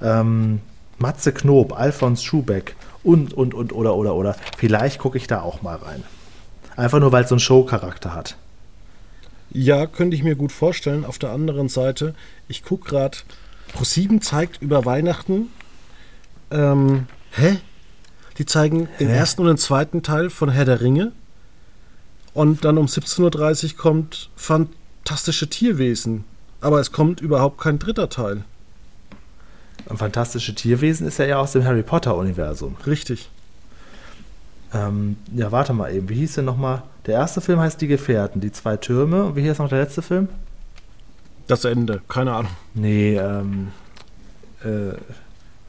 ähm, 0.02 0.60
Matze 0.98 1.32
Knob, 1.32 1.78
Alfons 1.78 2.24
Schubeck 2.24 2.74
und, 3.04 3.32
und, 3.32 3.54
und, 3.54 3.72
oder, 3.72 3.94
oder, 3.94 4.16
oder. 4.16 4.36
Vielleicht 4.56 4.98
gucke 4.98 5.18
ich 5.18 5.28
da 5.28 5.40
auch 5.40 5.62
mal 5.62 5.76
rein. 5.76 6.02
Einfach 6.76 6.98
nur, 6.98 7.12
weil 7.12 7.22
es 7.22 7.28
so 7.28 7.36
einen 7.36 7.40
Show-Charakter 7.40 8.12
hat. 8.12 8.36
Ja, 9.50 9.86
könnte 9.86 10.16
ich 10.16 10.24
mir 10.24 10.34
gut 10.34 10.50
vorstellen. 10.50 11.04
Auf 11.04 11.18
der 11.18 11.30
anderen 11.30 11.68
Seite, 11.68 12.14
ich 12.48 12.64
gucke 12.64 12.90
gerade, 12.90 13.18
Pro7 13.76 14.20
zeigt 14.20 14.62
über 14.62 14.84
Weihnachten. 14.84 15.48
Ähm, 16.50 17.06
hä? 17.32 17.58
Die 18.38 18.46
zeigen 18.46 18.88
den 19.00 19.08
Hä? 19.08 19.16
ersten 19.16 19.42
und 19.42 19.48
den 19.48 19.56
zweiten 19.58 20.02
Teil 20.02 20.30
von 20.30 20.50
Herr 20.50 20.64
der 20.64 20.80
Ringe. 20.80 21.12
Und 22.34 22.64
dann 22.64 22.78
um 22.78 22.86
17.30 22.86 23.72
Uhr 23.72 23.76
kommt 23.78 24.30
Fantastische 24.36 25.48
Tierwesen. 25.48 26.24
Aber 26.60 26.80
es 26.80 26.92
kommt 26.92 27.20
überhaupt 27.20 27.60
kein 27.60 27.78
dritter 27.78 28.08
Teil. 28.08 28.44
Ein 29.88 29.96
fantastische 29.96 30.54
Tierwesen 30.54 31.06
ist 31.06 31.18
ja 31.18 31.24
ja 31.24 31.38
aus 31.38 31.52
dem 31.52 31.64
Harry 31.64 31.82
Potter-Universum. 31.82 32.76
Richtig. 32.86 33.28
Ähm, 34.74 35.16
ja, 35.34 35.50
warte 35.50 35.72
mal 35.72 35.92
eben. 35.94 36.08
Wie 36.08 36.14
hieß 36.14 36.34
denn 36.34 36.44
nochmal? 36.44 36.82
Der 37.06 37.14
erste 37.14 37.40
Film 37.40 37.58
heißt 37.58 37.80
Die 37.80 37.86
Gefährten, 37.86 38.40
die 38.40 38.52
zwei 38.52 38.76
Türme. 38.76 39.24
Und 39.24 39.36
wie 39.36 39.42
hieß 39.42 39.58
noch 39.58 39.68
der 39.68 39.80
letzte 39.80 40.02
Film? 40.02 40.28
Das 41.48 41.64
Ende, 41.64 42.02
keine 42.08 42.34
Ahnung. 42.34 42.52
Nee, 42.74 43.16
ähm. 43.16 43.72
Äh, 44.62 44.92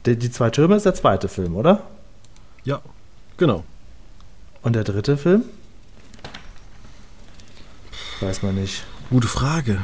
die, 0.06 0.16
die 0.16 0.30
zwei 0.30 0.50
Türme 0.50 0.76
ist 0.76 0.86
der 0.86 0.94
zweite 0.94 1.28
Film, 1.28 1.56
oder? 1.56 1.82
Ja, 2.64 2.80
genau. 3.36 3.64
Und 4.62 4.74
der 4.74 4.84
dritte 4.84 5.16
Film? 5.16 5.44
Weiß 8.20 8.42
man 8.42 8.54
nicht. 8.54 8.84
Gute 9.10 9.28
Frage. 9.28 9.78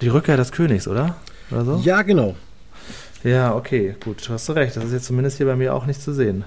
Die 0.00 0.08
Rückkehr 0.08 0.36
des 0.36 0.52
Königs, 0.52 0.86
oder? 0.86 1.16
Oder 1.50 1.64
so? 1.64 1.76
Ja, 1.84 2.02
genau. 2.02 2.36
Ja, 3.24 3.54
okay, 3.54 3.96
gut, 4.02 4.28
hast 4.28 4.48
du 4.48 4.52
recht. 4.52 4.76
Das 4.76 4.84
ist 4.84 4.92
jetzt 4.92 5.06
zumindest 5.06 5.38
hier 5.38 5.46
bei 5.46 5.56
mir 5.56 5.74
auch 5.74 5.86
nicht 5.86 6.00
zu 6.00 6.12
sehen. 6.12 6.44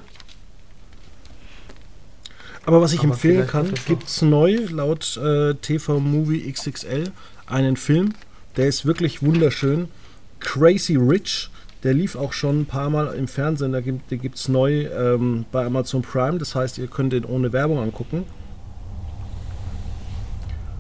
Aber 2.66 2.82
was 2.82 2.94
ich 2.94 3.00
Aber 3.00 3.10
empfehlen 3.10 3.48
kann, 3.48 3.74
gibt 3.88 4.08
es 4.08 4.22
neu 4.22 4.56
laut 4.70 5.18
äh, 5.18 5.56
TV 5.56 6.00
Movie 6.00 6.52
XXL 6.52 7.12
einen 7.52 7.78
Film, 7.78 8.14
der 8.58 8.68
ist 8.68 8.86
wirklich 8.86 9.22
wunderschön. 9.22 9.88
Crazy 10.40 10.96
Rich, 10.96 11.50
der 11.84 11.94
lief 11.94 12.16
auch 12.16 12.34
schon 12.34 12.62
ein 12.62 12.66
paar 12.66 12.90
Mal 12.90 13.14
im 13.14 13.28
Fernsehen, 13.28 13.72
da 13.72 13.82
gibt, 13.82 14.12
den 14.12 14.22
gibt 14.22 14.38
es 14.38 14.48
neu 14.48 14.86
ähm, 14.88 15.46
bei 15.52 15.66
Amazon 15.66 16.02
Prime, 16.02 16.38
das 16.38 16.56
heißt, 16.56 16.78
ihr 16.78 16.88
könnt 16.88 17.14
den 17.14 17.26
ohne 17.26 17.54
Werbung 17.54 17.80
angucken. 17.80 18.26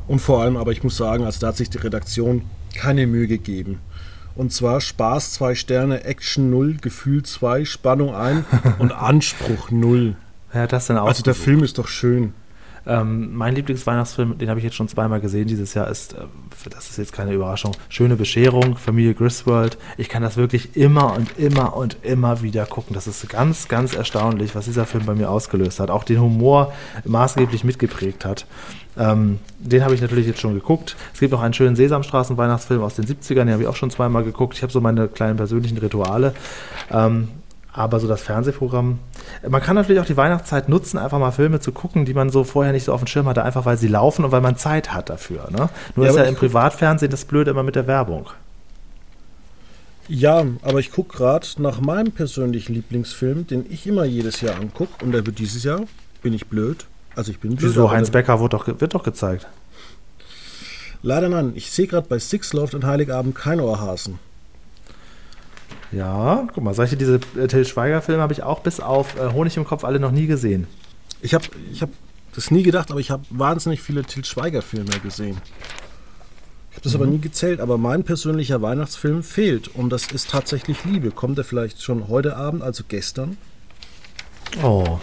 Und 0.07 0.19
vor 0.19 0.41
allem, 0.41 0.57
aber 0.57 0.71
ich 0.71 0.83
muss 0.83 0.97
sagen, 0.97 1.23
also 1.23 1.39
da 1.39 1.47
hat 1.47 1.57
sich 1.57 1.69
die 1.69 1.77
Redaktion 1.77 2.43
keine 2.75 3.07
Mühe 3.07 3.27
gegeben. 3.27 3.79
Und 4.35 4.51
zwar 4.53 4.81
Spaß 4.81 5.33
2 5.33 5.55
Sterne, 5.55 6.03
Action 6.03 6.49
0, 6.49 6.77
Gefühl 6.81 7.23
2, 7.23 7.65
Spannung 7.65 8.15
1 8.15 8.45
und 8.79 8.91
Anspruch 8.91 9.71
0. 9.71 10.15
Wer 10.51 10.61
hat 10.63 10.73
das 10.73 10.87
denn 10.87 10.97
Also 10.97 11.23
der? 11.23 11.35
Film 11.35 11.63
ist 11.63 11.77
doch 11.77 11.87
schön. 11.87 12.33
Ähm, 12.85 13.35
mein 13.35 13.55
Lieblingsweihnachtsfilm, 13.55 14.37
den 14.37 14.49
habe 14.49 14.59
ich 14.59 14.63
jetzt 14.63 14.75
schon 14.75 14.87
zweimal 14.87 15.21
gesehen 15.21 15.47
dieses 15.47 15.73
Jahr, 15.73 15.87
ist, 15.87 16.13
äh, 16.13 16.25
das 16.69 16.89
ist 16.89 16.97
jetzt 16.97 17.13
keine 17.13 17.33
Überraschung, 17.33 17.75
Schöne 17.89 18.15
Bescherung, 18.15 18.75
Familie 18.77 19.13
Griswold. 19.13 19.77
Ich 19.97 20.09
kann 20.09 20.23
das 20.23 20.37
wirklich 20.37 20.75
immer 20.75 21.13
und 21.13 21.37
immer 21.37 21.75
und 21.75 21.97
immer 22.03 22.41
wieder 22.41 22.65
gucken. 22.65 22.93
Das 22.93 23.07
ist 23.07 23.27
ganz, 23.29 23.67
ganz 23.67 23.93
erstaunlich, 23.93 24.55
was 24.55 24.65
dieser 24.65 24.85
Film 24.85 25.05
bei 25.05 25.13
mir 25.13 25.29
ausgelöst 25.29 25.79
hat. 25.79 25.89
Auch 25.89 26.03
den 26.03 26.19
Humor 26.19 26.73
maßgeblich 27.05 27.63
mitgeprägt 27.63 28.25
hat. 28.25 28.45
Ähm, 28.97 29.39
den 29.59 29.83
habe 29.83 29.93
ich 29.93 30.01
natürlich 30.01 30.27
jetzt 30.27 30.41
schon 30.41 30.53
geguckt. 30.53 30.95
Es 31.13 31.19
gibt 31.19 31.31
noch 31.31 31.41
einen 31.41 31.53
schönen 31.53 31.75
Sesamstraßen-Weihnachtsfilm 31.75 32.81
aus 32.81 32.95
den 32.95 33.05
70ern, 33.05 33.45
den 33.45 33.51
habe 33.51 33.63
ich 33.63 33.69
auch 33.69 33.75
schon 33.75 33.89
zweimal 33.89 34.23
geguckt. 34.23 34.55
Ich 34.55 34.63
habe 34.63 34.71
so 34.71 34.81
meine 34.81 35.07
kleinen 35.07 35.37
persönlichen 35.37 35.77
Rituale. 35.77 36.33
Ähm, 36.91 37.29
aber 37.73 37.99
so 37.99 38.07
das 38.07 38.21
Fernsehprogramm. 38.21 38.99
Man 39.47 39.61
kann 39.61 39.75
natürlich 39.75 40.01
auch 40.01 40.05
die 40.05 40.17
Weihnachtszeit 40.17 40.67
nutzen, 40.67 40.97
einfach 40.97 41.19
mal 41.19 41.31
Filme 41.31 41.59
zu 41.59 41.71
gucken, 41.71 42.05
die 42.05 42.13
man 42.13 42.29
so 42.29 42.43
vorher 42.43 42.73
nicht 42.73 42.83
so 42.83 42.93
auf 42.93 43.01
dem 43.01 43.07
Schirm 43.07 43.27
hatte, 43.27 43.43
einfach 43.43 43.65
weil 43.65 43.77
sie 43.77 43.87
laufen 43.87 44.25
und 44.25 44.31
weil 44.31 44.41
man 44.41 44.57
Zeit 44.57 44.93
hat 44.93 45.09
dafür. 45.09 45.49
Ne? 45.51 45.69
Nur 45.95 46.05
Ja, 46.05 46.11
ist 46.11 46.17
ja 46.17 46.23
im 46.23 46.35
Privatfernsehen 46.35 47.11
das 47.11 47.25
Blöde 47.25 47.51
immer 47.51 47.63
mit 47.63 47.75
der 47.75 47.87
Werbung. 47.87 48.29
Ja, 50.07 50.45
aber 50.61 50.79
ich 50.79 50.91
gucke 50.91 51.17
gerade 51.17 51.47
nach 51.57 51.79
meinem 51.79 52.11
persönlichen 52.11 52.73
Lieblingsfilm, 52.73 53.47
den 53.47 53.65
ich 53.69 53.87
immer 53.87 54.03
jedes 54.03 54.41
Jahr 54.41 54.59
angucke. 54.59 55.05
Und 55.05 55.13
der 55.13 55.25
wird 55.25 55.39
dieses 55.39 55.63
Jahr, 55.63 55.81
bin 56.21 56.33
ich 56.33 56.47
blöd. 56.47 56.85
Also 57.15 57.31
ich 57.31 57.39
bin 57.39 57.55
blöd. 57.55 57.69
Wieso? 57.69 57.91
Heinz 57.91 58.09
Becker 58.09 58.41
wird 58.41 58.53
doch, 58.53 58.67
wird 58.67 58.93
doch 58.93 59.03
gezeigt. 59.03 59.47
Leider 61.03 61.29
nein. 61.29 61.53
Ich 61.55 61.71
sehe 61.71 61.87
gerade 61.87 62.07
bei 62.07 62.19
Six 62.19 62.51
läuft 62.53 62.75
an 62.75 62.85
Heiligabend 62.85 63.35
kein 63.35 63.59
Ohrhasen. 63.61 64.19
Ja, 65.91 66.47
guck 66.53 66.63
mal, 66.63 66.73
solche 66.73 66.95
diese 66.95 67.19
äh, 67.37 67.47
Till 67.47 67.65
Schweiger-Filme 67.65 68.21
habe 68.21 68.33
ich 68.33 68.43
auch 68.43 68.59
bis 68.59 68.79
auf 68.79 69.17
äh, 69.19 69.33
Honig 69.33 69.57
im 69.57 69.65
Kopf 69.65 69.83
alle 69.83 69.99
noch 69.99 70.11
nie 70.11 70.27
gesehen. 70.27 70.67
Ich 71.21 71.33
habe 71.33 71.45
ich 71.71 71.81
hab 71.81 71.89
das 72.33 72.49
nie 72.49 72.63
gedacht, 72.63 72.91
aber 72.91 72.99
ich 72.99 73.11
habe 73.11 73.23
wahnsinnig 73.29 73.81
viele 73.81 74.03
Til 74.03 74.23
Schweiger-Filme 74.23 74.99
gesehen. 75.03 75.37
Ich 76.69 76.77
habe 76.77 76.83
das 76.83 76.95
aber 76.95 77.05
nie 77.05 77.19
gezählt, 77.19 77.59
aber 77.59 77.77
mein 77.77 78.05
persönlicher 78.05 78.61
Weihnachtsfilm 78.61 79.23
fehlt. 79.23 79.67
Und 79.67 79.89
das 79.89 80.07
ist 80.11 80.29
tatsächlich 80.29 80.85
Liebe. 80.85 81.11
Kommt 81.11 81.37
er 81.37 81.43
vielleicht 81.43 81.83
schon 81.83 82.07
heute 82.07 82.37
Abend, 82.37 82.63
also 82.63 82.85
gestern? 82.87 83.37
Oh, 84.63 84.99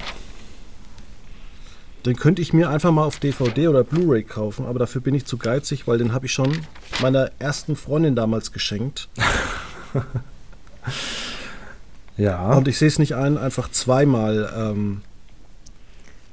Den 2.06 2.16
könnte 2.16 2.40
ich 2.40 2.54
mir 2.54 2.70
einfach 2.70 2.90
mal 2.90 3.04
auf 3.04 3.18
DVD 3.18 3.68
oder 3.68 3.84
Blu-ray 3.84 4.22
kaufen, 4.22 4.64
aber 4.64 4.78
dafür 4.78 5.02
bin 5.02 5.14
ich 5.14 5.26
zu 5.26 5.36
geizig, 5.36 5.86
weil 5.86 5.98
den 5.98 6.12
habe 6.12 6.24
ich 6.24 6.32
schon 6.32 6.58
meiner 7.02 7.30
ersten 7.38 7.76
Freundin 7.76 8.16
damals 8.16 8.52
geschenkt. 8.52 9.08
ja. 12.16 12.52
Und 12.52 12.68
ich 12.68 12.78
sehe 12.78 12.88
es 12.88 12.98
nicht 12.98 13.14
ein, 13.14 13.38
einfach 13.38 13.70
zweimal 13.70 14.52
ähm, 14.56 15.02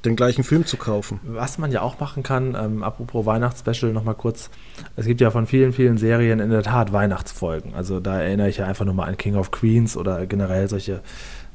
den 0.05 0.15
gleichen 0.15 0.43
Film 0.43 0.65
zu 0.65 0.77
kaufen. 0.77 1.19
Was 1.23 1.57
man 1.57 1.71
ja 1.71 1.81
auch 1.81 1.99
machen 1.99 2.23
kann, 2.23 2.55
ähm, 2.59 2.83
apropos 2.83 3.25
Weihnachtsspecial, 3.25 3.91
nochmal 3.91 4.15
kurz. 4.15 4.49
Es 4.95 5.05
gibt 5.05 5.21
ja 5.21 5.31
von 5.31 5.47
vielen, 5.47 5.73
vielen 5.73 5.97
Serien 5.97 6.39
in 6.39 6.49
der 6.49 6.63
Tat 6.63 6.93
Weihnachtsfolgen. 6.93 7.73
Also 7.73 7.99
da 7.99 8.21
erinnere 8.21 8.49
ich 8.49 8.57
ja 8.57 8.65
einfach 8.65 8.85
nur 8.85 8.93
mal 8.93 9.05
an 9.05 9.17
King 9.17 9.35
of 9.35 9.51
Queens 9.51 9.97
oder 9.97 10.25
generell 10.25 10.69
solche, 10.69 11.01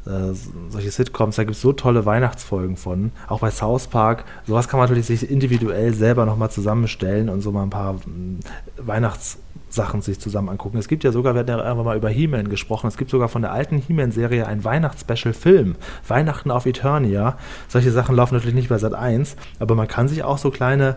äh, 0.07 0.33
solche 0.71 0.91
Sitcoms. 0.91 1.37
Da 1.37 1.45
gibt 1.45 1.57
es 1.57 1.63
so 1.63 1.73
tolle 1.73 2.07
Weihnachtsfolgen 2.07 2.77
von. 2.77 3.13
Auch 3.29 3.41
bei 3.41 3.51
South 3.51 3.89
Park. 3.89 4.25
Sowas 4.47 4.69
kann 4.69 4.79
man 4.79 4.89
natürlich 4.89 5.07
sich 5.07 5.31
individuell 5.31 5.93
selber 5.95 6.25
nochmal 6.27 6.51
zusammenstellen 6.51 7.29
und 7.29 7.43
so 7.43 7.53
mal 7.53 7.65
ein 7.65 7.71
paar 7.71 7.95
mh, 7.95 8.41
Weihnachtssachen 8.79 10.01
sich 10.01 10.19
zusammen 10.19 10.49
angucken. 10.49 10.79
Es 10.79 10.89
gibt 10.89 11.05
ja 11.05 11.13
sogar, 11.13 11.35
wir 11.35 11.41
hatten 11.41 11.51
ja 11.51 11.59
irgendwann 11.59 11.85
mal 11.85 11.97
über 11.97 12.09
He-Man 12.09 12.49
gesprochen, 12.49 12.87
es 12.87 12.97
gibt 12.97 13.11
sogar 13.11 13.29
von 13.29 13.43
der 13.43 13.53
alten 13.53 13.77
He-Man-Serie 13.77 14.47
einen 14.47 14.65
Weihnachtsspecial-Film. 14.65 15.77
Weihnachten 16.09 16.51
auf 16.51 16.65
Eternia. 16.65 17.37
Solche 17.69 17.93
Sachen 17.93 18.17
laufen 18.17 18.35
natürlich 18.35 18.55
nicht 18.55 18.71
bei 18.71 18.79
Sat 18.79 18.95
1, 18.95 19.37
aber 19.59 19.75
man 19.75 19.87
kann 19.87 20.09
sich 20.09 20.23
auch 20.23 20.39
so 20.39 20.51
kleine, 20.51 20.97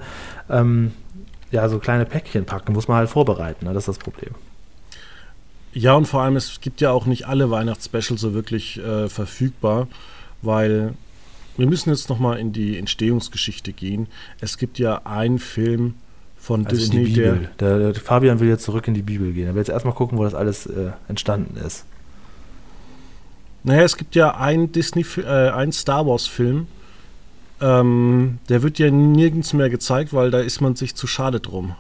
ähm, 0.50 0.94
ja, 1.52 1.68
so 1.68 1.80
kleine 1.80 2.06
Päckchen 2.06 2.46
packen, 2.46 2.74
muss 2.74 2.88
man 2.88 2.98
halt 2.98 3.10
vorbereiten, 3.10 3.66
ne? 3.66 3.74
das 3.74 3.84
ist 3.84 3.98
das 3.98 4.04
Problem. 4.04 4.34
Ja, 5.74 5.96
und 5.96 6.08
vor 6.08 6.22
allem, 6.22 6.36
es 6.36 6.62
gibt 6.62 6.82
ja 6.82 6.92
auch 6.92 7.06
nicht 7.06 7.28
alle 7.28 7.50
Weihnachtsspecials 7.50 8.22
so 8.22 8.34
wirklich 8.34 8.78
äh, 8.80 9.10
verfügbar, 9.10 9.88
weil 10.42 10.94
wir 11.58 11.68
müssen 11.68 11.90
jetzt 11.90 12.10
nochmal 12.10 12.40
in 12.40 12.54
die 12.54 12.78
Entstehungsgeschichte 12.78 13.74
gehen. 13.74 14.08
Es 14.40 14.58
gibt 14.58 14.80
ja 14.80 15.02
einen 15.06 15.40
Film 15.40 15.96
von 16.38 16.66
Also 16.66 16.78
Disney, 16.78 17.00
in 17.00 17.06
die 17.06 17.14
der 17.14 17.32
Bibel. 17.34 17.50
Der, 17.60 17.92
der 17.92 17.96
Fabian 17.96 18.40
will 18.40 18.50
jetzt 18.50 18.64
zurück 18.64 18.88
in 18.88 18.94
die 18.94 19.02
Bibel 19.02 19.34
gehen. 19.34 19.48
Er 19.48 19.54
will 19.54 19.62
jetzt 19.62 19.70
erstmal 19.70 19.94
gucken, 19.94 20.18
wo 20.18 20.24
das 20.24 20.36
alles 20.36 20.66
äh, 20.66 20.92
entstanden 21.08 21.58
ist. 21.58 21.86
Naja, 23.64 23.84
es 23.84 23.98
gibt 23.98 24.16
ja 24.16 24.36
einen 24.36 24.72
Disney, 24.72 25.06
äh, 25.18 25.50
einen 25.50 25.72
Star 25.72 26.06
Wars 26.06 26.28
Film. 26.28 26.68
Ähm, 27.62 28.40
der 28.50 28.62
wird 28.62 28.78
ja 28.78 28.92
nirgends 28.92 29.54
mehr 29.54 29.70
gezeigt, 29.70 30.14
weil 30.14 30.32
da 30.32 30.40
ist 30.40 30.60
man 30.60 30.76
sich 30.76 30.96
zu 30.96 31.08
schade 31.08 31.40
drum. 31.40 31.76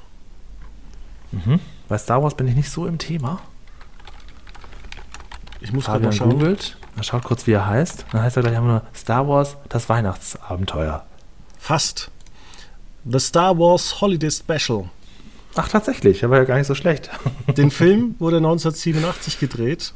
Mhm. 1.31 1.59
Bei 1.89 1.97
Star 1.97 2.23
Wars 2.23 2.35
bin 2.35 2.47
ich 2.47 2.55
nicht 2.55 2.69
so 2.69 2.87
im 2.87 2.97
Thema. 2.97 3.41
Ich 5.63 5.71
muss 5.71 5.85
gerade 5.85 6.03
mal 6.03 6.11
schauen. 6.11 6.31
googelt. 6.31 6.77
Er 6.97 7.03
schaut 7.03 7.23
kurz, 7.23 7.47
wie 7.47 7.53
er 7.53 7.65
heißt. 7.65 8.05
Dann 8.11 8.21
heißt 8.21 8.37
er 8.37 8.43
gleich 8.43 8.59
nur 8.59 8.83
Star 8.93 9.27
Wars, 9.27 9.57
das 9.69 9.89
Weihnachtsabenteuer. 9.89 11.05
Fast. 11.57 12.11
The 13.09 13.19
Star 13.19 13.57
Wars 13.57 14.01
Holiday 14.01 14.29
Special. 14.29 14.89
Ach, 15.55 15.69
tatsächlich. 15.69 16.21
Er 16.21 16.29
war 16.29 16.39
ja 16.39 16.43
gar 16.43 16.57
nicht 16.57 16.67
so 16.67 16.75
schlecht. 16.75 17.09
Den 17.57 17.71
Film 17.71 18.15
wurde 18.19 18.37
1987 18.37 19.39
gedreht 19.39 19.93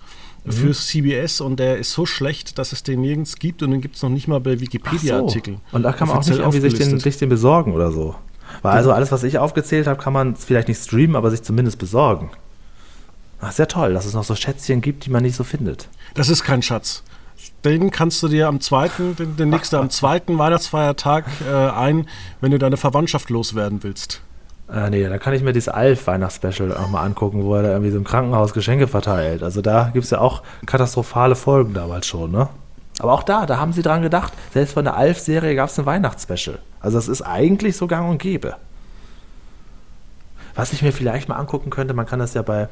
für 0.50 0.72
CBS 0.72 1.42
und 1.42 1.60
der 1.60 1.78
ist 1.78 1.92
so 1.92 2.06
schlecht, 2.06 2.58
dass 2.58 2.72
es 2.72 2.82
den 2.82 3.02
nirgends 3.02 3.36
gibt 3.36 3.64
und 3.64 3.72
den 3.72 3.82
gibt 3.82 3.98
es 3.98 4.04
noch 4.04 4.10
nicht 4.10 4.30
mal 4.30 4.40
bei 4.40 4.62
Wikipedia-Artikeln. 4.62 5.60
Und 5.74 5.84
da 5.84 5.92
kann 5.92 6.08
man 6.08 6.18
auch 6.18 6.26
nicht 6.26 6.40
irgendwie 6.40 6.62
sich 6.62 6.76
den, 6.76 7.00
sich 7.02 7.18
den 7.18 7.28
besorgen 7.28 7.74
oder 7.74 7.92
so. 7.92 8.16
Weil 8.62 8.72
also 8.78 8.94
alles, 8.94 9.12
was 9.12 9.24
ich 9.24 9.40
aufgezählt 9.40 9.88
habe, 9.88 10.02
kann 10.02 10.14
man 10.14 10.38
vielleicht 10.38 10.70
nicht 10.70 10.82
streamen, 10.82 11.18
aber 11.18 11.32
sich 11.32 11.44
zumindest 11.44 11.80
besorgen. 11.80 12.30
Ach, 13.40 13.52
sehr 13.52 13.68
toll, 13.68 13.94
dass 13.94 14.06
es 14.06 14.14
noch 14.14 14.24
so 14.24 14.36
Schätzchen 14.36 14.82
gibt, 14.82 15.06
die 15.06 15.10
man 15.10 15.24
nicht 15.24 15.36
so 15.36 15.44
findet. 15.44 15.90
Das 16.16 16.30
ist 16.30 16.44
kein 16.44 16.62
Schatz. 16.62 17.04
Den 17.64 17.92
kannst 17.92 18.22
du 18.24 18.28
dir 18.28 18.48
am 18.48 18.62
zweiten, 18.62 19.16
den, 19.16 19.36
den 19.36 19.50
nächsten 19.50 19.76
am 19.76 19.90
zweiten 19.90 20.38
Weihnachtsfeiertag 20.38 21.26
äh, 21.48 21.70
ein, 21.70 22.08
wenn 22.42 22.52
du 22.52 22.58
deine 22.58 22.78
Verwandtschaft 22.78 23.30
loswerden 23.30 23.84
willst. 23.84 24.22
Äh, 24.72 24.90
nee, 24.90 25.08
da 25.08 25.18
kann 25.18 25.34
ich 25.34 25.44
mir 25.44 25.54
dieses 25.54 25.70
Alf-Weihnachtsspecial 25.70 26.76
auch 26.76 26.90
mal 26.90 27.04
angucken, 27.04 27.44
wo 27.44 27.56
er 27.56 27.64
da 27.64 27.70
irgendwie 27.70 27.92
so 27.92 27.98
im 27.98 28.04
Krankenhaus 28.04 28.54
Geschenke 28.54 28.88
verteilt. 28.88 29.44
Also 29.44 29.62
da 29.62 29.92
gibt 29.94 30.06
es 30.06 30.12
ja 30.12 30.20
auch 30.20 30.44
katastrophale 30.66 31.36
Folgen 31.36 31.74
damals 31.74 32.08
schon, 32.08 32.32
ne? 32.32 32.50
Aber 33.00 33.14
auch 33.14 33.24
da, 33.24 33.46
da 33.46 33.60
haben 33.60 33.74
sie 33.74 33.84
dran 33.84 34.02
gedacht, 34.02 34.34
selbst 34.54 34.74
von 34.74 34.84
der 34.84 34.98
Alf-Serie 34.98 35.56
gab 35.56 35.70
es 35.70 35.78
ein 35.78 35.86
Weihnachtsspecial. 35.86 36.58
Also 36.80 36.98
das 36.98 37.08
ist 37.08 37.22
eigentlich 37.22 37.78
so 37.78 37.86
gang 37.86 38.10
und 38.10 38.18
gäbe. 38.18 38.56
Was 40.58 40.74
ich 40.74 40.82
mir 40.82 40.92
vielleicht 40.92 41.30
mal 41.30 41.36
angucken 41.36 41.70
könnte, 41.70 41.94
man 41.94 42.08
kann 42.08 42.18
das 42.18 42.34
ja 42.34 42.42
bei 42.42 42.68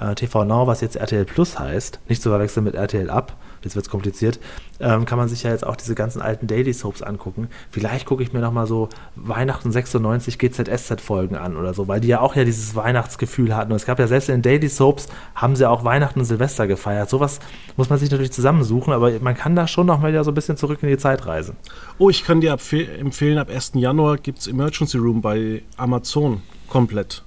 äh, 0.00 0.14
TV 0.14 0.46
Now, 0.46 0.66
was 0.66 0.80
jetzt 0.80 0.96
RTL 0.96 1.26
Plus 1.26 1.58
heißt, 1.58 2.00
nicht 2.08 2.22
zu 2.22 2.30
verwechseln 2.30 2.64
mit 2.64 2.74
RTL 2.74 3.10
Up, 3.10 3.36
jetzt 3.62 3.76
wird 3.76 3.84
es 3.84 3.90
kompliziert, 3.90 4.40
ähm, 4.80 5.04
kann 5.04 5.18
man 5.18 5.28
sich 5.28 5.42
ja 5.42 5.50
jetzt 5.50 5.66
auch 5.66 5.76
diese 5.76 5.94
ganzen 5.94 6.22
alten 6.22 6.46
Daily 6.46 6.72
Soaps 6.72 7.02
angucken. 7.02 7.48
Vielleicht 7.70 8.06
gucke 8.06 8.22
ich 8.22 8.32
mir 8.32 8.40
nochmal 8.40 8.66
so 8.66 8.88
Weihnachten 9.16 9.70
96 9.70 10.38
GZSZ-Folgen 10.38 11.36
an 11.36 11.58
oder 11.58 11.74
so, 11.74 11.88
weil 11.88 12.00
die 12.00 12.08
ja 12.08 12.20
auch 12.20 12.36
ja 12.36 12.44
dieses 12.44 12.74
Weihnachtsgefühl 12.74 13.54
hatten. 13.54 13.70
Und 13.70 13.76
es 13.76 13.84
gab 13.84 13.98
ja 13.98 14.06
selbst 14.06 14.30
in 14.30 14.40
Daily 14.40 14.70
Soaps, 14.70 15.08
haben 15.34 15.56
sie 15.56 15.68
auch 15.68 15.84
Weihnachten 15.84 16.20
und 16.20 16.24
Silvester 16.24 16.66
gefeiert. 16.66 17.10
Sowas 17.10 17.40
muss 17.76 17.90
man 17.90 17.98
sich 17.98 18.10
natürlich 18.10 18.32
zusammensuchen, 18.32 18.94
aber 18.94 19.10
man 19.20 19.36
kann 19.36 19.54
da 19.54 19.68
schon 19.68 19.86
noch 19.86 20.00
mal 20.00 20.08
wieder 20.10 20.24
so 20.24 20.30
ein 20.30 20.34
bisschen 20.34 20.56
zurück 20.56 20.78
in 20.80 20.88
die 20.88 20.96
Zeit 20.96 21.26
reisen. 21.26 21.54
Oh, 21.98 22.08
ich 22.08 22.24
kann 22.24 22.40
dir 22.40 22.52
empfehlen, 22.52 23.36
ab 23.36 23.50
1. 23.50 23.72
Januar 23.74 24.16
gibt 24.16 24.38
es 24.38 24.46
Emergency 24.46 24.96
Room 24.96 25.20
bei 25.20 25.62
Amazon 25.76 26.40
komplett. 26.68 27.22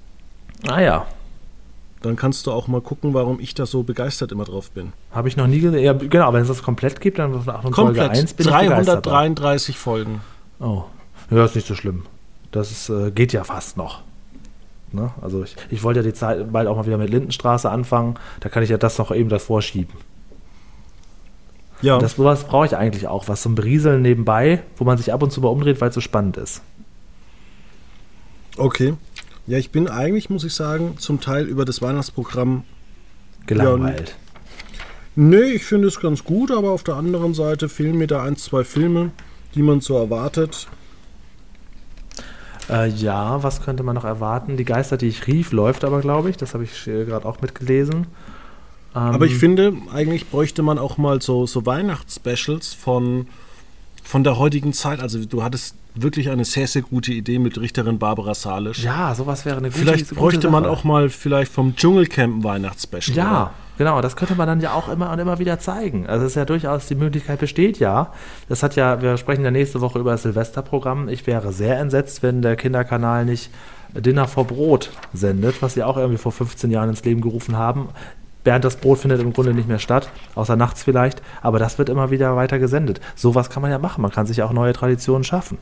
Ah 0.67 0.81
ja, 0.81 1.05
Dann 2.01 2.15
kannst 2.15 2.47
du 2.47 2.51
auch 2.51 2.67
mal 2.67 2.81
gucken, 2.81 3.13
warum 3.13 3.39
ich 3.39 3.53
da 3.55 3.65
so 3.65 3.83
begeistert 3.83 4.31
immer 4.31 4.45
drauf 4.45 4.71
bin. 4.71 4.93
habe 5.11 5.27
ich 5.27 5.37
noch 5.37 5.47
nie 5.47 5.59
gesehen. 5.59 5.83
Ja, 5.83 5.93
genau, 5.93 6.31
wenn 6.33 6.41
es 6.41 6.47
das 6.47 6.63
komplett 6.63 7.01
gibt, 7.01 7.19
dann 7.19 7.31
von 7.33 7.43
Folge 7.43 7.69
Komplett. 7.71 8.11
1 8.11 8.33
bin 8.33 8.47
ich 8.47 8.53
begeistert. 8.53 9.05
333 9.05 9.77
Folgen. 9.77 10.21
Oh, 10.59 10.83
ja, 11.29 11.45
ist 11.45 11.55
nicht 11.55 11.67
so 11.67 11.75
schlimm. 11.75 12.05
Das 12.51 12.71
ist, 12.71 12.89
äh, 12.89 13.11
geht 13.11 13.33
ja 13.33 13.43
fast 13.43 13.77
noch. 13.77 14.01
Ne? 14.91 15.11
Also 15.21 15.43
ich, 15.43 15.55
ich 15.69 15.83
wollte 15.83 15.99
ja 15.99 16.03
die 16.03 16.13
Zeit 16.13 16.51
bald 16.51 16.67
auch 16.67 16.75
mal 16.75 16.85
wieder 16.85 16.97
mit 16.97 17.09
Lindenstraße 17.09 17.69
anfangen. 17.69 18.15
Da 18.39 18.49
kann 18.49 18.63
ich 18.63 18.69
ja 18.69 18.77
das 18.77 18.97
noch 18.97 19.11
eben 19.11 19.29
davor 19.29 19.61
schieben. 19.61 19.93
Ja, 21.81 21.97
Das 21.99 22.15
sowas 22.15 22.43
brauche 22.45 22.65
ich 22.65 22.75
eigentlich 22.75 23.07
auch, 23.07 23.27
was 23.27 23.41
zum 23.41 23.55
Berieseln 23.55 24.01
nebenbei, 24.01 24.63
wo 24.77 24.83
man 24.83 24.97
sich 24.97 25.13
ab 25.13 25.21
und 25.23 25.31
zu 25.31 25.39
mal 25.41 25.47
umdreht, 25.49 25.79
weil 25.79 25.89
es 25.89 25.95
so 25.95 26.01
spannend 26.01 26.37
ist. 26.37 26.61
okay. 28.57 28.95
Ja, 29.49 29.57
ich 29.57 29.71
bin 29.71 29.87
eigentlich, 29.87 30.29
muss 30.29 30.43
ich 30.43 30.53
sagen, 30.53 30.97
zum 30.99 31.21
Teil 31.21 31.47
über 31.47 31.65
das 31.65 31.81
Weihnachtsprogramm. 31.81 32.65
Gelangweilt. 33.47 34.15
Nee, 35.15 35.53
ich 35.53 35.65
finde 35.65 35.87
es 35.87 35.99
ganz 35.99 36.23
gut, 36.23 36.51
aber 36.51 36.69
auf 36.69 36.83
der 36.83 36.93
anderen 36.93 37.33
Seite 37.33 37.67
fehlen 37.67 37.97
mir 37.97 38.05
da 38.05 38.21
ein, 38.21 38.37
zwei 38.37 38.63
Filme, 38.63 39.09
die 39.55 39.63
man 39.63 39.81
so 39.81 39.97
erwartet. 39.97 40.67
Äh, 42.69 42.89
ja, 42.89 43.41
was 43.41 43.63
könnte 43.63 43.81
man 43.81 43.95
noch 43.95 44.05
erwarten? 44.05 44.55
Die 44.55 44.65
Geister, 44.65 44.97
die 44.97 45.07
ich 45.07 45.25
rief, 45.25 45.51
läuft 45.51 45.83
aber, 45.83 46.01
glaube 46.01 46.29
ich. 46.29 46.37
Das 46.37 46.53
habe 46.53 46.63
ich 46.63 46.85
äh, 46.85 47.05
gerade 47.05 47.25
auch 47.25 47.41
mitgelesen. 47.41 48.05
Ähm, 48.95 49.01
Aber 49.01 49.25
ich 49.25 49.35
finde, 49.35 49.73
eigentlich 49.91 50.29
bräuchte 50.29 50.61
man 50.61 50.77
auch 50.77 50.99
mal 50.99 51.23
so, 51.23 51.47
so 51.47 51.65
Weihnachtsspecials 51.65 52.75
von, 52.75 53.25
von 54.09 54.23
der 54.23 54.39
heutigen 54.39 54.73
Zeit. 54.73 55.01
Also 55.01 55.23
du 55.23 55.43
hattest 55.43 55.75
wirklich 55.93 56.31
eine 56.31 56.43
sehr, 56.43 56.65
sehr 56.65 56.81
gute 56.81 57.13
Idee 57.13 57.37
mit 57.37 57.61
Richterin 57.61 57.99
Barbara 57.99 58.33
Salisch. 58.33 58.83
Ja, 58.83 59.13
sowas 59.13 59.45
wäre 59.45 59.57
eine 59.57 59.67
gute 59.69 59.79
Vielleicht 59.79 60.09
gute 60.09 60.19
bräuchte 60.19 60.49
man 60.49 60.63
Sache. 60.63 60.73
auch 60.73 60.83
mal 60.83 61.09
vielleicht 61.09 61.51
vom 61.51 61.75
Dschungelcamp 61.75 62.37
ein 62.37 62.43
Weihnachtsspecial. 62.43 63.15
Ja, 63.15 63.41
oder? 63.41 63.51
genau, 63.77 64.01
das 64.01 64.15
könnte 64.15 64.33
man 64.33 64.47
dann 64.47 64.61
ja 64.61 64.73
auch 64.73 64.89
immer 64.89 65.11
und 65.11 65.19
immer 65.19 65.37
wieder 65.37 65.59
zeigen. 65.59 66.07
Also 66.07 66.25
es 66.25 66.31
ist 66.31 66.35
ja 66.37 66.45
durchaus, 66.45 66.87
die 66.87 66.95
Möglichkeit 66.95 67.39
besteht 67.39 67.77
ja. 67.77 68.11
Das 68.47 68.63
hat 68.63 68.75
ja, 68.75 68.99
wir 68.99 69.15
sprechen 69.17 69.45
ja 69.45 69.51
nächste 69.51 69.79
Woche 69.79 69.99
über 69.99 70.13
das 70.13 70.23
Silvesterprogramm. 70.23 71.07
Ich 71.07 71.27
wäre 71.27 71.53
sehr 71.53 71.77
entsetzt, 71.77 72.23
wenn 72.23 72.41
der 72.41 72.55
Kinderkanal 72.55 73.25
nicht 73.25 73.51
Dinner 73.93 74.27
vor 74.27 74.45
Brot 74.45 74.89
sendet, 75.13 75.61
was 75.61 75.75
sie 75.75 75.83
auch 75.83 75.97
irgendwie 75.97 76.17
vor 76.17 76.31
15 76.31 76.71
Jahren 76.71 76.89
ins 76.89 77.05
Leben 77.05 77.21
gerufen 77.21 77.57
haben. 77.57 77.89
Bernd 78.49 78.65
das 78.65 78.77
Brot 78.77 78.97
findet 78.97 79.21
im 79.21 79.31
Grunde 79.31 79.53
nicht 79.53 79.67
mehr 79.67 79.77
statt, 79.77 80.09
außer 80.33 80.55
nachts 80.55 80.81
vielleicht, 80.81 81.21
aber 81.43 81.59
das 81.59 81.77
wird 81.77 81.87
immer 81.87 82.09
wieder 82.09 82.35
weiter 82.35 82.57
gesendet. 82.57 82.99
Sowas 83.15 83.51
kann 83.51 83.61
man 83.61 83.69
ja 83.69 83.77
machen, 83.77 84.01
man 84.01 84.09
kann 84.09 84.25
sich 84.25 84.37
ja 84.37 84.45
auch 84.45 84.53
neue 84.53 84.73
Traditionen 84.73 85.23
schaffen. 85.23 85.59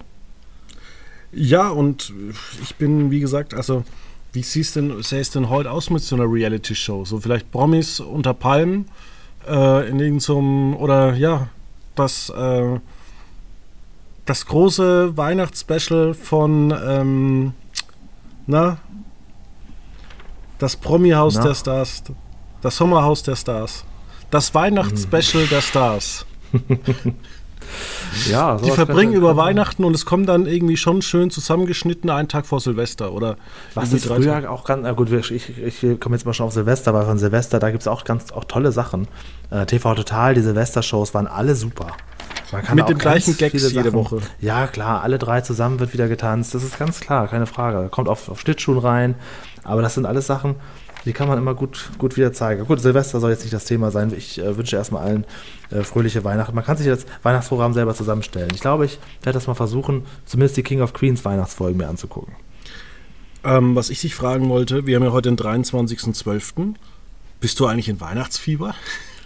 Ja, 1.34 1.68
und 1.68 2.14
ich 2.64 2.78
bin, 2.78 3.12
wie 3.12 3.20
gesagt, 3.20 3.54
also, 3.54 3.84
wie 4.32 4.42
siehst 4.42 4.78
denn, 4.78 5.04
sähe 5.04 5.20
es 5.20 5.32
denn 5.32 5.50
heute 5.50 5.70
aus 5.70 5.90
mit 5.90 6.02
so 6.02 6.16
einer 6.16 6.32
Reality-Show? 6.32 7.04
So 7.04 7.20
vielleicht 7.20 7.52
Promis 7.52 8.00
unter 8.00 8.34
Palmen 8.34 8.86
äh, 9.46 9.90
in 9.90 10.00
irgendeinem, 10.00 10.74
oder 10.78 11.14
ja, 11.14 11.50
das, 11.96 12.30
äh, 12.30 12.80
das 14.24 14.46
große 14.46 15.18
Weihnachtsspecial 15.18 16.14
von, 16.14 16.74
ähm, 16.88 17.52
na, 18.46 18.78
das 20.58 20.78
Promi-Haus 20.78 21.38
der 21.38 21.54
Stars, 21.54 22.04
das 22.62 22.78
Sommerhaus 22.78 23.24
der 23.24 23.36
Stars, 23.36 23.86
das 24.32 24.54
Weihnachtsspecial 24.54 25.48
der 25.48 25.62
Stars. 25.62 26.26
Ja, 28.30 28.58
Die 28.58 28.72
verbringen 28.72 29.14
über 29.14 29.36
Weihnachten 29.36 29.84
und 29.84 29.94
es 29.94 30.06
kommt 30.06 30.30
dann 30.30 30.46
irgendwie 30.46 30.78
schon 30.78 31.02
schön 31.02 31.30
zusammengeschnitten 31.30 32.10
einen 32.10 32.28
Tag 32.28 32.46
vor 32.46 32.60
Silvester 32.60 33.12
oder 33.12 33.36
Was 33.74 33.94
ist 33.94 34.08
drei 34.08 34.16
Tage. 34.16 34.24
früher 34.24 34.52
auch 34.52 34.64
ganz, 34.64 34.84
na 34.84 34.94
gut, 34.94 35.12
ich, 35.12 35.58
ich 35.58 36.00
komme 36.00 36.16
jetzt 36.16 36.26
mal 36.26 36.34
schon 36.34 36.46
auf 36.48 36.54
Silvester, 36.54 36.94
weil 36.94 37.06
von 37.06 37.18
Silvester, 37.18 37.60
da 37.60 37.70
gibt 37.70 37.82
es 37.82 37.88
auch 37.88 38.06
ganz 38.06 38.32
auch 38.32 38.46
tolle 38.46 38.72
Sachen. 38.72 39.08
Äh, 39.50 39.66
TV 39.66 39.94
Total, 39.96 40.34
die 40.34 40.42
Silvester-Shows 40.42 41.14
waren 41.14 41.28
alle 41.28 41.56
super. 41.56 41.88
Man 42.52 42.64
kann 42.64 42.76
Mit 42.78 42.88
dem 42.88 42.98
gleichen 42.98 43.36
Gags 43.38 43.74
jede 43.74 43.92
Woche. 43.94 44.20
Ja, 44.40 44.68
klar, 44.68 45.04
alle 45.04 45.18
drei 45.20 45.42
zusammen 45.42 45.80
wird 45.80 45.92
wieder 45.94 46.08
getanzt. 46.08 46.56
Das 46.56 46.64
ist 46.64 46.80
ganz 46.80 47.02
klar, 47.02 47.28
keine 47.28 47.46
Frage. 47.46 47.90
Kommt 47.90 48.08
auf, 48.08 48.30
auf 48.30 48.40
Schlittschuhen 48.40 48.78
rein. 48.78 49.16
Aber 49.66 49.82
das 49.82 49.96
sind 49.96 50.06
alles 50.06 50.28
Sachen, 50.28 50.56
die 51.08 51.14
kann 51.14 51.28
man 51.28 51.38
immer 51.38 51.56
gut, 51.56 51.90
gut 51.98 52.18
wieder 52.18 52.34
zeigen. 52.34 52.66
Gut, 52.66 52.82
Silvester 52.82 53.20
soll 53.20 53.32
jetzt 53.32 53.44
nicht 53.44 53.54
das 53.54 53.66
Thema 53.66 53.92
sein. 53.92 54.14
Ich 54.16 54.40
äh, 54.40 54.58
wünsche 54.58 54.76
erstmal 54.76 55.04
allen 55.04 55.26
äh, 55.72 55.84
fröhliche 55.84 56.24
Weihnachten. 56.24 56.54
Man 56.54 56.66
kann 56.66 56.76
sich 56.76 56.86
das 56.86 57.06
Weihnachtsprogramm 57.24 57.74
selber 57.74 57.96
zusammenstellen. 57.96 58.52
Ich 58.54 58.62
glaube, 58.62 58.86
ich 58.86 59.00
werde 59.24 59.38
das 59.38 59.48
mal 59.48 59.54
versuchen, 59.54 60.04
zumindest 60.26 60.58
die 60.58 60.64
King 60.64 60.82
of 60.82 60.94
Queens 60.94 61.24
Weihnachtsfolgen 61.24 61.78
mir 61.78 61.88
anzugucken. 61.88 62.36
Ähm, 63.44 63.76
was 63.76 63.90
ich 63.90 64.02
dich 64.02 64.16
fragen 64.16 64.50
wollte, 64.50 64.86
wir 64.86 64.98
haben 64.98 65.04
ja 65.04 65.12
heute 65.12 65.34
den 65.34 65.38
23.12. 65.38 66.74
Bist 67.40 67.60
du 67.60 67.68
eigentlich 67.68 67.88
in 67.88 68.02
Weihnachtsfieber? 68.02 68.76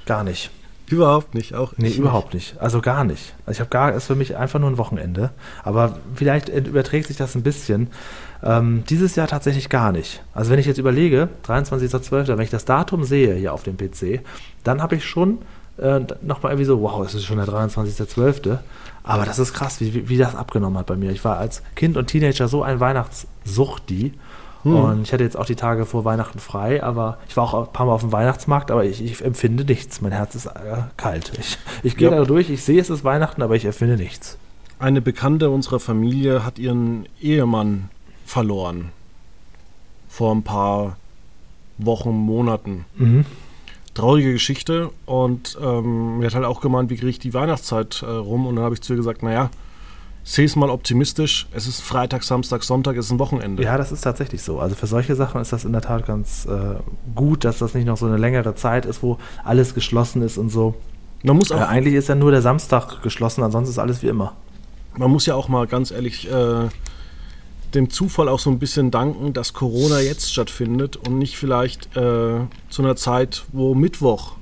Gar 0.06 0.24
nicht. 0.24 0.52
Überhaupt 0.92 1.36
nicht, 1.36 1.56
auch 1.56 1.74
Nee, 1.78 1.92
überhaupt 1.92 2.34
nicht. 2.34 2.60
Also 2.60 2.82
gar 2.82 3.06
nicht. 3.06 3.34
Also 3.46 3.58
ich 3.58 3.60
habe 3.62 3.70
gar, 3.70 3.94
ist 3.94 4.08
für 4.08 4.16
mich 4.16 4.36
einfach 4.36 4.60
nur 4.60 4.70
ein 4.70 4.78
Wochenende. 4.78 5.32
Aber 5.64 5.98
vielleicht 6.14 6.50
überträgt 6.50 7.08
sich 7.08 7.16
das 7.16 7.34
ein 7.36 7.44
bisschen. 7.44 7.88
Ähm, 8.44 8.84
dieses 8.90 9.16
Jahr 9.16 9.28
tatsächlich 9.28 9.70
gar 9.70 9.94
nicht. 9.94 10.22
Also 10.34 10.52
wenn 10.52 10.60
ich 10.60 10.66
jetzt 10.66 10.80
überlege, 10.80 11.30
23.12., 11.48 12.28
wenn 12.28 12.42
ich 12.42 12.50
das 12.50 12.66
Datum 12.66 13.06
sehe 13.06 13.36
hier 13.36 13.54
auf 13.54 13.64
dem 13.64 13.78
PC, 13.78 14.22
dann 14.66 14.82
habe 14.82 14.96
ich 14.96 15.06
schon 15.06 15.40
äh, 15.78 16.02
nochmal 16.22 16.52
irgendwie 16.52 16.66
so, 16.66 16.82
wow, 16.82 17.06
es 17.06 17.16
ist 17.16 17.24
schon 17.24 17.38
der 17.38 17.48
23.12. 17.48 18.58
Aber 19.04 19.26
das 19.26 19.40
ist 19.40 19.54
krass, 19.54 19.80
wie, 19.80 19.94
wie, 19.94 20.10
wie 20.10 20.18
das 20.18 20.36
abgenommen 20.36 20.78
hat 20.78 20.88
bei 20.88 20.98
mir. 20.98 21.12
Ich 21.12 21.24
war 21.24 21.38
als 21.38 21.64
Kind 21.76 21.96
und 21.96 22.08
Teenager 22.08 22.48
so 22.50 22.64
ein 22.64 22.82
Weihnachtssuchti. 22.82 24.14
Und 24.64 25.02
ich 25.04 25.14
hatte 25.14 25.24
jetzt 25.24 25.38
auch 25.38 25.46
die 25.46 25.56
Tage 25.56 25.86
vor 25.86 26.06
Weihnachten 26.06 26.38
frei, 26.40 26.84
aber 26.84 27.18
ich 27.28 27.36
war 27.36 27.46
auch 27.46 27.68
ein 27.68 27.74
paar 27.74 27.86
Mal 27.88 27.94
auf 27.94 28.02
dem 28.02 28.12
Weihnachtsmarkt, 28.12 28.70
aber 28.72 28.86
ich, 28.86 29.04
ich 29.04 29.24
empfinde 29.24 29.66
nichts. 29.66 30.02
Mein 30.02 30.12
Herz 30.12 30.36
ist 30.36 30.46
äh, 30.46 30.52
kalt. 30.98 31.32
Ich, 31.40 31.58
ich 31.84 31.98
gehe 31.98 32.12
Ja. 32.12 32.18
da 32.18 32.26
durch, 32.26 32.50
ich 32.50 32.64
sehe, 32.64 32.80
es 32.80 32.90
ist 32.92 33.04
Weihnachten, 33.04 33.42
aber 33.42 33.56
ich 33.56 33.66
empfinde 33.66 33.98
nichts. 33.98 34.38
Eine 34.78 35.02
Bekannte 35.02 35.50
unserer 35.50 35.80
Familie 35.80 36.46
hat 36.46 36.60
ihren 36.60 37.08
Ehemann 37.22 37.90
verloren. 38.26 38.92
Vor 40.10 40.34
ein 40.34 40.44
paar 40.44 40.98
Wochen, 41.78 42.12
Monaten. 42.12 42.86
Mhm. 42.98 43.26
Traurige 43.94 44.32
Geschichte 44.34 44.90
und 45.06 45.58
ähm, 45.62 46.20
mir 46.20 46.28
hat 46.28 46.36
halt 46.36 46.46
auch 46.46 46.62
gemeint, 46.62 46.90
wie 46.90 46.96
kriege 46.96 47.10
ich 47.10 47.20
die 47.20 47.34
Weihnachtszeit 47.34 48.04
äh, 48.04 48.10
rum 48.10 48.46
und 48.48 48.56
dann 48.56 48.64
habe 48.64 48.74
ich 48.76 48.82
zu 48.82 48.94
ihr 48.94 48.98
gesagt, 48.98 49.22
naja, 49.22 49.50
sehe 50.24 50.46
es 50.46 50.56
mal 50.56 50.70
optimistisch. 50.70 51.48
Es 51.52 51.68
ist 51.68 51.82
Freitag, 51.82 52.24
Samstag, 52.24 52.64
Sonntag, 52.64 52.98
es 52.98 53.06
ist 53.06 53.12
ein 53.12 53.20
Wochenende. 53.20 53.64
Ja, 53.64 53.78
das 53.78 53.92
ist 53.92 54.02
tatsächlich 54.02 54.42
so. 54.44 54.60
Also 54.60 54.76
für 54.76 54.88
solche 54.88 55.16
Sachen 55.16 55.42
ist 55.42 55.52
das 55.52 55.66
in 55.66 55.72
der 55.72 55.82
Tat 55.82 56.06
ganz 56.06 56.46
äh, 56.46 56.76
gut, 57.16 57.44
dass 57.44 57.58
das 57.60 57.74
nicht 57.74 57.86
noch 57.86 57.98
so 57.98 58.06
eine 58.06 58.18
längere 58.18 58.56
Zeit 58.56 58.86
ist, 58.86 59.02
wo 59.04 59.18
alles 59.44 59.74
geschlossen 59.74 60.22
ist 60.22 60.38
und 60.38 60.50
so. 60.50 60.76
Man 61.24 61.38
muss 61.38 61.52
auch, 61.52 61.60
Äh, 61.60 61.66
eigentlich 61.66 61.96
ist 61.96 62.10
ja 62.10 62.16
nur 62.16 62.32
der 62.32 62.42
Samstag 62.42 63.02
geschlossen, 63.02 63.44
ansonsten 63.44 63.72
ist 63.72 63.80
alles 63.80 64.02
wie 64.04 64.08
immer. 64.08 64.34
man 64.98 65.10
muss 65.12 65.26
ja 65.26 65.36
auch 65.36 65.48
mal 65.48 65.68
ganz 65.68 65.92
ehrlich 65.92 66.30
äh, 66.32 66.68
dem 67.74 67.90
Zufall 67.90 68.28
auch 68.28 68.40
so 68.40 68.50
ein 68.50 68.60
bisschen 68.60 68.92
danken, 68.92 69.32
dass 69.34 69.54
Corona 69.54 70.02
jetzt 70.02 70.32
stattfindet 70.32 70.98
und 70.98 71.18
nicht 71.18 71.38
vielleicht 71.38 71.96
äh, 71.96 72.42
zu 72.70 72.82
einer 72.82 72.96
Zeit, 72.96 73.44
wo 73.54 73.74
Mittwoch 73.76 74.34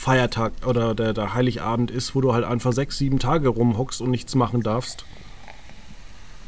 Feiertag 0.00 0.52
oder 0.66 0.94
der, 0.94 1.12
der 1.12 1.34
Heiligabend 1.34 1.90
ist, 1.90 2.14
wo 2.14 2.22
du 2.22 2.32
halt 2.32 2.44
einfach 2.46 2.72
sechs, 2.72 2.96
sieben 2.96 3.18
Tage 3.18 3.48
rumhockst 3.50 4.00
und 4.00 4.10
nichts 4.10 4.34
machen 4.34 4.62
darfst. 4.62 5.04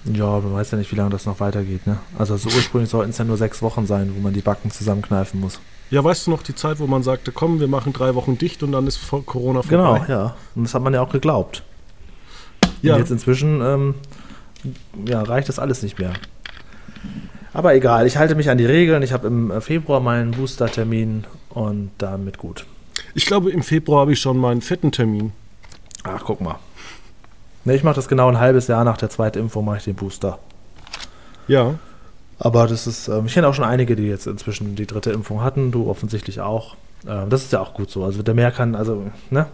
Ja, 0.04 0.40
man 0.40 0.54
weiß 0.54 0.70
ja 0.70 0.78
nicht, 0.78 0.90
wie 0.90 0.96
lange 0.96 1.10
das 1.10 1.26
noch 1.26 1.38
weitergeht. 1.38 1.86
Ne? 1.86 1.98
Also 2.18 2.36
so 2.38 2.48
ursprünglich 2.48 2.90
sollten 2.90 3.10
es 3.10 3.18
ja 3.18 3.24
nur 3.26 3.36
sechs 3.36 3.60
Wochen 3.60 3.86
sein, 3.86 4.10
wo 4.16 4.20
man 4.22 4.32
die 4.32 4.40
Backen 4.40 4.70
zusammenkneifen 4.70 5.38
muss. 5.38 5.60
Ja, 5.90 6.02
weißt 6.02 6.26
du 6.26 6.30
noch 6.30 6.42
die 6.42 6.54
Zeit, 6.54 6.78
wo 6.80 6.86
man 6.86 7.02
sagte, 7.02 7.30
komm, 7.30 7.60
wir 7.60 7.68
machen 7.68 7.92
drei 7.92 8.14
Wochen 8.14 8.38
dicht 8.38 8.62
und 8.62 8.72
dann 8.72 8.86
ist 8.86 8.96
vor- 8.96 9.24
Corona 9.24 9.60
Genau, 9.68 9.96
vorbei? 9.96 10.06
ja. 10.12 10.34
Und 10.54 10.64
das 10.64 10.74
hat 10.74 10.82
man 10.82 10.94
ja 10.94 11.02
auch 11.02 11.12
geglaubt. 11.12 11.62
Ja. 12.80 12.94
Und 12.94 13.00
jetzt 13.00 13.10
inzwischen 13.10 13.60
ähm, 13.60 13.94
ja, 15.06 15.22
reicht 15.22 15.50
das 15.50 15.58
alles 15.58 15.82
nicht 15.82 15.98
mehr. 15.98 16.14
Aber 17.52 17.74
egal, 17.74 18.06
ich 18.06 18.16
halte 18.16 18.34
mich 18.34 18.48
an 18.48 18.56
die 18.56 18.64
Regeln. 18.64 19.02
Ich 19.02 19.12
habe 19.12 19.26
im 19.26 19.50
äh, 19.50 19.60
Februar 19.60 20.00
meinen 20.00 20.30
Booster-Termin 20.30 21.24
und 21.50 21.90
damit 21.98 22.38
gut. 22.38 22.64
Ich 23.14 23.26
glaube, 23.26 23.50
im 23.50 23.62
Februar 23.62 24.02
habe 24.02 24.12
ich 24.12 24.20
schon 24.20 24.38
meinen 24.38 24.62
vierten 24.62 24.92
Termin. 24.92 25.32
Ach, 26.04 26.22
guck 26.24 26.40
mal. 26.40 26.58
Ne, 27.64 27.74
ich 27.74 27.84
mache 27.84 27.94
das 27.96 28.08
genau 28.08 28.28
ein 28.28 28.38
halbes 28.40 28.66
Jahr 28.66 28.84
nach 28.84 28.96
der 28.96 29.10
zweiten 29.10 29.38
Impfung, 29.38 29.64
mache 29.64 29.78
ich 29.78 29.84
den 29.84 29.94
Booster. 29.94 30.38
Ja. 31.46 31.74
Aber 32.38 32.66
das 32.66 32.86
ist, 32.86 33.08
ähm, 33.08 33.26
ich 33.26 33.34
kenne 33.34 33.46
auch 33.46 33.54
schon 33.54 33.64
einige, 33.64 33.94
die 33.94 34.04
jetzt 34.04 34.26
inzwischen 34.26 34.74
die 34.74 34.86
dritte 34.86 35.12
Impfung 35.12 35.42
hatten, 35.42 35.70
du 35.70 35.88
offensichtlich 35.88 36.40
auch. 36.40 36.76
Ähm, 37.06 37.30
das 37.30 37.44
ist 37.44 37.52
ja 37.52 37.60
auch 37.60 37.74
gut 37.74 37.90
so. 37.90 38.04
Also 38.04 38.22
der 38.22 38.34
mehr 38.34 38.50
kann, 38.50 38.74
also, 38.74 39.10
ne? 39.30 39.46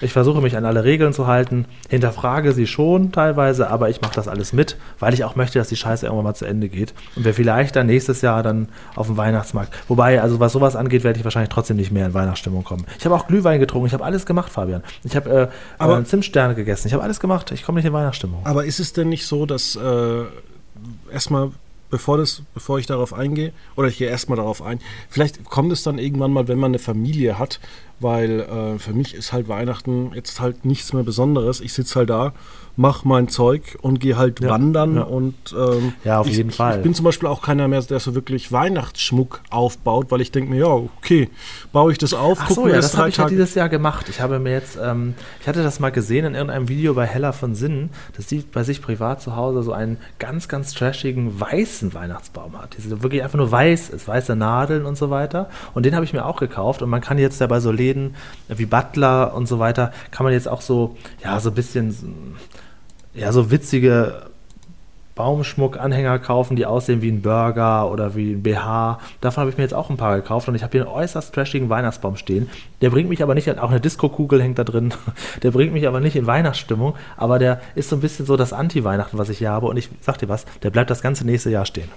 Ich 0.00 0.12
versuche 0.12 0.42
mich 0.42 0.56
an 0.56 0.64
alle 0.66 0.84
Regeln 0.84 1.12
zu 1.14 1.26
halten, 1.26 1.64
hinterfrage 1.88 2.52
sie 2.52 2.66
schon 2.66 3.12
teilweise, 3.12 3.70
aber 3.70 3.88
ich 3.88 4.00
mache 4.02 4.14
das 4.14 4.28
alles 4.28 4.52
mit, 4.52 4.76
weil 4.98 5.14
ich 5.14 5.24
auch 5.24 5.36
möchte, 5.36 5.58
dass 5.58 5.68
die 5.68 5.76
Scheiße 5.76 6.04
irgendwann 6.04 6.24
mal 6.24 6.34
zu 6.34 6.44
Ende 6.44 6.68
geht. 6.68 6.92
Und 7.16 7.24
wir 7.24 7.32
vielleicht 7.32 7.76
dann 7.76 7.86
nächstes 7.86 8.20
Jahr 8.20 8.42
dann 8.42 8.68
auf 8.94 9.06
dem 9.06 9.16
Weihnachtsmarkt. 9.16 9.72
Wobei, 9.88 10.20
also 10.20 10.38
was 10.38 10.52
sowas 10.52 10.76
angeht, 10.76 11.02
werde 11.02 11.18
ich 11.18 11.24
wahrscheinlich 11.24 11.48
trotzdem 11.48 11.76
nicht 11.78 11.92
mehr 11.92 12.06
in 12.06 12.14
Weihnachtsstimmung 12.14 12.62
kommen. 12.64 12.84
Ich 12.98 13.04
habe 13.06 13.14
auch 13.14 13.26
Glühwein 13.26 13.58
getrunken, 13.58 13.86
ich 13.86 13.94
habe 13.94 14.04
alles 14.04 14.26
gemacht, 14.26 14.52
Fabian. 14.52 14.82
Ich 15.02 15.16
habe 15.16 15.30
äh, 15.30 15.48
Aber- 15.78 15.98
äh, 15.98 16.04
Zimtsterne 16.04 16.54
gegessen, 16.54 16.88
ich 16.88 16.92
habe 16.92 17.02
alles 17.02 17.18
gemacht, 17.20 17.50
ich 17.52 17.62
komme 17.64 17.76
nicht 17.76 17.86
in 17.86 17.92
Weihnachtsstimmung. 17.92 18.44
Aber 18.44 18.64
ist 18.66 18.80
es 18.80 18.92
denn 18.92 19.08
nicht 19.08 19.26
so, 19.26 19.46
dass 19.46 19.76
äh, 19.76 20.22
erstmal, 21.10 21.50
bevor, 21.90 22.18
das, 22.18 22.42
bevor 22.54 22.78
ich 22.78 22.86
darauf 22.86 23.12
eingehe, 23.12 23.52
oder 23.76 23.88
ich 23.88 23.98
gehe 23.98 24.08
erstmal 24.08 24.36
darauf 24.36 24.62
ein, 24.62 24.80
vielleicht 25.08 25.44
kommt 25.44 25.72
es 25.72 25.82
dann 25.82 25.98
irgendwann 25.98 26.32
mal, 26.32 26.48
wenn 26.48 26.58
man 26.58 26.70
eine 26.70 26.78
Familie 26.78 27.38
hat, 27.38 27.60
weil 28.00 28.40
äh, 28.40 28.78
für 28.78 28.92
mich 28.92 29.14
ist 29.14 29.32
halt 29.32 29.48
Weihnachten 29.48 30.12
jetzt 30.14 30.40
halt 30.40 30.64
nichts 30.64 30.92
mehr 30.92 31.02
Besonderes. 31.02 31.60
Ich 31.60 31.72
sitze 31.72 32.00
halt 32.00 32.10
da, 32.10 32.32
mache 32.76 33.08
mein 33.08 33.28
Zeug 33.28 33.78
und 33.80 34.00
gehe 34.00 34.16
halt 34.16 34.40
Ja, 34.40 34.50
wandern 34.50 34.96
ja. 34.96 35.02
und 35.02 35.34
ähm, 35.58 35.94
Ja, 36.04 36.20
auf 36.20 36.28
ich, 36.28 36.36
jeden 36.36 36.50
Fall. 36.50 36.76
Ich 36.76 36.82
bin 36.82 36.94
zum 36.94 37.04
Beispiel 37.04 37.28
auch 37.28 37.40
keiner 37.42 37.68
mehr, 37.68 37.80
der 37.82 38.00
so 38.00 38.14
wirklich 38.14 38.52
Weihnachtsschmuck 38.52 39.40
aufbaut, 39.50 40.10
weil 40.10 40.20
ich 40.20 40.30
denke 40.30 40.50
mir, 40.50 40.58
ja, 40.60 40.66
okay, 40.66 41.30
baue 41.72 41.92
ich 41.92 41.98
das 41.98 42.12
auf, 42.14 42.38
Ach 42.40 42.48
guck 42.48 42.54
so, 42.56 42.64
mir 42.64 42.70
ja, 42.70 42.76
das 42.76 42.96
habe 42.96 43.08
ich 43.08 43.16
ja 43.16 43.24
Tage- 43.24 43.34
dieses 43.34 43.54
Jahr 43.54 43.68
gemacht. 43.68 44.08
Ich 44.10 44.20
habe 44.20 44.38
mir 44.38 44.52
jetzt, 44.52 44.78
ähm, 44.82 45.14
ich 45.40 45.48
hatte 45.48 45.62
das 45.62 45.80
mal 45.80 45.90
gesehen 45.90 46.24
in 46.26 46.34
irgendeinem 46.34 46.68
Video 46.68 46.94
bei 46.94 47.06
Hella 47.06 47.32
von 47.32 47.54
Sinnen, 47.54 47.90
dass 48.16 48.28
sie 48.28 48.40
bei 48.52 48.62
sich 48.62 48.82
privat 48.82 49.22
zu 49.22 49.36
Hause 49.36 49.62
so 49.62 49.72
einen 49.72 49.96
ganz, 50.18 50.48
ganz 50.48 50.74
trashigen 50.74 51.40
weißen 51.40 51.94
Weihnachtsbaum 51.94 52.60
hat. 52.60 52.76
Der 52.78 53.02
wirklich 53.02 53.22
einfach 53.22 53.38
nur 53.38 53.50
weiß 53.50 53.88
ist, 53.90 54.06
weiße 54.06 54.36
Nadeln 54.36 54.84
und 54.84 54.98
so 54.98 55.10
weiter. 55.10 55.48
Und 55.74 55.86
den 55.86 55.94
habe 55.94 56.04
ich 56.04 56.12
mir 56.12 56.24
auch 56.26 56.36
gekauft. 56.36 56.82
Und 56.82 56.90
man 56.90 57.00
kann 57.00 57.16
jetzt 57.18 57.40
ja 57.40 57.46
bei 57.46 57.60
so 57.60 57.70
Läden 57.72 58.14
wie 58.48 58.66
Butler 58.66 59.34
und 59.34 59.48
so 59.48 59.58
weiter, 59.58 59.92
kann 60.10 60.24
man 60.24 60.32
jetzt 60.32 60.48
auch 60.48 60.60
so, 60.60 60.96
ja, 61.24 61.40
so 61.40 61.48
ein 61.50 61.54
bisschen, 61.54 62.36
ja, 63.16 63.32
so 63.32 63.50
witzige 63.50 64.26
Baumschmuck-Anhänger 65.16 66.18
kaufen, 66.18 66.56
die 66.56 66.66
aussehen 66.66 67.00
wie 67.00 67.10
ein 67.10 67.22
Burger 67.22 67.90
oder 67.90 68.14
wie 68.14 68.32
ein 68.32 68.42
BH. 68.42 69.00
Davon 69.22 69.40
habe 69.40 69.50
ich 69.50 69.56
mir 69.56 69.62
jetzt 69.62 69.72
auch 69.72 69.88
ein 69.88 69.96
paar 69.96 70.14
gekauft 70.16 70.46
und 70.46 70.54
ich 70.54 70.62
habe 70.62 70.72
hier 70.72 70.82
einen 70.82 70.94
äußerst 70.94 71.34
trashigen 71.34 71.70
Weihnachtsbaum 71.70 72.16
stehen. 72.16 72.50
Der 72.82 72.90
bringt 72.90 73.08
mich 73.08 73.22
aber 73.22 73.34
nicht, 73.34 73.48
auch 73.58 73.70
eine 73.70 73.80
Disco-Kugel 73.80 74.42
hängt 74.42 74.58
da 74.58 74.64
drin, 74.64 74.92
der 75.42 75.50
bringt 75.50 75.72
mich 75.72 75.88
aber 75.88 76.00
nicht 76.00 76.16
in 76.16 76.26
Weihnachtsstimmung, 76.26 76.94
aber 77.16 77.38
der 77.38 77.62
ist 77.74 77.88
so 77.88 77.96
ein 77.96 78.00
bisschen 78.00 78.26
so 78.26 78.36
das 78.36 78.52
Anti-Weihnachten, 78.52 79.16
was 79.16 79.30
ich 79.30 79.38
hier 79.38 79.50
habe 79.50 79.66
und 79.66 79.78
ich 79.78 79.88
sag 80.02 80.18
dir 80.18 80.28
was, 80.28 80.44
der 80.62 80.70
bleibt 80.70 80.90
das 80.90 81.00
ganze 81.00 81.24
nächste 81.24 81.48
Jahr 81.48 81.64
stehen. 81.64 81.88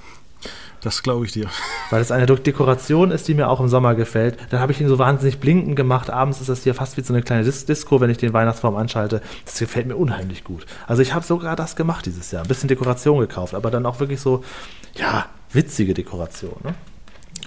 Das 0.82 1.04
glaube 1.04 1.26
ich 1.26 1.34
dir. 1.34 1.50
Weil 1.90 2.02
es 2.02 2.12
eine 2.12 2.26
Dekoration 2.26 3.12
ist, 3.12 3.28
die 3.28 3.34
mir 3.34 3.50
auch 3.50 3.60
im 3.60 3.68
Sommer 3.68 3.96
gefällt. 3.96 4.38
Dann 4.50 4.62
habe 4.62 4.72
ich 4.72 4.80
ihn 4.80 4.88
so 4.88 4.98
wahnsinnig 4.98 5.40
blinkend 5.40 5.76
gemacht. 5.76 6.10
Abends 6.10 6.40
ist 6.40 6.50
das 6.50 6.64
hier 6.64 6.74
fast 6.74 6.96
wie 6.98 7.02
so 7.02 7.14
eine 7.14 7.22
kleine 7.22 7.44
Dis 7.44 7.66
Disco, 7.66 8.00
wenn 8.00 8.10
ich 8.10 8.18
den 8.18 8.32
Weihnachtsbaum 8.34 8.76
anschalte. 8.76 9.22
Das 9.46 9.60
gefällt 9.60 9.88
mir 9.88 9.98
unheimlich 9.98 10.44
gut. 10.44 10.66
Also 10.88 11.02
ich 11.02 11.14
habe 11.14 11.26
sogar 11.26 11.56
das 11.56 11.76
gemacht 11.76 12.06
dieses 12.06 12.32
Jahr. 12.32 12.44
Ein 12.44 12.48
bisschen 12.48 12.70
Dekoration 12.70 13.20
gekauft, 13.20 13.54
aber 13.54 13.72
dann 13.72 13.86
auch 13.86 14.00
wirklich 14.00 14.22
so, 14.22 14.44
ja, 14.96 15.26
witzige 15.52 15.94
Dekoration. 15.94 16.56
Ne? 16.64 16.74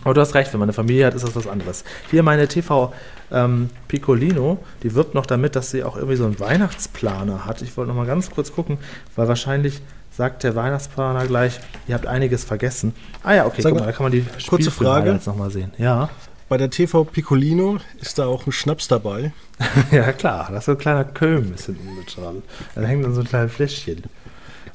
Aber 0.04 0.14
du 0.14 0.20
hast 0.20 0.34
recht, 0.34 0.52
wenn 0.52 0.60
man 0.60 0.68
eine 0.68 0.72
Familie 0.74 1.06
hat, 1.06 1.14
ist 1.14 1.24
das 1.24 1.36
was 1.36 1.46
anderes. 1.46 1.84
Hier 2.10 2.22
meine 2.22 2.48
TV 2.48 2.92
ähm, 3.30 3.70
Piccolino, 3.88 4.58
die 4.82 4.94
wirbt 4.94 5.14
noch 5.14 5.26
damit, 5.26 5.56
dass 5.56 5.70
sie 5.70 5.84
auch 5.84 5.96
irgendwie 5.96 6.16
so 6.16 6.24
einen 6.24 6.40
Weihnachtsplaner 6.40 7.46
hat. 7.46 7.62
Ich 7.62 7.76
wollte 7.76 7.88
noch 7.88 7.96
mal 7.96 8.06
ganz 8.06 8.30
kurz 8.30 8.52
gucken, 8.52 8.78
weil 9.16 9.28
wahrscheinlich 9.28 9.80
sagt 10.16 10.44
der 10.44 10.54
Weihnachtsplaner 10.54 11.26
gleich, 11.26 11.60
ihr 11.88 11.94
habt 11.94 12.06
einiges 12.06 12.44
vergessen. 12.44 12.94
Ah 13.22 13.34
ja, 13.34 13.46
okay, 13.46 13.62
Sag 13.62 13.72
guck 13.72 13.80
mal, 13.80 13.86
da 13.86 13.92
kann 13.92 14.04
man 14.04 14.12
die 14.12 14.24
kurze 14.48 14.70
Frage. 14.70 15.12
jetzt 15.12 15.26
noch 15.26 15.36
mal 15.36 15.50
sehen. 15.50 15.72
Ja. 15.78 16.10
Bei 16.48 16.58
der 16.58 16.68
TV 16.68 17.04
Piccolino 17.04 17.78
ist 18.00 18.18
da 18.18 18.26
auch 18.26 18.46
ein 18.46 18.52
Schnaps 18.52 18.86
dabei. 18.86 19.32
ja, 19.90 20.12
klar, 20.12 20.48
da 20.50 20.58
ist 20.58 20.66
so 20.66 20.72
ein 20.72 20.78
kleiner 20.78 21.04
Köms 21.04 21.66
hinten 21.66 21.96
mit 21.96 22.14
dran. 22.14 22.42
Da 22.74 22.82
hängt 22.82 23.04
dann 23.04 23.14
so 23.14 23.22
ein 23.22 23.26
kleines 23.26 23.52
Fläschchen. 23.52 24.02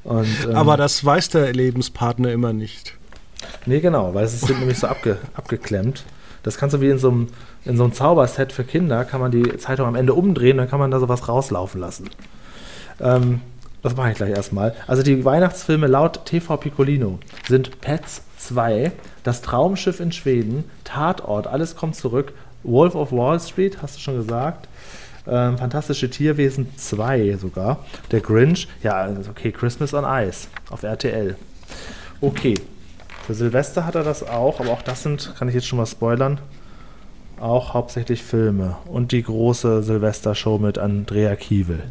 Und, 0.03 0.27
ähm, 0.45 0.55
Aber 0.55 0.75
das 0.77 1.03
weiß 1.05 1.29
der 1.29 1.53
Lebenspartner 1.53 2.31
immer 2.31 2.53
nicht. 2.53 2.95
Nee, 3.67 3.79
genau, 3.79 4.13
weil 4.15 4.25
es 4.25 4.33
ist 4.33 4.49
nämlich 4.49 4.79
so 4.79 4.87
abge, 4.87 5.17
abgeklemmt. 5.35 6.03
Das 6.41 6.57
kannst 6.57 6.75
du 6.75 6.81
wie 6.81 6.89
in 6.89 6.97
so 6.97 7.09
einem, 7.09 7.27
in 7.65 7.77
so 7.77 7.83
einem 7.83 7.93
Zauberset 7.93 8.51
für 8.51 8.63
Kinder, 8.63 9.05
kann 9.05 9.19
man 9.19 9.31
die 9.31 9.57
Zeitung 9.57 9.85
am 9.85 9.95
Ende 9.95 10.13
umdrehen, 10.13 10.57
dann 10.57 10.69
kann 10.69 10.79
man 10.79 10.89
da 10.89 10.99
sowas 10.99 11.27
rauslaufen 11.27 11.79
lassen. 11.81 12.09
Ähm, 12.99 13.41
das 13.81 13.95
mache 13.95 14.11
ich 14.11 14.17
gleich 14.17 14.31
erstmal. 14.31 14.73
Also 14.87 15.03
die 15.03 15.23
Weihnachtsfilme 15.23 15.87
laut 15.87 16.25
TV 16.25 16.57
Piccolino 16.57 17.19
sind 17.47 17.81
Pets 17.81 18.23
2, 18.37 18.91
Das 19.23 19.41
Traumschiff 19.41 19.99
in 19.99 20.11
Schweden, 20.11 20.63
Tatort, 20.83 21.47
alles 21.47 21.75
kommt 21.75 21.95
zurück, 21.95 22.33
Wolf 22.63 22.95
of 22.95 23.11
Wall 23.11 23.39
Street, 23.39 23.81
hast 23.81 23.97
du 23.97 23.99
schon 23.99 24.17
gesagt. 24.17 24.67
Ähm, 25.27 25.57
Fantastische 25.57 26.09
Tierwesen 26.09 26.69
2 26.77 27.37
sogar. 27.37 27.85
Der 28.11 28.21
Grinch, 28.21 28.67
ja, 28.83 28.93
also 28.95 29.31
okay, 29.31 29.51
Christmas 29.51 29.93
on 29.93 30.05
Ice 30.05 30.47
auf 30.69 30.83
RTL. 30.83 31.35
Okay, 32.21 32.55
für 33.25 33.33
Silvester 33.33 33.85
hat 33.85 33.95
er 33.95 34.03
das 34.03 34.23
auch, 34.23 34.59
aber 34.59 34.69
auch 34.71 34.81
das 34.81 35.03
sind, 35.03 35.33
kann 35.37 35.49
ich 35.49 35.55
jetzt 35.55 35.67
schon 35.67 35.77
mal 35.77 35.85
spoilern, 35.85 36.39
auch 37.39 37.73
hauptsächlich 37.73 38.23
Filme. 38.23 38.77
Und 38.85 39.11
die 39.11 39.21
große 39.21 39.83
Silvestershow 39.83 40.57
mit 40.57 40.77
Andrea 40.77 41.35
Kiewel. 41.35 41.83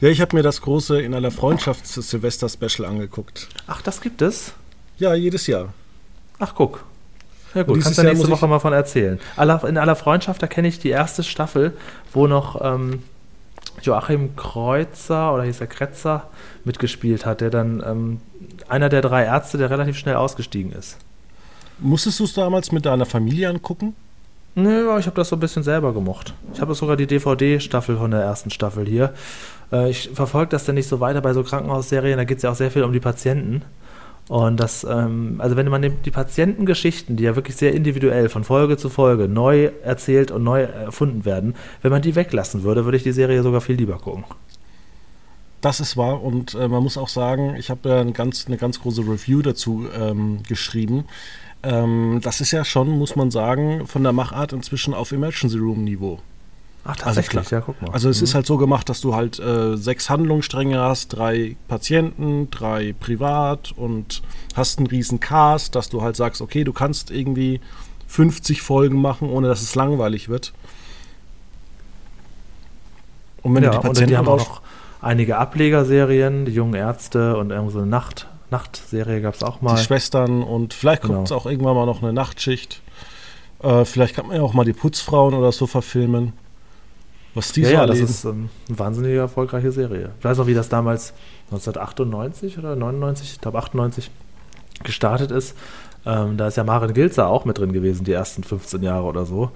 Ja, 0.00 0.08
ich 0.08 0.20
habe 0.20 0.36
mir 0.36 0.42
das 0.42 0.60
große 0.60 1.00
in 1.00 1.14
aller 1.14 1.30
Freundschaft 1.30 1.86
Silvester-Special 1.86 2.86
angeguckt. 2.88 3.48
Ach, 3.66 3.82
das 3.82 4.00
gibt 4.00 4.22
es? 4.22 4.52
Ja, 4.98 5.14
jedes 5.14 5.46
Jahr. 5.46 5.72
Ach, 6.38 6.54
guck. 6.54 6.84
Ja 7.54 7.62
gut, 7.62 7.80
kannst 7.82 7.98
du 7.98 8.02
Jahr 8.02 8.12
nächste 8.12 8.26
ich- 8.26 8.32
Woche 8.32 8.46
mal 8.46 8.58
von 8.58 8.72
erzählen. 8.72 9.18
In 9.36 9.78
aller 9.78 9.96
Freundschaft, 9.96 10.42
da 10.42 10.46
kenne 10.46 10.68
ich 10.68 10.78
die 10.78 10.90
erste 10.90 11.22
Staffel, 11.22 11.72
wo 12.12 12.26
noch 12.26 12.60
ähm, 12.62 13.02
Joachim 13.82 14.36
Kreuzer 14.36 15.32
oder 15.32 15.44
hieß 15.44 15.60
er 15.60 15.66
Kretzer 15.66 16.28
mitgespielt 16.64 17.24
hat, 17.24 17.40
der 17.40 17.50
dann 17.50 17.82
ähm, 17.86 18.20
einer 18.68 18.88
der 18.88 19.00
drei 19.02 19.24
Ärzte, 19.24 19.56
der 19.58 19.70
relativ 19.70 19.96
schnell 19.96 20.16
ausgestiegen 20.16 20.72
ist. 20.72 20.98
Musstest 21.78 22.20
du 22.20 22.24
es 22.24 22.34
damals 22.34 22.72
mit 22.72 22.84
deiner 22.86 23.06
Familie 23.06 23.48
angucken? 23.48 23.94
Nö, 24.54 24.98
ich 24.98 25.06
habe 25.06 25.14
das 25.16 25.28
so 25.28 25.36
ein 25.36 25.40
bisschen 25.40 25.62
selber 25.62 25.92
gemocht. 25.94 26.34
Ich 26.52 26.60
habe 26.60 26.74
sogar 26.74 26.96
die 26.96 27.06
DVD-Staffel 27.06 27.96
von 27.96 28.10
der 28.10 28.20
ersten 28.22 28.50
Staffel 28.50 28.86
hier. 28.86 29.14
Äh, 29.72 29.90
ich 29.90 30.10
verfolge 30.12 30.50
das 30.50 30.64
dann 30.64 30.74
nicht 30.74 30.88
so 30.88 31.00
weiter 31.00 31.20
bei 31.20 31.32
so 31.32 31.42
Krankenhausserien, 31.42 32.18
da 32.18 32.24
geht 32.24 32.38
es 32.38 32.42
ja 32.42 32.50
auch 32.50 32.56
sehr 32.56 32.70
viel 32.70 32.84
um 32.84 32.92
die 32.92 33.00
Patienten. 33.00 33.62
Und 34.28 34.60
das, 34.60 34.84
ähm, 34.84 35.36
also 35.38 35.56
wenn 35.56 35.68
man 35.68 35.80
die, 35.82 36.10
Patientengeschichten, 36.10 37.16
die 37.16 37.24
ja 37.24 37.34
wirklich 37.34 37.56
sehr 37.56 37.72
individuell 37.72 38.28
von 38.28 38.44
Folge 38.44 38.76
zu 38.76 38.90
Folge 38.90 39.26
neu 39.26 39.70
erzählt 39.82 40.30
und 40.30 40.44
neu 40.44 40.62
erfunden 40.62 41.24
werden, 41.24 41.54
wenn 41.80 41.90
man 41.90 42.02
die 42.02 42.14
weglassen 42.14 42.62
würde, 42.62 42.84
würde 42.84 42.98
ich 42.98 43.02
die 43.02 43.12
Serie 43.12 43.42
sogar 43.42 43.62
viel 43.62 43.76
lieber 43.76 43.98
gucken. 43.98 44.24
Das 45.62 45.80
ist 45.80 45.96
wahr 45.96 46.22
und 46.22 46.54
äh, 46.54 46.68
man 46.68 46.82
muss 46.82 46.98
auch 46.98 47.08
sagen, 47.08 47.56
ich 47.58 47.70
habe 47.70 47.88
ja 47.88 48.00
ein 48.00 48.12
ganz, 48.12 48.46
eine 48.46 48.58
ganz 48.58 48.80
große 48.80 49.00
Review 49.00 49.40
dazu 49.42 49.86
ähm, 49.98 50.42
geschrieben. 50.46 51.06
Ähm, 51.62 52.20
das 52.22 52.40
ist 52.40 52.52
ja 52.52 52.64
schon, 52.64 52.90
muss 52.90 53.16
man 53.16 53.30
sagen, 53.30 53.86
von 53.86 54.02
der 54.02 54.12
Machart 54.12 54.52
inzwischen 54.52 54.94
auf 54.94 55.10
Emergency 55.10 55.58
Room 55.58 55.84
Niveau. 55.84 56.20
Ach, 56.90 56.96
tatsächlich, 56.96 57.36
also, 57.36 57.56
ja, 57.56 57.60
guck 57.60 57.82
mal. 57.82 57.90
Also 57.90 58.08
es 58.08 58.20
mhm. 58.20 58.24
ist 58.24 58.34
halt 58.34 58.46
so 58.46 58.56
gemacht, 58.56 58.88
dass 58.88 59.02
du 59.02 59.14
halt 59.14 59.38
äh, 59.38 59.76
sechs 59.76 60.08
Handlungsstränge 60.08 60.80
hast, 60.80 61.08
drei 61.08 61.56
Patienten, 61.68 62.50
drei 62.50 62.94
privat 62.98 63.72
und 63.72 64.22
hast 64.56 64.78
einen 64.78 64.86
riesen 64.86 65.20
Cast, 65.20 65.74
dass 65.74 65.90
du 65.90 66.00
halt 66.00 66.16
sagst, 66.16 66.40
okay, 66.40 66.64
du 66.64 66.72
kannst 66.72 67.10
irgendwie 67.10 67.60
50 68.06 68.62
Folgen 68.62 69.02
machen, 69.02 69.28
ohne 69.28 69.48
dass 69.48 69.60
es 69.60 69.74
langweilig 69.74 70.30
wird. 70.30 70.54
Und 73.42 73.54
wenn 73.54 73.64
ja, 73.64 73.70
du 73.70 73.76
die 73.76 73.82
Patienten 73.82 74.04
und 74.04 74.10
die 74.10 74.16
haben 74.16 74.28
auch 74.28 74.48
noch 74.48 74.62
einige 75.02 75.36
Ablegerserien, 75.36 76.46
die 76.46 76.52
jungen 76.52 76.72
Ärzte 76.72 77.36
und 77.36 77.50
irgendwo 77.50 77.70
so 77.70 77.78
eine 77.80 77.86
Nacht, 77.86 78.28
Nachtserie 78.50 79.20
gab 79.20 79.34
es 79.34 79.42
auch 79.42 79.60
mal. 79.60 79.76
Die 79.76 79.82
Schwestern 79.82 80.42
und 80.42 80.72
vielleicht 80.72 81.02
genau. 81.02 81.16
kommt 81.16 81.28
es 81.28 81.32
auch 81.32 81.44
irgendwann 81.44 81.74
mal 81.74 81.84
noch 81.84 82.02
eine 82.02 82.14
Nachtschicht. 82.14 82.80
Äh, 83.62 83.84
vielleicht 83.84 84.14
kann 84.14 84.28
man 84.28 84.36
ja 84.36 84.42
auch 84.42 84.54
mal 84.54 84.64
die 84.64 84.72
Putzfrauen 84.72 85.34
oder 85.34 85.52
so 85.52 85.66
verfilmen. 85.66 86.32
Was 87.38 87.52
die 87.52 87.60
ja, 87.60 87.68
so 87.68 87.74
ja, 87.74 87.86
das 87.86 88.00
ist 88.00 88.24
ähm, 88.24 88.50
eine 88.68 88.78
wahnsinnig 88.80 89.14
erfolgreiche 89.14 89.70
Serie. 89.70 90.10
Ich 90.18 90.24
weiß 90.24 90.38
noch, 90.38 90.48
wie 90.48 90.54
das 90.54 90.68
damals 90.68 91.12
1998 91.52 92.58
oder 92.58 92.74
99, 92.74 93.34
ich 93.34 93.40
glaube 93.40 93.58
98 93.58 94.10
gestartet 94.82 95.30
ist. 95.30 95.56
Ähm, 96.04 96.36
da 96.36 96.48
ist 96.48 96.56
ja 96.56 96.64
Maren 96.64 96.92
Gilzer 96.92 97.28
auch 97.28 97.44
mit 97.44 97.58
drin 97.58 97.72
gewesen, 97.72 98.02
die 98.02 98.10
ersten 98.10 98.42
15 98.42 98.82
Jahre 98.82 99.04
oder 99.04 99.24
so. 99.24 99.52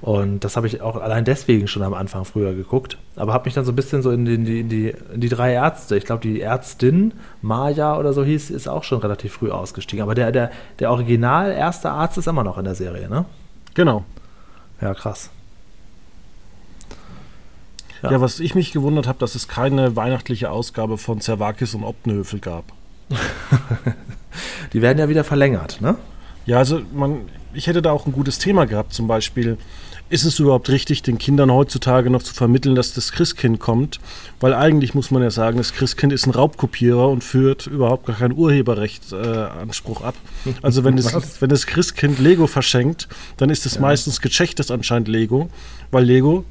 Und 0.00 0.44
das 0.44 0.56
habe 0.56 0.68
ich 0.68 0.80
auch 0.80 0.94
allein 0.94 1.24
deswegen 1.24 1.66
schon 1.66 1.82
am 1.82 1.92
Anfang 1.92 2.24
früher 2.24 2.54
geguckt. 2.54 2.98
Aber 3.16 3.32
habe 3.32 3.46
mich 3.46 3.54
dann 3.54 3.64
so 3.64 3.72
ein 3.72 3.76
bisschen 3.76 4.02
so 4.02 4.12
in 4.12 4.24
die, 4.24 4.34
in 4.34 4.44
die, 4.44 4.60
in 4.60 4.68
die, 4.68 4.94
in 5.12 5.20
die 5.20 5.28
drei 5.28 5.54
Ärzte, 5.54 5.96
ich 5.96 6.04
glaube 6.04 6.22
die 6.22 6.40
Ärztin 6.40 7.14
Maya 7.42 7.98
oder 7.98 8.12
so 8.12 8.22
hieß, 8.22 8.50
ist 8.50 8.68
auch 8.68 8.84
schon 8.84 9.00
relativ 9.00 9.32
früh 9.32 9.50
ausgestiegen. 9.50 10.04
Aber 10.04 10.14
der, 10.14 10.30
der, 10.30 10.52
der 10.78 10.92
original 10.92 11.50
erste 11.50 11.90
Arzt 11.90 12.16
ist 12.16 12.28
immer 12.28 12.44
noch 12.44 12.58
in 12.58 12.64
der 12.64 12.76
Serie, 12.76 13.08
ne? 13.08 13.24
Genau. 13.74 14.04
Ja, 14.80 14.94
krass. 14.94 15.30
Ja. 18.04 18.12
ja, 18.12 18.20
was 18.20 18.38
ich 18.38 18.54
mich 18.54 18.72
gewundert 18.72 19.06
habe, 19.06 19.18
dass 19.18 19.34
es 19.34 19.48
keine 19.48 19.96
weihnachtliche 19.96 20.50
Ausgabe 20.50 20.98
von 20.98 21.20
Zerwakis 21.20 21.74
und 21.74 21.84
Optenhöfel 21.84 22.38
gab. 22.38 22.64
Die 24.72 24.82
werden 24.82 24.98
ja 24.98 25.08
wieder 25.08 25.24
verlängert, 25.24 25.80
ne? 25.80 25.96
Ja, 26.46 26.58
also 26.58 26.82
man, 26.92 27.22
ich 27.54 27.66
hätte 27.66 27.80
da 27.80 27.92
auch 27.92 28.06
ein 28.06 28.12
gutes 28.12 28.38
Thema 28.38 28.66
gehabt, 28.66 28.92
zum 28.92 29.06
Beispiel. 29.06 29.56
Ist 30.10 30.24
es 30.24 30.38
überhaupt 30.38 30.68
richtig, 30.68 31.02
den 31.02 31.16
Kindern 31.16 31.50
heutzutage 31.50 32.10
noch 32.10 32.22
zu 32.22 32.34
vermitteln, 32.34 32.74
dass 32.74 32.92
das 32.92 33.10
Christkind 33.10 33.58
kommt? 33.58 34.00
Weil 34.38 34.52
eigentlich 34.52 34.94
muss 34.94 35.10
man 35.10 35.22
ja 35.22 35.30
sagen, 35.30 35.56
das 35.56 35.72
Christkind 35.72 36.12
ist 36.12 36.26
ein 36.26 36.30
Raubkopierer 36.30 37.08
und 37.08 37.24
führt 37.24 37.66
überhaupt 37.66 38.06
gar 38.06 38.16
keinen 38.16 38.36
Urheberrechtsanspruch 38.36 40.02
äh, 40.02 40.04
ab. 40.04 40.14
Also 40.60 40.84
wenn 40.84 40.96
das, 40.96 41.40
wenn 41.40 41.48
das 41.48 41.66
Christkind 41.66 42.18
Lego 42.18 42.46
verschenkt, 42.46 43.08
dann 43.38 43.48
ist 43.48 43.64
es 43.64 43.76
ja. 43.76 43.80
meistens 43.80 44.20
gechechtes 44.20 44.70
anscheinend 44.70 45.08
Lego, 45.08 45.48
weil 45.90 46.04
Lego 46.04 46.44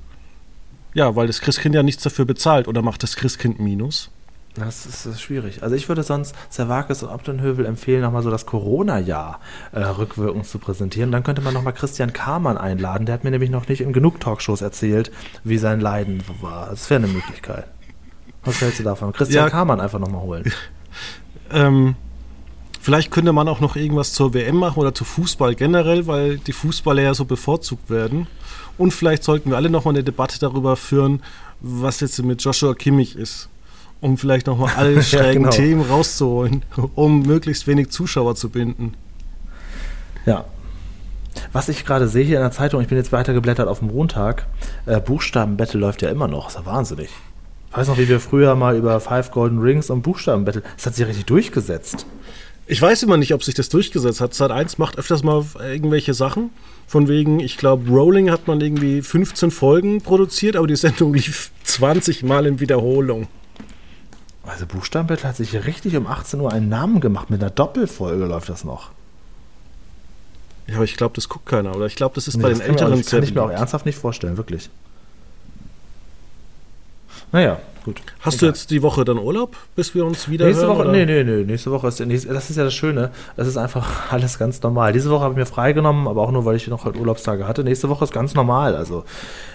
ja, 0.94 1.16
weil 1.16 1.28
das 1.28 1.42
Christkind 1.42 1.76
ja 1.76 1.84
nichts 1.84 2.04
dafür 2.04 2.26
bezahlt 2.26 2.68
oder 2.68 2.82
macht 2.82 3.04
das 3.04 3.16
Christkind 3.16 3.60
Minus? 3.60 4.10
Das 4.56 4.86
ist, 4.86 5.06
das 5.06 5.14
ist, 5.16 5.22
schwierig. 5.22 5.64
Also 5.64 5.76
ich 5.76 5.90
würde 5.90 6.04
sonst 6.04 6.36
Zerwakis 6.50 7.02
und 7.02 7.10
Optenhövel 7.10 7.66
empfehlen, 7.66 8.02
nochmal 8.02 8.22
so 8.22 8.30
das 8.30 8.46
Corona-Jahr 8.46 9.40
äh, 9.72 9.80
rückwirkend 9.80 10.46
zu 10.46 10.60
präsentieren. 10.60 11.12
Dann 11.12 11.24
könnte 11.24 11.42
man 11.42 11.56
nochmal 11.56 11.74
Christian 11.74 12.14
Kamann 12.14 12.58
einladen. 12.60 13.08
Der 13.08 13.14
hat 13.14 13.24
mir 13.24 13.32
nämlich 13.32 13.50
noch 13.50 13.68
nicht 13.68 13.82
in 13.82 13.94
genug 13.94 14.20
Talkshows 14.20 14.62
erzählt, 14.62 15.12
wie 15.44 15.58
sein 15.58 15.80
Leiden 15.80 16.24
war. 16.42 16.70
Das 16.70 16.88
wäre 16.92 17.04
eine 17.04 17.12
Möglichkeit. 17.12 17.66
Was 18.46 18.62
hältst 18.62 18.80
du 18.80 18.84
davon? 18.84 19.12
Christian 19.12 19.46
ja, 19.46 19.50
Kamann 19.50 19.82
einfach 19.82 20.00
nochmal 20.00 20.22
holen. 20.22 20.44
ähm, 21.52 21.96
vielleicht 22.84 23.12
könnte 23.12 23.32
man 23.32 23.48
auch 23.48 23.62
noch 23.62 23.78
irgendwas 23.78 24.12
zur 24.12 24.34
WM 24.34 24.58
machen 24.58 24.78
oder 24.78 24.94
zu 24.94 25.06
Fußball 25.06 25.56
generell, 25.56 26.06
weil 26.06 26.38
die 26.38 26.52
Fußballer 26.52 27.02
ja 27.02 27.14
so 27.14 27.24
bevorzugt 27.24 27.90
werden. 27.90 28.28
Und 28.78 28.92
vielleicht 28.92 29.24
sollten 29.24 29.50
wir 29.50 29.58
alle 29.58 29.70
nochmal 29.70 29.94
eine 29.94 30.04
Debatte 30.04 30.38
darüber 30.38 30.76
führen, 30.76 31.24
was 31.62 32.02
jetzt 32.02 32.22
mit 32.22 32.44
Joshua 32.44 32.76
Kimmich 32.76 33.16
ist. 33.16 33.48
Um 34.02 34.18
vielleicht 34.18 34.48
nochmal 34.48 34.74
alle 34.76 35.02
schrägen 35.04 35.46
ja, 35.46 35.50
genau. 35.50 35.50
Themen 35.50 35.82
rauszuholen, 35.82 36.66
um 36.96 37.22
möglichst 37.22 37.68
wenig 37.68 37.90
Zuschauer 37.90 38.36
zu 38.36 38.50
binden. 38.50 38.96
Ja. 40.26 40.44
Was 41.54 41.70
ich 41.70 41.86
gerade 41.86 42.10
sehe 42.10 42.26
hier 42.26 42.38
in 42.38 42.44
der 42.44 42.52
Zeitung, 42.52 42.82
ich 42.82 42.90
bin 42.90 42.98
jetzt 42.98 43.14
weitergeblättert 43.14 43.68
auf 43.70 43.80
dem 43.80 43.88
Montag, 43.88 44.46
äh, 44.86 45.00
Buchstabenbattle 45.00 45.80
läuft 45.80 46.02
ja 46.02 46.10
immer 46.10 46.28
noch, 46.28 46.50
ist 46.50 46.56
ja 46.56 46.66
wahnsinnig. 46.66 47.10
Ich 47.72 47.78
weiß 47.78 47.88
noch, 47.88 47.98
wie 47.98 48.10
wir 48.10 48.20
früher 48.20 48.56
mal 48.56 48.76
über 48.76 49.00
Five 49.00 49.32
Golden 49.32 49.60
Rings 49.60 49.90
und 49.90 50.02
Buchstabenbattle, 50.02 50.62
das 50.76 50.86
hat 50.86 50.96
sich 50.96 51.08
richtig 51.08 51.26
durchgesetzt. 51.26 52.06
Ich 52.66 52.82
weiß 52.82 53.04
immer 53.04 53.18
nicht, 53.18 53.34
ob 53.34 53.44
sich 53.44 53.56
das 53.56 53.70
durchgesetzt 53.70 54.22
hat. 54.22 54.34
Sat 54.34 54.52
1 54.52 54.78
macht 54.78 54.98
öfters 54.98 55.24
mal 55.24 55.46
irgendwelche 55.60 56.14
Sachen 56.14 56.50
von 56.88 57.08
wegen, 57.08 57.40
ich 57.40 57.58
glaube, 57.58 57.90
Rolling 57.90 58.32
hat 58.32 58.48
man 58.48 58.62
irgendwie 58.62 59.02
15 59.02 59.52
Folgen 59.52 60.02
produziert, 60.02 60.56
aber 60.56 60.68
die 60.68 60.76
Sendung 60.76 61.14
lief 61.14 61.52
20 61.64 62.24
Mal 62.24 62.46
in 62.46 62.60
Wiederholung. 62.60 63.28
Also 64.46 64.66
Buchstabenbattle 64.66 65.28
hat 65.28 65.38
sich 65.38 65.54
richtig 65.66 65.96
um 65.96 66.08
18 66.08 66.40
Uhr 66.40 66.52
einen 66.52 66.70
Namen 66.70 67.00
gemacht. 67.00 67.30
Mit 67.30 67.42
einer 67.42 67.50
Doppelfolge 67.50 68.26
läuft 68.26 68.50
das 68.50 68.64
noch. 68.64 68.92
Ja, 70.68 70.76
aber 70.76 70.86
ich 70.86 70.96
glaube, 70.96 71.16
das 71.16 71.30
guckt 71.30 71.46
keiner. 71.46 71.76
Oder 71.76 71.88
ich 71.88 71.96
glaube, 71.96 72.16
das 72.16 72.28
ist 72.28 72.38
nee, 72.38 72.44
bei 72.44 72.50
den 72.50 72.62
älteren 72.62 72.98
Das 72.98 73.10
kann 73.10 73.24
ich 73.24 73.34
mir 73.34 73.42
auch 73.42 73.50
ernsthaft 73.50 73.86
nicht 73.86 73.98
vorstellen, 73.98 74.38
wirklich. 74.38 74.70
Naja, 77.34 77.58
gut. 77.84 78.00
Hast 78.22 78.36
Egal. 78.36 78.40
du 78.40 78.46
jetzt 78.46 78.70
die 78.70 78.84
Woche 78.84 79.04
dann 79.06 79.18
Urlaub, 79.18 79.58
bis 79.76 79.96
wir 79.96 80.06
uns 80.06 80.30
wieder 80.30 80.46
Nächste 80.46 80.68
hören, 80.68 80.78
Woche, 80.78 80.88
oder? 80.88 80.92
nee, 80.92 81.06
nee, 81.06 81.24
nee, 81.24 81.44
nächste 81.44 81.72
Woche 81.72 81.88
ist, 81.88 82.00
das 82.00 82.50
ist 82.50 82.56
ja 82.56 82.64
das 82.64 82.76
Schöne, 82.76 83.10
das 83.36 83.48
ist 83.48 83.58
einfach 83.58 84.12
alles 84.12 84.38
ganz 84.38 84.62
normal. 84.62 84.94
Diese 84.94 85.10
Woche 85.10 85.24
habe 85.24 85.34
ich 85.34 85.38
mir 85.40 85.48
freigenommen, 85.48 86.08
aber 86.08 86.22
auch 86.22 86.32
nur, 86.32 86.46
weil 86.46 86.56
ich 86.56 86.68
noch 86.68 86.86
halt 86.86 86.96
Urlaubstage 86.96 87.48
hatte. 87.48 87.64
Nächste 87.64 87.90
Woche 87.90 88.04
ist 88.04 88.14
ganz 88.14 88.36
normal, 88.36 88.76
also 88.76 89.04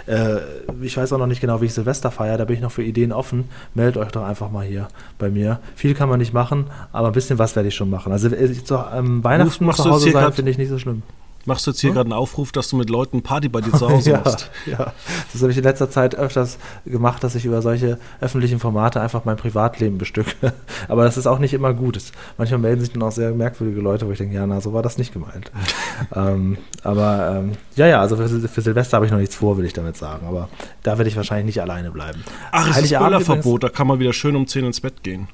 äh, 0.06 0.38
ich 0.82 0.96
weiß 0.96 1.12
auch 1.12 1.18
noch 1.18 1.28
nicht 1.28 1.40
genau, 1.40 1.60
wie 1.60 1.66
ich 1.66 1.74
Silvester 1.74 2.10
feiere, 2.10 2.36
da 2.36 2.46
bin 2.46 2.56
ich 2.56 2.62
noch 2.62 2.72
für 2.72 2.82
Ideen 2.82 3.12
offen. 3.12 3.44
Meldet 3.74 3.96
euch 3.96 4.10
doch 4.10 4.24
einfach 4.24 4.50
mal 4.50 4.66
hier 4.66 4.88
bei 5.18 5.30
mir. 5.30 5.60
Viel 5.76 5.94
kann 5.94 6.08
man 6.08 6.18
nicht 6.18 6.34
machen, 6.34 6.66
aber 6.90 7.06
ein 7.06 7.12
bisschen 7.12 7.38
was 7.38 7.54
werde 7.54 7.68
ich 7.68 7.76
schon 7.76 7.90
machen. 7.90 8.10
Also 8.10 8.28
äh, 8.28 8.52
zu 8.52 8.74
ähm, 8.92 9.22
Weihnachten 9.22 9.72
zu 9.72 9.84
Hause 9.88 10.10
sein 10.10 10.32
finde 10.32 10.50
ich 10.50 10.58
nicht 10.58 10.68
so 10.70 10.78
schlimm. 10.78 11.04
Machst 11.48 11.66
du 11.66 11.70
jetzt 11.70 11.80
hier 11.80 11.88
hm? 11.88 11.94
gerade 11.94 12.08
einen 12.08 12.12
Aufruf, 12.12 12.52
dass 12.52 12.68
du 12.68 12.76
mit 12.76 12.90
Leuten 12.90 13.22
Party 13.22 13.48
bei 13.48 13.62
dir 13.62 13.72
zu 13.72 13.88
Hause 13.88 14.10
ja, 14.12 14.18
machst? 14.18 14.50
Ja, 14.66 14.92
das 15.32 15.40
habe 15.40 15.50
ich 15.50 15.56
in 15.56 15.64
letzter 15.64 15.90
Zeit 15.90 16.14
öfters 16.14 16.58
gemacht, 16.84 17.24
dass 17.24 17.34
ich 17.34 17.46
über 17.46 17.62
solche 17.62 17.98
öffentlichen 18.20 18.58
Formate 18.58 19.00
einfach 19.00 19.24
mein 19.24 19.38
Privatleben 19.38 19.96
bestücke. 19.96 20.52
Aber 20.88 21.04
das 21.04 21.16
ist 21.16 21.26
auch 21.26 21.38
nicht 21.38 21.54
immer 21.54 21.72
gut. 21.72 21.98
manchmal 22.36 22.60
melden 22.60 22.82
sich 22.82 22.92
dann 22.92 23.02
auch 23.02 23.12
sehr 23.12 23.30
merkwürdige 23.30 23.80
Leute, 23.80 24.06
wo 24.06 24.12
ich 24.12 24.18
denke, 24.18 24.34
ja, 24.34 24.46
na, 24.46 24.60
so 24.60 24.74
war 24.74 24.82
das 24.82 24.98
nicht 24.98 25.14
gemeint. 25.14 25.50
ähm, 26.14 26.58
aber 26.84 27.38
ähm, 27.38 27.52
ja, 27.76 27.86
ja, 27.86 28.00
also 28.00 28.16
für, 28.16 28.28
für 28.28 28.60
Silvester 28.60 28.98
habe 28.98 29.06
ich 29.06 29.12
noch 29.12 29.18
nichts 29.18 29.34
vor, 29.34 29.56
will 29.56 29.64
ich 29.64 29.72
damit 29.72 29.96
sagen. 29.96 30.26
Aber 30.26 30.50
da 30.82 30.98
werde 30.98 31.08
ich 31.08 31.16
wahrscheinlich 31.16 31.46
nicht 31.46 31.62
alleine 31.62 31.90
bleiben. 31.90 32.24
Ach, 32.52 32.68
es 32.70 32.82
ist 32.82 32.98
Böllerverbot, 32.98 33.64
da 33.64 33.70
kann 33.70 33.86
man 33.86 33.98
wieder 34.00 34.12
schön 34.12 34.36
um 34.36 34.46
10 34.46 34.66
ins 34.66 34.82
Bett 34.82 35.02
gehen. 35.02 35.28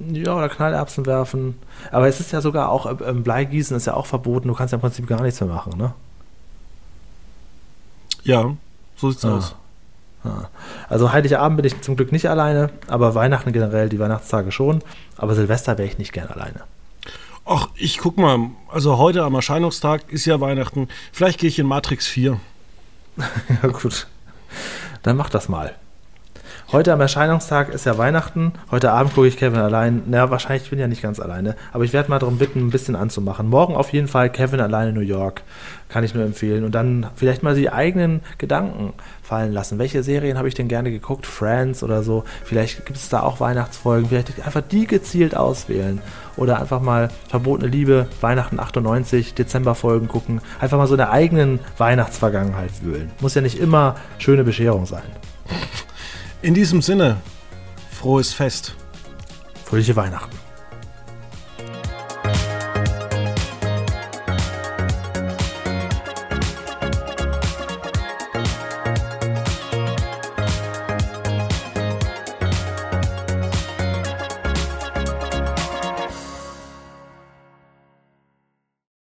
Ja, 0.00 0.34
oder 0.34 0.48
Knallerbsen 0.48 1.06
werfen. 1.06 1.56
Aber 1.90 2.08
es 2.08 2.20
ist 2.20 2.32
ja 2.32 2.40
sogar 2.40 2.68
auch, 2.68 2.86
äh, 2.86 3.04
ähm, 3.04 3.22
Bleigießen 3.22 3.76
ist 3.76 3.86
ja 3.86 3.94
auch 3.94 4.06
verboten. 4.06 4.48
Du 4.48 4.54
kannst 4.54 4.72
ja 4.72 4.76
im 4.76 4.80
Prinzip 4.80 5.06
gar 5.06 5.22
nichts 5.22 5.40
mehr 5.40 5.48
machen, 5.48 5.78
ne? 5.78 5.94
Ja, 8.24 8.56
so 8.96 9.10
sieht's 9.10 9.24
ah. 9.24 9.36
aus. 9.36 9.54
Ah. 10.24 10.48
Also 10.88 11.12
Heiligabend 11.12 11.58
bin 11.58 11.66
ich 11.66 11.80
zum 11.82 11.96
Glück 11.96 12.10
nicht 12.10 12.28
alleine, 12.28 12.70
aber 12.88 13.14
Weihnachten 13.14 13.52
generell, 13.52 13.88
die 13.88 13.98
Weihnachtstage 13.98 14.50
schon. 14.50 14.82
Aber 15.16 15.34
Silvester 15.34 15.78
wäre 15.78 15.86
ich 15.86 15.98
nicht 15.98 16.12
gern 16.12 16.28
alleine. 16.28 16.62
Ach, 17.44 17.68
ich 17.74 17.98
guck 17.98 18.16
mal. 18.16 18.50
Also 18.70 18.98
heute 18.98 19.22
am 19.22 19.34
Erscheinungstag 19.34 20.10
ist 20.10 20.24
ja 20.24 20.40
Weihnachten. 20.40 20.88
Vielleicht 21.12 21.38
gehe 21.38 21.48
ich 21.48 21.58
in 21.58 21.66
Matrix 21.66 22.06
4. 22.06 22.40
ja, 23.62 23.68
gut. 23.68 24.06
Dann 25.02 25.16
mach 25.16 25.28
das 25.28 25.48
mal. 25.48 25.74
Heute 26.74 26.92
am 26.92 27.00
Erscheinungstag 27.00 27.68
ist 27.68 27.86
ja 27.86 27.98
Weihnachten. 27.98 28.52
Heute 28.68 28.90
Abend 28.90 29.14
gucke 29.14 29.28
ich 29.28 29.36
Kevin 29.36 29.60
allein. 29.60 30.02
Naja, 30.06 30.30
wahrscheinlich 30.30 30.68
bin 30.70 30.80
ich 30.80 30.82
ja 30.82 30.88
nicht 30.88 31.02
ganz 31.02 31.20
alleine. 31.20 31.54
Aber 31.72 31.84
ich 31.84 31.92
werde 31.92 32.10
mal 32.10 32.18
darum 32.18 32.36
bitten, 32.36 32.66
ein 32.66 32.70
bisschen 32.70 32.96
anzumachen. 32.96 33.48
Morgen 33.48 33.76
auf 33.76 33.92
jeden 33.92 34.08
Fall 34.08 34.28
Kevin 34.28 34.58
alleine 34.58 34.92
New 34.92 34.98
York. 34.98 35.42
Kann 35.88 36.02
ich 36.02 36.16
nur 36.16 36.24
empfehlen. 36.24 36.64
Und 36.64 36.74
dann 36.74 37.06
vielleicht 37.14 37.44
mal 37.44 37.54
die 37.54 37.70
eigenen 37.70 38.22
Gedanken 38.38 38.92
fallen 39.22 39.52
lassen. 39.52 39.78
Welche 39.78 40.02
Serien 40.02 40.36
habe 40.36 40.48
ich 40.48 40.54
denn 40.54 40.66
gerne 40.66 40.90
geguckt? 40.90 41.26
Friends 41.26 41.84
oder 41.84 42.02
so. 42.02 42.24
Vielleicht 42.42 42.84
gibt 42.86 42.98
es 42.98 43.08
da 43.08 43.20
auch 43.20 43.38
Weihnachtsfolgen. 43.38 44.08
Vielleicht 44.08 44.44
einfach 44.44 44.62
die 44.62 44.88
gezielt 44.88 45.36
auswählen. 45.36 46.00
Oder 46.36 46.58
einfach 46.58 46.80
mal 46.80 47.08
Verbotene 47.28 47.70
Liebe, 47.70 48.08
Weihnachten 48.20 48.58
98, 48.58 49.34
Dezemberfolgen 49.34 50.08
gucken. 50.08 50.40
Einfach 50.58 50.78
mal 50.78 50.88
so 50.88 50.94
in 50.94 50.98
der 50.98 51.12
eigenen 51.12 51.60
Weihnachtsvergangenheit 51.78 52.82
wühlen. 52.82 53.12
Muss 53.20 53.36
ja 53.36 53.42
nicht 53.42 53.60
immer 53.60 53.94
schöne 54.18 54.42
Bescherung 54.42 54.86
sein. 54.86 55.04
In 56.44 56.52
diesem 56.52 56.82
Sinne, 56.82 57.16
frohes 57.90 58.34
Fest. 58.34 58.74
Fröhliche 59.64 59.96
Weihnachten. 59.96 60.43